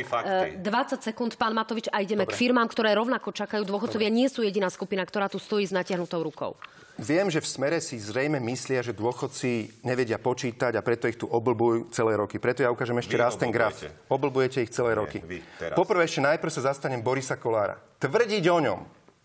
20 0.61 1.09
sekúnd, 1.09 1.33
pán 1.41 1.57
Matovič, 1.57 1.89
a 1.89 2.05
ideme 2.05 2.29
k 2.29 2.33
firmám, 2.37 2.69
ktoré 2.69 2.93
rovnako 2.93 3.33
čakajú 3.33 3.65
dôchodcov 3.65 3.80
dôchodcovia 3.81 4.13
nie 4.13 4.29
sú 4.29 4.45
jediná 4.45 4.69
skupina, 4.69 5.01
ktorá 5.09 5.33
tu 5.33 5.41
stojí 5.41 5.65
s 5.65 5.73
natiahnutou 5.73 6.21
rukou. 6.21 6.61
Viem, 7.01 7.33
že 7.33 7.41
v 7.41 7.49
smere 7.49 7.81
si 7.81 7.97
zrejme 7.97 8.37
myslia, 8.45 8.85
že 8.85 8.93
dôchodci 8.93 9.81
nevedia 9.89 10.21
počítať 10.21 10.77
a 10.77 10.85
preto 10.85 11.09
ich 11.09 11.17
tu 11.17 11.25
oblbujú 11.25 11.89
celé 11.97 12.13
roky. 12.13 12.37
Preto 12.37 12.61
ja 12.61 12.69
ukážem 12.69 13.01
ešte 13.01 13.17
vy 13.17 13.25
raz 13.25 13.41
ten 13.41 13.49
graf. 13.49 13.73
Oblbujete 14.13 14.61
ich 14.61 14.69
celé 14.69 14.93
Nie, 14.93 15.01
roky. 15.01 15.19
Poprvé 15.73 16.05
ešte 16.05 16.21
najprv 16.21 16.53
sa 16.53 16.69
zastanem 16.69 17.01
Borisa 17.01 17.41
Kolára. 17.41 17.81
Tvrdiť 17.97 18.45
o 18.53 18.59
ňom, 18.61 18.81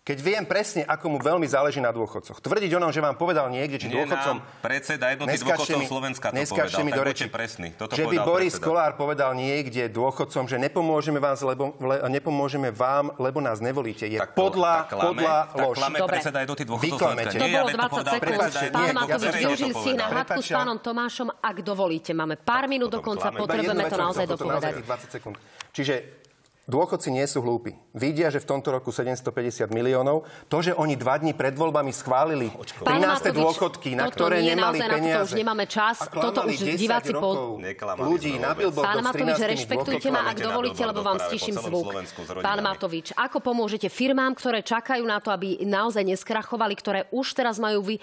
keď 0.06 0.18
viem 0.22 0.44
presne, 0.46 0.86
ako 0.86 1.10
mu 1.10 1.18
veľmi 1.18 1.50
záleží 1.50 1.82
na 1.82 1.90
dôchodcoch. 1.90 2.38
Tvrdiť 2.38 2.70
o 2.78 2.80
že 2.94 3.02
vám 3.02 3.18
povedal 3.18 3.50
niekde, 3.50 3.82
či 3.82 3.90
Nie 3.90 4.06
dôchodcom... 4.06 4.38
Nám 4.38 4.62
predseda 4.62 5.10
jednoty 5.10 5.34
dôchodcov 5.42 5.78
mi, 5.82 5.86
Slovenska 5.90 6.26
to 6.30 6.38
povedal. 6.46 6.86
Mi 6.86 6.92
do 6.94 7.02
reči, 7.02 7.26
presný. 7.26 7.74
Toto 7.74 7.98
že 7.98 8.06
by 8.06 8.16
Boris 8.22 8.54
predseda. 8.54 8.70
Kolár 8.70 8.92
povedal 8.94 9.34
niekde 9.34 9.90
dôchodcom, 9.90 10.46
že 10.46 10.62
nepomôžeme, 10.62 11.18
vás, 11.18 11.42
lebo, 11.42 11.74
le, 11.82 12.06
nepomôžeme 12.06 12.70
vám, 12.70 13.18
lebo 13.18 13.42
nás 13.42 13.58
nevolíte. 13.58 14.06
Je 14.06 14.22
tak, 14.22 14.38
podľa, 14.38 14.86
tak 14.86 14.94
klame, 14.94 15.06
podľa 15.10 15.36
lož. 15.58 15.74
Tak 15.74 15.82
klame 15.82 15.98
predseda 16.06 16.38
jednoty 16.46 16.62
dôchodcov 16.62 16.98
Slovenska. 17.02 17.34
To 17.34 17.48
bolo 17.50 17.68
20 17.74 18.14
sekúnd. 18.14 18.38
Pán 18.70 18.88
Matovič, 18.94 19.34
využili 19.42 19.74
si 19.74 19.90
na 19.98 20.06
hádku 20.06 20.38
s 20.38 20.50
pánom 20.54 20.78
Tomášom. 20.78 21.28
Ak 21.42 21.56
dovolíte, 21.66 22.14
máme 22.14 22.38
pár 22.38 22.70
minút 22.70 22.94
do 22.94 23.02
konca, 23.02 23.34
potrebujeme 23.34 23.90
to 23.90 23.98
naozaj 23.98 24.24
dopovedať. 24.30 24.86
Čiže 25.74 26.25
Dôchodci 26.66 27.14
nie 27.14 27.22
sú 27.30 27.46
hlúpi. 27.46 27.78
Vidia, 27.94 28.26
že 28.26 28.42
v 28.42 28.58
tomto 28.58 28.74
roku 28.74 28.90
750 28.90 29.70
miliónov. 29.70 30.26
To, 30.50 30.58
že 30.58 30.74
oni 30.74 30.98
dva 30.98 31.14
dní 31.14 31.30
pred 31.30 31.54
voľbami 31.54 31.94
schválili 31.94 32.50
13. 32.50 33.30
dôchodky, 33.30 33.94
na 33.94 34.10
ktoré 34.10 34.42
nemali 34.42 34.82
peniaze. 34.82 34.98
Na 34.98 35.22
to 35.22 35.26
už 35.30 35.38
nemáme 35.38 35.64
čas. 35.70 36.02
Toto 36.10 36.42
už 36.42 36.58
diváci 36.74 37.14
po... 37.14 37.62
ľudí 38.02 38.42
na 38.42 38.58
Pán 38.58 38.98
Matovič, 38.98 39.38
rešpektujte 39.38 40.10
ma, 40.10 40.26
ak 40.26 40.42
dovolíte, 40.42 40.82
lebo 40.82 41.06
vám 41.06 41.22
stiším 41.22 41.54
zvuk. 41.54 42.02
Pán 42.42 42.58
Matovič, 42.58 43.14
ako 43.14 43.38
pomôžete 43.38 43.86
firmám, 43.86 44.34
ktoré 44.34 44.66
čakajú 44.66 45.06
na 45.06 45.22
to, 45.22 45.30
aby 45.30 45.62
naozaj 45.62 46.02
neskrachovali, 46.02 46.74
ktoré 46.74 47.06
už 47.14 47.30
teraz 47.30 47.62
majú 47.62 47.94
vý, 47.94 48.02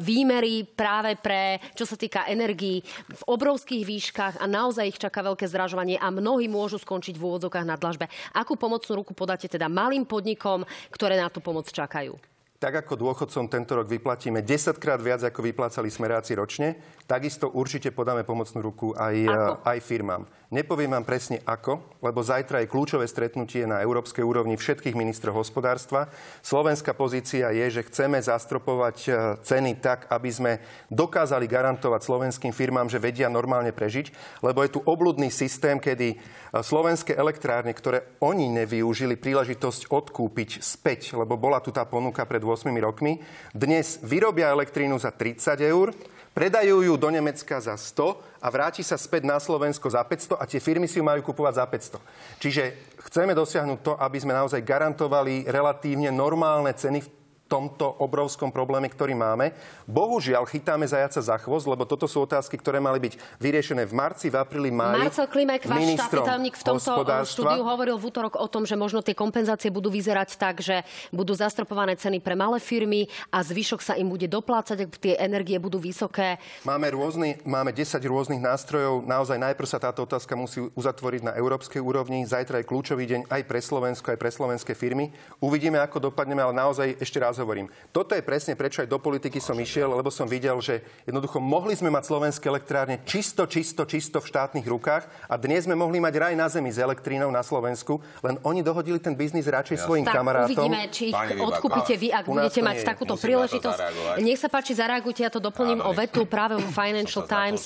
výmery 0.00 0.64
práve 0.64 1.20
pre, 1.20 1.60
čo 1.76 1.84
sa 1.84 2.00
týka 2.00 2.24
energií 2.32 2.80
v 3.12 3.22
obrovských 3.28 3.84
výškach 3.84 4.34
a 4.40 4.48
naozaj 4.48 4.88
ich 4.88 4.96
čaká 4.96 5.20
veľké 5.20 5.44
zdražovanie 5.44 6.00
a 6.00 6.08
mnohí 6.08 6.48
môžu 6.48 6.80
skončiť 6.80 7.20
v 7.20 7.24
úvodzokách 7.28 7.68
na 7.68 7.76
dlažbe. 7.90 8.06
Akú 8.30 8.54
pomocnú 8.54 9.02
ruku 9.02 9.10
podáte 9.10 9.50
teda 9.50 9.66
malým 9.66 10.06
podnikom, 10.06 10.62
ktoré 10.94 11.18
na 11.18 11.26
tú 11.26 11.42
pomoc 11.42 11.66
čakajú? 11.66 12.14
Tak 12.60 12.84
ako 12.84 12.92
dôchodcom 12.92 13.48
tento 13.48 13.72
rok 13.72 13.88
vyplatíme 13.88 14.44
10 14.44 14.76
krát 14.76 15.00
viac, 15.00 15.24
ako 15.24 15.40
vyplácali 15.40 15.88
smeráci 15.88 16.36
ročne, 16.36 16.76
takisto 17.08 17.48
určite 17.48 17.88
podáme 17.88 18.20
pomocnú 18.20 18.60
ruku 18.60 18.92
aj, 18.92 19.16
aj 19.64 19.78
firmám. 19.80 20.28
Nepoviem 20.50 20.90
vám 20.90 21.06
presne 21.06 21.38
ako, 21.46 21.78
lebo 22.02 22.26
zajtra 22.26 22.58
je 22.58 22.66
kľúčové 22.74 23.06
stretnutie 23.06 23.70
na 23.70 23.86
európskej 23.86 24.26
úrovni 24.26 24.58
všetkých 24.58 24.98
ministrov 24.98 25.38
hospodárstva. 25.38 26.10
Slovenská 26.42 26.90
pozícia 26.90 27.54
je, 27.54 27.78
že 27.78 27.86
chceme 27.86 28.18
zastropovať 28.18 28.96
e, 29.06 29.10
ceny 29.46 29.78
tak, 29.78 30.10
aby 30.10 30.26
sme 30.26 30.52
dokázali 30.90 31.46
garantovať 31.46 32.02
slovenským 32.02 32.50
firmám, 32.50 32.90
že 32.90 32.98
vedia 32.98 33.30
normálne 33.30 33.70
prežiť, 33.70 34.10
lebo 34.42 34.66
je 34.66 34.74
tu 34.74 34.82
obludný 34.82 35.30
systém, 35.30 35.78
kedy 35.78 36.08
e, 36.10 36.16
slovenské 36.58 37.14
elektrárne, 37.14 37.70
ktoré 37.70 38.18
oni 38.18 38.50
nevyužili 38.50 39.22
príležitosť 39.22 39.86
odkúpiť 39.86 40.66
späť, 40.66 41.14
lebo 41.14 41.38
bola 41.38 41.62
tu 41.62 41.70
tá 41.70 41.86
ponuka 41.86 42.26
pred 42.26 42.42
8 42.42 42.74
rokmi, 42.82 43.22
dnes 43.54 44.02
vyrobia 44.02 44.50
elektrínu 44.50 44.98
za 44.98 45.14
30 45.14 45.62
eur, 45.62 45.94
predajú 46.32 46.82
ju 46.86 46.94
do 46.96 47.08
Nemecka 47.10 47.60
za 47.60 47.74
100 47.76 48.40
a 48.40 48.46
vráti 48.48 48.80
sa 48.80 48.96
späť 48.96 49.28
na 49.28 49.36
Slovensko 49.36 49.90
za 49.90 50.00
500 50.00 50.40
a 50.40 50.44
tie 50.46 50.62
firmy 50.62 50.88
si 50.88 50.98
ju 50.98 51.04
majú 51.04 51.20
kupovať 51.20 51.54
za 51.60 51.64
500. 51.68 52.40
Čiže 52.40 52.62
chceme 53.10 53.36
dosiahnuť 53.36 53.78
to, 53.84 53.92
aby 53.98 54.18
sme 54.18 54.32
naozaj 54.32 54.64
garantovali 54.64 55.44
relatívne 55.50 56.08
normálne 56.14 56.72
ceny 56.72 57.04
v 57.04 57.19
tomto 57.50 57.98
obrovskom 57.98 58.54
probléme, 58.54 58.86
ktorý 58.86 59.18
máme. 59.18 59.50
Bohužiaľ, 59.90 60.46
chytáme 60.46 60.86
zajaca 60.86 61.18
za 61.18 61.34
chvost, 61.42 61.66
lebo 61.66 61.82
toto 61.82 62.06
sú 62.06 62.22
otázky, 62.22 62.54
ktoré 62.54 62.78
mali 62.78 63.02
byť 63.02 63.42
vyriešené 63.42 63.82
v 63.90 63.92
marci, 63.98 64.30
v 64.30 64.38
apríli, 64.38 64.70
máji. 64.70 65.10
Marcel 65.10 65.26
Klimek, 65.26 65.66
váš 65.66 65.98
štátny 65.98 66.54
v 66.54 66.62
tomto 66.62 66.90
štúdiu 67.26 67.66
hovoril 67.66 67.98
v 67.98 68.04
útorok 68.06 68.38
o 68.38 68.46
tom, 68.46 68.62
že 68.62 68.78
možno 68.78 69.02
tie 69.02 69.18
kompenzácie 69.18 69.74
budú 69.74 69.90
vyzerať 69.90 70.38
tak, 70.38 70.62
že 70.62 70.86
budú 71.10 71.34
zastropované 71.34 71.98
ceny 71.98 72.22
pre 72.22 72.38
malé 72.38 72.62
firmy 72.62 73.10
a 73.34 73.42
zvyšok 73.42 73.82
sa 73.82 73.98
im 73.98 74.06
bude 74.06 74.30
doplácať, 74.30 74.86
ak 74.86 74.90
tie 75.02 75.14
energie 75.18 75.58
budú 75.58 75.82
vysoké. 75.82 76.38
Máme, 76.62 76.86
rôzny, 76.94 77.42
máme 77.42 77.74
10 77.74 77.98
rôznych 78.06 78.38
nástrojov. 78.38 79.02
Naozaj 79.02 79.42
najprv 79.42 79.66
sa 79.66 79.82
táto 79.82 80.06
otázka 80.06 80.38
musí 80.38 80.62
uzatvoriť 80.78 81.26
na 81.26 81.32
európskej 81.34 81.82
úrovni. 81.82 82.22
Zajtra 82.22 82.62
je 82.62 82.68
kľúčový 82.70 83.10
deň 83.10 83.20
aj 83.26 83.42
pre 83.42 83.58
Slovensko, 83.58 84.14
aj 84.14 84.20
pre 84.22 84.30
slovenské 84.30 84.78
firmy. 84.78 85.10
Uvidíme, 85.42 85.82
ako 85.82 86.12
dopadneme, 86.12 86.44
ale 86.44 86.54
naozaj 86.54 87.00
ešte 87.00 87.18
raz 87.18 87.39
hovorím. 87.40 87.72
Toto 87.90 88.12
je 88.12 88.20
presne 88.20 88.52
prečo 88.54 88.84
aj 88.84 88.88
do 88.92 89.00
politiky 89.00 89.40
som 89.40 89.56
išiel, 89.56 89.90
lebo 89.96 90.12
som 90.12 90.28
videl, 90.28 90.60
že 90.60 90.84
jednoducho 91.08 91.40
mohli 91.40 91.72
sme 91.72 91.88
mať 91.88 92.04
slovenské 92.06 92.46
elektrárne 92.46 93.00
čisto, 93.08 93.48
čisto, 93.48 93.88
čisto 93.88 94.20
v 94.20 94.28
štátnych 94.28 94.66
rukách 94.68 95.08
a 95.26 95.34
dnes 95.40 95.64
sme 95.64 95.74
mohli 95.74 95.96
mať 95.98 96.14
raj 96.20 96.34
na 96.36 96.46
zemi 96.52 96.68
s 96.68 96.76
elektrínou 96.76 97.32
na 97.32 97.40
Slovensku, 97.40 97.98
len 98.20 98.36
oni 98.44 98.60
dohodili 98.60 99.00
ten 99.00 99.16
biznis 99.16 99.48
radšej 99.48 99.76
ja. 99.80 99.84
svojim 99.88 100.04
tak, 100.04 100.20
kamarátom. 100.20 100.52
uvidíme, 100.52 100.80
či 100.92 101.10
ich 101.10 101.40
odkúpite 101.40 101.94
vy, 101.96 102.08
ak 102.12 102.24
budete 102.28 102.60
mať 102.60 102.76
takúto 102.84 103.16
príležitosť. 103.16 103.80
Nech 104.20 104.38
sa 104.38 104.52
páči, 104.52 104.76
zareagujte, 104.76 105.24
ja 105.24 105.32
to 105.32 105.40
doplním 105.40 105.80
Áno, 105.80 105.90
o 105.90 105.96
vetu 105.96 106.28
práve 106.28 106.60
vo 106.60 106.68
Financial 106.80 107.24
Times. 107.24 107.64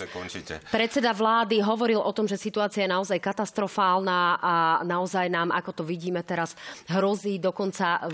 Predseda 0.70 1.10
vlády 1.10 1.58
hovoril 1.58 1.98
o 1.98 2.12
tom, 2.14 2.30
že 2.30 2.38
situácia 2.38 2.86
je 2.86 2.90
naozaj 2.92 3.18
katastrofálna 3.18 4.38
a 4.38 4.54
naozaj 4.86 5.26
nám, 5.26 5.50
ako 5.50 5.70
to 5.72 5.82
vidíme 5.82 6.20
teraz, 6.22 6.54
hrozí 6.86 7.40
dokonca 7.40 8.06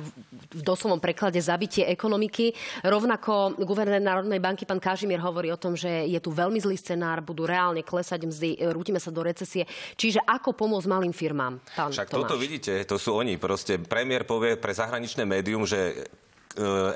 v 0.54 0.62
doslovom 0.62 1.02
preklade 1.02 1.42
zabitie 1.50 1.82
ekonomiky. 1.90 2.54
Rovnako 2.86 3.58
guvernér 3.58 3.98
Národnej 3.98 4.38
banky 4.38 4.62
pán 4.62 4.78
Kažimír 4.78 5.18
hovorí 5.18 5.50
o 5.50 5.58
tom, 5.58 5.74
že 5.74 6.06
je 6.06 6.20
tu 6.22 6.30
veľmi 6.30 6.62
zlý 6.62 6.78
scenár, 6.78 7.26
budú 7.26 7.50
reálne 7.50 7.82
klesať 7.82 8.22
mzdy, 8.30 8.50
rútime 8.70 9.02
sa 9.02 9.10
do 9.10 9.26
recesie. 9.26 9.66
Čiže 9.98 10.22
ako 10.22 10.54
pomôcť 10.54 10.86
malým 10.86 11.10
firmám? 11.10 11.58
Pán 11.74 11.90
Však 11.90 12.06
Tomáš? 12.06 12.30
toto 12.30 12.38
vidíte, 12.38 12.86
to 12.86 12.96
sú 12.96 13.18
oni. 13.18 13.34
Proste 13.34 13.82
premiér 13.82 14.22
povie 14.22 14.54
pre 14.54 14.70
zahraničné 14.70 15.26
médium, 15.26 15.66
že 15.66 16.06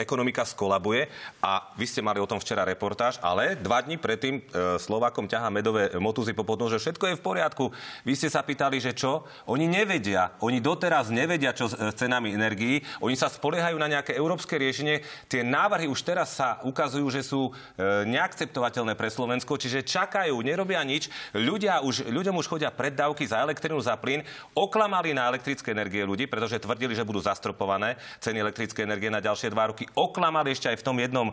ekonomika 0.02 0.42
skolabuje 0.42 1.06
a 1.38 1.70
vy 1.78 1.86
ste 1.86 2.02
mali 2.02 2.18
o 2.18 2.26
tom 2.26 2.42
včera 2.42 2.66
reportáž, 2.66 3.22
ale 3.22 3.54
dva 3.54 3.78
dní 3.78 3.94
predtým 4.02 4.42
e, 4.42 4.42
Slovákom 4.82 5.30
ťahá 5.30 5.46
medové 5.46 5.94
motuzy 6.02 6.34
po 6.34 6.42
podnož, 6.42 6.76
že 6.76 6.82
všetko 6.90 7.04
je 7.06 7.18
v 7.18 7.22
poriadku. 7.22 7.64
Vy 8.02 8.18
ste 8.18 8.26
sa 8.26 8.42
pýtali, 8.42 8.82
že 8.82 8.98
čo? 8.98 9.22
Oni 9.46 9.70
nevedia. 9.70 10.34
Oni 10.42 10.58
doteraz 10.58 11.14
nevedia, 11.14 11.54
čo 11.54 11.70
s 11.70 11.74
e, 11.78 11.94
cenami 11.94 12.34
energií. 12.34 12.82
Oni 12.98 13.14
sa 13.14 13.30
spoliehajú 13.30 13.78
na 13.78 13.86
nejaké 13.86 14.18
európske 14.18 14.58
riešenie. 14.58 15.06
Tie 15.30 15.46
návrhy 15.46 15.86
už 15.86 16.02
teraz 16.02 16.34
sa 16.34 16.58
ukazujú, 16.66 17.06
že 17.14 17.22
sú 17.22 17.54
neakceptovateľné 17.78 18.98
pre 18.98 19.12
Slovensko, 19.12 19.60
čiže 19.60 19.86
čakajú, 19.86 20.34
nerobia 20.42 20.82
nič. 20.82 21.06
Ľudia 21.36 21.84
už, 21.84 22.10
ľuďom 22.10 22.40
už 22.40 22.50
chodia 22.50 22.74
preddavky 22.74 23.28
za 23.28 23.42
elektrinu, 23.44 23.78
za 23.78 23.94
plyn. 23.94 24.26
Oklamali 24.56 25.14
na 25.14 25.30
elektrické 25.30 25.70
energie 25.70 26.02
ľudí, 26.02 26.26
pretože 26.26 26.58
tvrdili, 26.62 26.96
že 26.96 27.06
budú 27.06 27.22
zastropované 27.22 28.00
ceny 28.18 28.40
elektrické 28.40 28.82
energie 28.82 29.12
na 29.12 29.22
ďalšie 29.22 29.43
ďalšie 29.44 29.52
dva 29.52 29.68
roky 29.68 29.84
oklamali 29.92 30.56
ešte 30.56 30.72
aj 30.72 30.80
v 30.80 30.86
tom 30.86 30.96
jednom 30.96 31.28
e, 31.28 31.32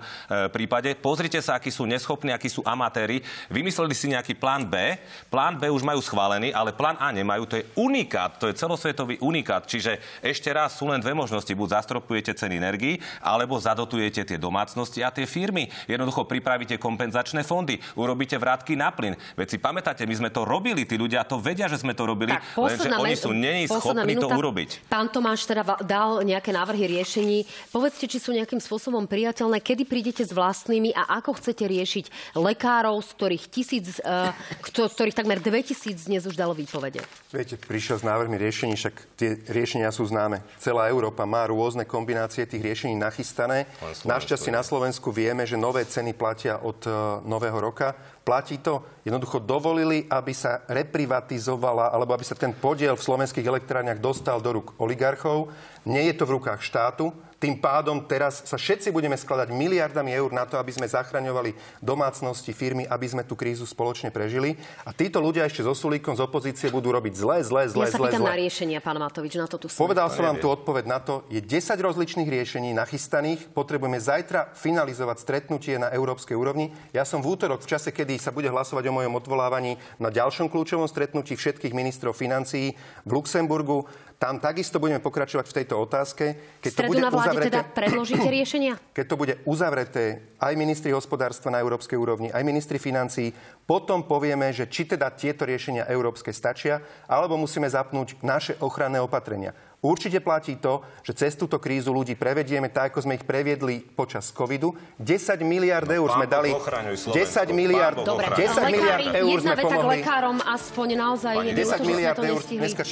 prípade. 0.51 0.91
Pozrite 0.99 1.39
sa, 1.39 1.55
akí 1.55 1.71
sú 1.71 1.87
neschopní, 1.87 2.35
akí 2.35 2.51
sú 2.51 2.59
amatéri. 2.67 3.23
Vymysleli 3.47 3.95
si 3.95 4.11
nejaký 4.11 4.35
plán 4.35 4.67
B. 4.67 4.99
Plán 5.31 5.55
B 5.55 5.71
už 5.71 5.87
majú 5.87 6.03
schválený, 6.03 6.51
ale 6.51 6.75
plán 6.75 6.99
A 6.99 7.15
nemajú. 7.15 7.47
To 7.47 7.55
je 7.55 7.63
unikát, 7.79 8.35
to 8.35 8.51
je 8.51 8.57
celosvetový 8.59 9.15
unikát. 9.23 9.63
Čiže 9.63 10.03
ešte 10.19 10.51
raz 10.51 10.75
sú 10.75 10.91
len 10.91 10.99
dve 10.99 11.15
možnosti. 11.15 11.49
Buď 11.55 11.79
zastropujete 11.79 12.35
ceny 12.35 12.59
energii, 12.59 12.99
alebo 13.23 13.55
zadotujete 13.55 14.27
tie 14.27 14.35
domácnosti 14.35 14.99
a 14.99 15.13
tie 15.13 15.23
firmy. 15.23 15.71
Jednoducho 15.87 16.27
pripravíte 16.27 16.75
kompenzačné 16.75 17.47
fondy, 17.47 17.79
urobíte 17.95 18.35
vrátky 18.35 18.75
na 18.75 18.91
plyn. 18.91 19.15
Veď 19.39 19.55
si 19.55 19.57
pamätáte, 19.61 20.03
my 20.03 20.15
sme 20.17 20.29
to 20.33 20.43
robili, 20.43 20.83
tí 20.83 20.99
ľudia 20.99 21.23
to 21.23 21.39
vedia, 21.39 21.71
že 21.71 21.79
sme 21.79 21.95
to 21.95 22.03
robili, 22.03 22.35
tak, 22.35 22.43
lenže 22.57 22.89
oni 22.91 23.15
sú 23.15 23.31
není 23.31 23.69
schopní 23.69 24.17
to 24.17 24.27
urobiť. 24.27 24.89
Pán 24.89 25.07
Tomáš 25.07 25.45
teda 25.45 25.63
dal 25.85 26.25
nejaké 26.25 26.49
návrhy 26.49 26.97
riešení. 26.97 27.45
Povedz 27.69 28.00
povedzte, 28.01 28.17
či 28.17 28.25
sú 28.25 28.33
nejakým 28.33 28.57
spôsobom 28.57 29.05
priateľné, 29.05 29.61
kedy 29.61 29.85
prídete 29.85 30.25
s 30.25 30.33
vlastnými 30.33 30.89
a 30.97 31.21
ako 31.21 31.37
chcete 31.37 31.69
riešiť 31.69 32.33
lekárov, 32.33 32.97
z 33.05 33.09
ktorých 33.13 33.43
tisíc, 33.45 34.01
uh, 34.01 34.33
z 34.65 34.93
ktorých 34.97 35.13
takmer 35.13 35.37
2000 35.37 36.09
dnes 36.09 36.25
už 36.25 36.33
dalo 36.33 36.57
výpovede. 36.57 37.05
Viete, 37.29 37.61
prišiel 37.61 38.01
s 38.01 38.03
návrhmi 38.07 38.41
riešení, 38.41 38.73
však 38.73 38.95
tie 39.13 39.37
riešenia 39.53 39.93
sú 39.93 40.09
známe. 40.09 40.41
Celá 40.57 40.89
Európa 40.89 41.29
má 41.29 41.45
rôzne 41.45 41.85
kombinácie 41.85 42.49
tých 42.49 42.65
riešení 42.65 42.97
nachystané. 42.97 43.69
Našťastie 44.01 44.49
na 44.49 44.65
Slovensku 44.65 45.13
vieme, 45.13 45.45
že 45.45 45.61
nové 45.61 45.85
ceny 45.85 46.17
platia 46.17 46.57
od 46.57 46.81
uh, 46.89 47.21
nového 47.21 47.61
roka. 47.61 47.93
Platí 48.25 48.57
to? 48.65 48.81
Jednoducho 49.05 49.41
dovolili, 49.41 50.09
aby 50.09 50.33
sa 50.33 50.65
reprivatizovala, 50.65 51.93
alebo 51.93 52.17
aby 52.17 52.25
sa 52.25 52.33
ten 52.33 52.53
podiel 52.53 52.97
v 52.97 53.05
slovenských 53.05 53.45
elektrárniach 53.45 54.01
dostal 54.01 54.41
do 54.41 54.57
rúk 54.57 54.73
oligarchov. 54.81 55.53
Nie 55.85 56.09
je 56.09 56.17
to 56.17 56.29
v 56.29 56.37
rukách 56.37 56.61
štátu, 56.61 57.09
tým 57.41 57.57
pádom 57.57 58.05
teraz 58.05 58.45
sa 58.45 58.53
všetci 58.53 58.93
budeme 58.93 59.17
skladať 59.17 59.49
miliardami 59.49 60.13
eur 60.13 60.29
na 60.29 60.45
to, 60.45 60.61
aby 60.61 60.69
sme 60.69 60.85
zachraňovali 60.85 61.81
domácnosti, 61.81 62.53
firmy, 62.53 62.85
aby 62.85 63.09
sme 63.09 63.25
tú 63.25 63.33
krízu 63.33 63.65
spoločne 63.65 64.13
prežili. 64.13 64.53
A 64.85 64.93
títo 64.93 65.17
ľudia 65.17 65.49
ešte 65.49 65.65
so 65.65 65.73
Sulíkom 65.73 66.13
z 66.13 66.21
opozície 66.21 66.69
budú 66.69 66.93
robiť 66.93 67.17
zle, 67.17 67.41
zle, 67.41 67.65
zle, 67.65 67.89
ja 67.89 67.89
sa 67.89 67.97
zle, 67.97 68.13
pýtam 68.13 68.21
zle. 68.21 68.29
na 68.29 68.37
riešenia, 68.37 68.77
pán 68.77 69.01
Matovič, 69.01 69.33
na 69.41 69.49
to 69.49 69.57
tu 69.57 69.65
som. 69.73 69.81
Povedal 69.81 70.13
som 70.13 70.21
vám 70.21 70.37
tú 70.37 70.53
odpoveď 70.53 70.85
na 70.85 71.01
to. 71.01 71.25
Je 71.33 71.41
10 71.41 71.73
rozličných 71.81 72.29
riešení 72.29 72.77
nachystaných. 72.77 73.49
Potrebujeme 73.57 73.97
zajtra 73.97 74.53
finalizovať 74.53 75.17
stretnutie 75.25 75.81
na 75.81 75.89
európskej 75.89 76.37
úrovni. 76.37 76.69
Ja 76.93 77.09
som 77.09 77.25
v 77.25 77.33
útorok, 77.33 77.65
v 77.65 77.73
čase, 77.73 77.89
kedy 77.89 78.21
sa 78.21 78.29
bude 78.29 78.53
hlasovať 78.53 78.85
o 78.85 78.93
mojom 78.93 79.17
odvolávaní 79.17 79.81
na 79.97 80.13
ďalšom 80.13 80.45
kľúčovom 80.45 80.85
stretnutí 80.85 81.33
všetkých 81.33 81.73
ministrov 81.73 82.13
financií 82.13 82.77
v 83.01 83.11
Luxemburgu, 83.17 83.89
tam 84.21 84.37
takisto 84.37 84.77
budeme 84.77 85.01
pokračovať 85.01 85.49
v 85.49 85.55
tejto 85.57 85.81
otázke. 85.81 86.25
Keď 86.61 86.69
Stredu 86.69 86.85
to 86.85 86.91
bude 86.93 87.01
na 87.01 87.09
vláde 87.09 87.33
uzavreté, 87.33 87.49
teda 87.49 87.61
predložíte 87.73 88.29
riešenia? 88.37 88.73
Keď 88.93 89.05
to 89.09 89.15
bude 89.17 89.33
uzavreté 89.49 90.37
aj 90.37 90.53
ministri 90.53 90.93
hospodárstva 90.93 91.49
na 91.49 91.57
európskej 91.57 91.97
úrovni, 91.97 92.29
aj 92.29 92.45
ministri 92.45 92.77
financií, 92.77 93.33
potom 93.65 94.05
povieme, 94.05 94.53
že 94.53 94.69
či 94.69 94.85
teda 94.85 95.09
tieto 95.09 95.41
riešenia 95.49 95.89
európske 95.89 96.29
stačia, 96.29 96.85
alebo 97.09 97.33
musíme 97.33 97.65
zapnúť 97.65 98.21
naše 98.21 98.53
ochranné 98.61 99.01
opatrenia. 99.01 99.57
Určite 99.81 100.21
platí 100.21 100.61
to, 100.61 100.85
že 101.01 101.17
cez 101.17 101.33
túto 101.33 101.57
krízu 101.57 101.89
ľudí 101.89 102.13
prevedieme 102.13 102.69
tak, 102.69 102.93
ako 102.93 103.01
sme 103.01 103.17
ich 103.17 103.25
previedli 103.25 103.81
počas 103.81 104.29
covidu. 104.29 104.77
10 105.01 105.41
miliard 105.41 105.89
no, 105.89 106.05
eur 106.05 106.07
sme 106.13 106.29
dali. 106.29 106.53
10 106.53 107.09
miliard, 107.49 107.97
Dobre, 108.05 108.29
10 108.29 108.61
miliard 108.69 109.09
eur 109.09 109.37
sme 109.41 109.57
pomohli. 109.57 110.05
lekárom 110.05 110.37
aspoň 110.37 110.87
naozaj 111.01 111.33
Pani, 111.33 111.49
je 111.57 111.65
10 111.65 111.81
miliard 111.81 112.21
eur, 112.21 112.39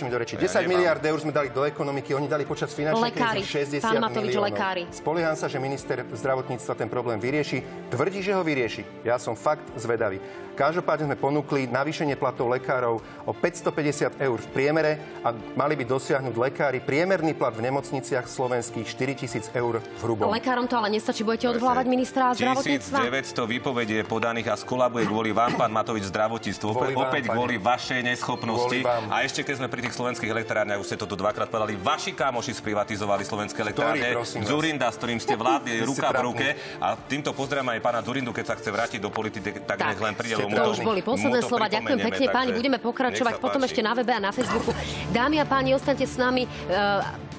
do 0.09 0.17
reči. 0.17 0.33
10 0.41 0.65
miliard 0.65 1.03
eur 1.05 1.17
sme 1.21 1.29
dali 1.29 1.53
do 1.53 1.61
ekonomiky, 1.61 2.17
oni 2.17 2.25
dali 2.25 2.49
počas 2.49 2.73
finančnej 2.73 3.13
krízy 3.13 3.45
60 3.77 3.85
Pán 3.85 4.01
Matovič, 4.01 4.33
miliónov. 4.33 4.49
lekári. 4.49 4.83
Spolieham 4.89 5.37
sa, 5.37 5.45
že 5.45 5.61
minister 5.61 6.01
zdravotníctva 6.09 6.73
ten 6.73 6.89
problém 6.89 7.21
vyrieši. 7.21 7.61
Tvrdí, 7.93 8.25
že 8.25 8.33
ho 8.33 8.41
vyrieši. 8.41 9.05
Ja 9.05 9.21
som 9.21 9.37
fakt 9.37 9.61
zvedavý. 9.77 10.17
Každopádne 10.59 11.07
sme 11.07 11.15
ponúkli 11.15 11.71
navýšenie 11.71 12.19
platov 12.19 12.51
lekárov 12.51 12.99
o 13.23 13.31
550 13.31 14.19
eur 14.19 14.37
v 14.43 14.47
priemere 14.51 14.99
a 15.23 15.31
mali 15.55 15.79
by 15.79 15.87
dosiahnuť 15.87 16.35
lekári 16.35 16.83
priemerný 16.83 17.31
plat 17.31 17.55
v 17.55 17.63
nemocniciach 17.71 18.27
slovenských 18.27 18.83
4 18.83 19.21
tisíc 19.23 19.47
eur 19.55 19.79
v 19.79 20.01
hrubom. 20.03 20.27
Lekárom 20.27 20.67
to 20.67 20.75
ale 20.75 20.91
nestačí, 20.91 21.23
budete 21.23 21.55
odvolávať 21.55 21.85
ministra 21.87 22.35
zdravotníctva? 22.35 23.07
1900 23.07 23.55
výpovedie 23.55 23.99
podaných 24.03 24.51
a 24.51 24.55
skolabuje 24.59 25.07
kvôli 25.07 25.31
vám, 25.31 25.55
pán 25.55 25.71
Matovič, 25.71 26.11
zdravotníctvo. 26.11 26.67
Kvôli 26.75 26.95
opäť 26.99 27.31
vám, 27.31 27.39
kvôli 27.39 27.55
vašej 27.55 28.03
neschopnosti. 28.03 28.83
A 29.07 29.23
ešte 29.23 29.47
keď 29.47 29.63
sme 29.63 29.71
pri 29.71 29.87
tých 29.87 29.95
slovenských 29.95 30.27
elektrárniach, 30.27 30.83
už 30.83 30.91
ste 30.91 30.99
to 30.99 31.07
tu 31.07 31.15
dvakrát 31.15 31.47
povedali, 31.47 31.79
vaši 31.79 32.11
kamoši 32.11 32.51
sprivatizovali 32.51 33.23
slovenské 33.23 33.63
elektrárne. 33.63 34.11
Zurinda, 34.43 34.91
s 34.91 34.99
ktorým 34.99 35.23
ste 35.23 35.39
vládli 35.39 35.79
ruka 35.87 36.11
v 36.11 36.19
ruke. 36.19 36.47
A 36.83 36.99
týmto 36.99 37.31
pozdravím 37.31 37.79
aj 37.79 37.79
pána 37.79 38.03
Zurindu, 38.03 38.35
keď 38.35 38.45
sa 38.51 38.55
chce 38.59 38.75
vrátiť 38.75 38.99
do 38.99 39.07
politiky, 39.07 39.63
tak, 39.63 39.79
tak 39.79 39.95
nech 39.95 40.03
len 40.03 40.19
príde 40.19 40.48
to 40.49 40.61
už 40.73 40.79
boli 40.81 41.01
posledné 41.05 41.41
slova. 41.45 41.71
Ďakujem 41.71 41.99
pekne, 42.01 42.25
takže, 42.27 42.35
páni. 42.35 42.51
Budeme 42.51 42.77
pokračovať 42.81 43.37
potom 43.37 43.61
ešte 43.63 43.79
na 43.85 43.93
webe 43.93 44.11
a 44.13 44.21
na 44.21 44.31
Facebooku. 44.33 44.73
Dámy 45.13 45.39
a 45.41 45.45
páni, 45.45 45.77
ostaňte 45.77 46.05
s 46.05 46.17
nami. 46.17 46.45
E, 46.45 46.49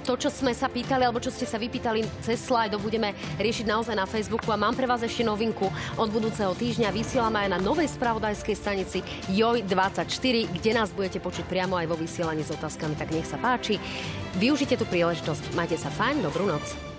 to, 0.04 0.16
čo 0.16 0.32
sme 0.32 0.56
sa 0.56 0.66
pýtali, 0.66 1.04
alebo 1.04 1.20
čo 1.20 1.30
ste 1.30 1.44
sa 1.44 1.61
vypýtali 1.61 2.02
cez 2.24 2.40
slajdo, 2.40 2.80
budeme 2.80 3.12
riešiť 3.36 3.66
naozaj 3.68 3.94
na 3.94 4.08
Facebooku. 4.08 4.48
A 4.50 4.58
mám 4.58 4.74
pre 4.74 4.88
vás 4.88 5.04
ešte 5.04 5.22
novinku. 5.22 5.68
Od 6.00 6.08
budúceho 6.08 6.56
týždňa 6.56 6.90
vysielame 6.90 7.46
aj 7.46 7.48
na 7.54 7.58
novej 7.61 7.86
spravodajskej 7.94 8.56
stanici 8.56 8.98
JOJ24, 9.30 10.50
kde 10.50 10.70
nás 10.74 10.90
budete 10.90 11.22
počuť 11.22 11.44
priamo 11.46 11.78
aj 11.78 11.86
vo 11.86 11.96
vysielaní 12.00 12.42
s 12.42 12.50
otázkami. 12.50 12.96
Tak 12.96 13.12
nech 13.12 13.28
sa 13.28 13.38
páči. 13.38 13.78
Využite 14.40 14.74
tú 14.80 14.88
príležitosť. 14.88 15.54
Majte 15.54 15.76
sa 15.76 15.92
fajn, 15.92 16.26
dobrú 16.26 16.48
noc. 16.48 16.89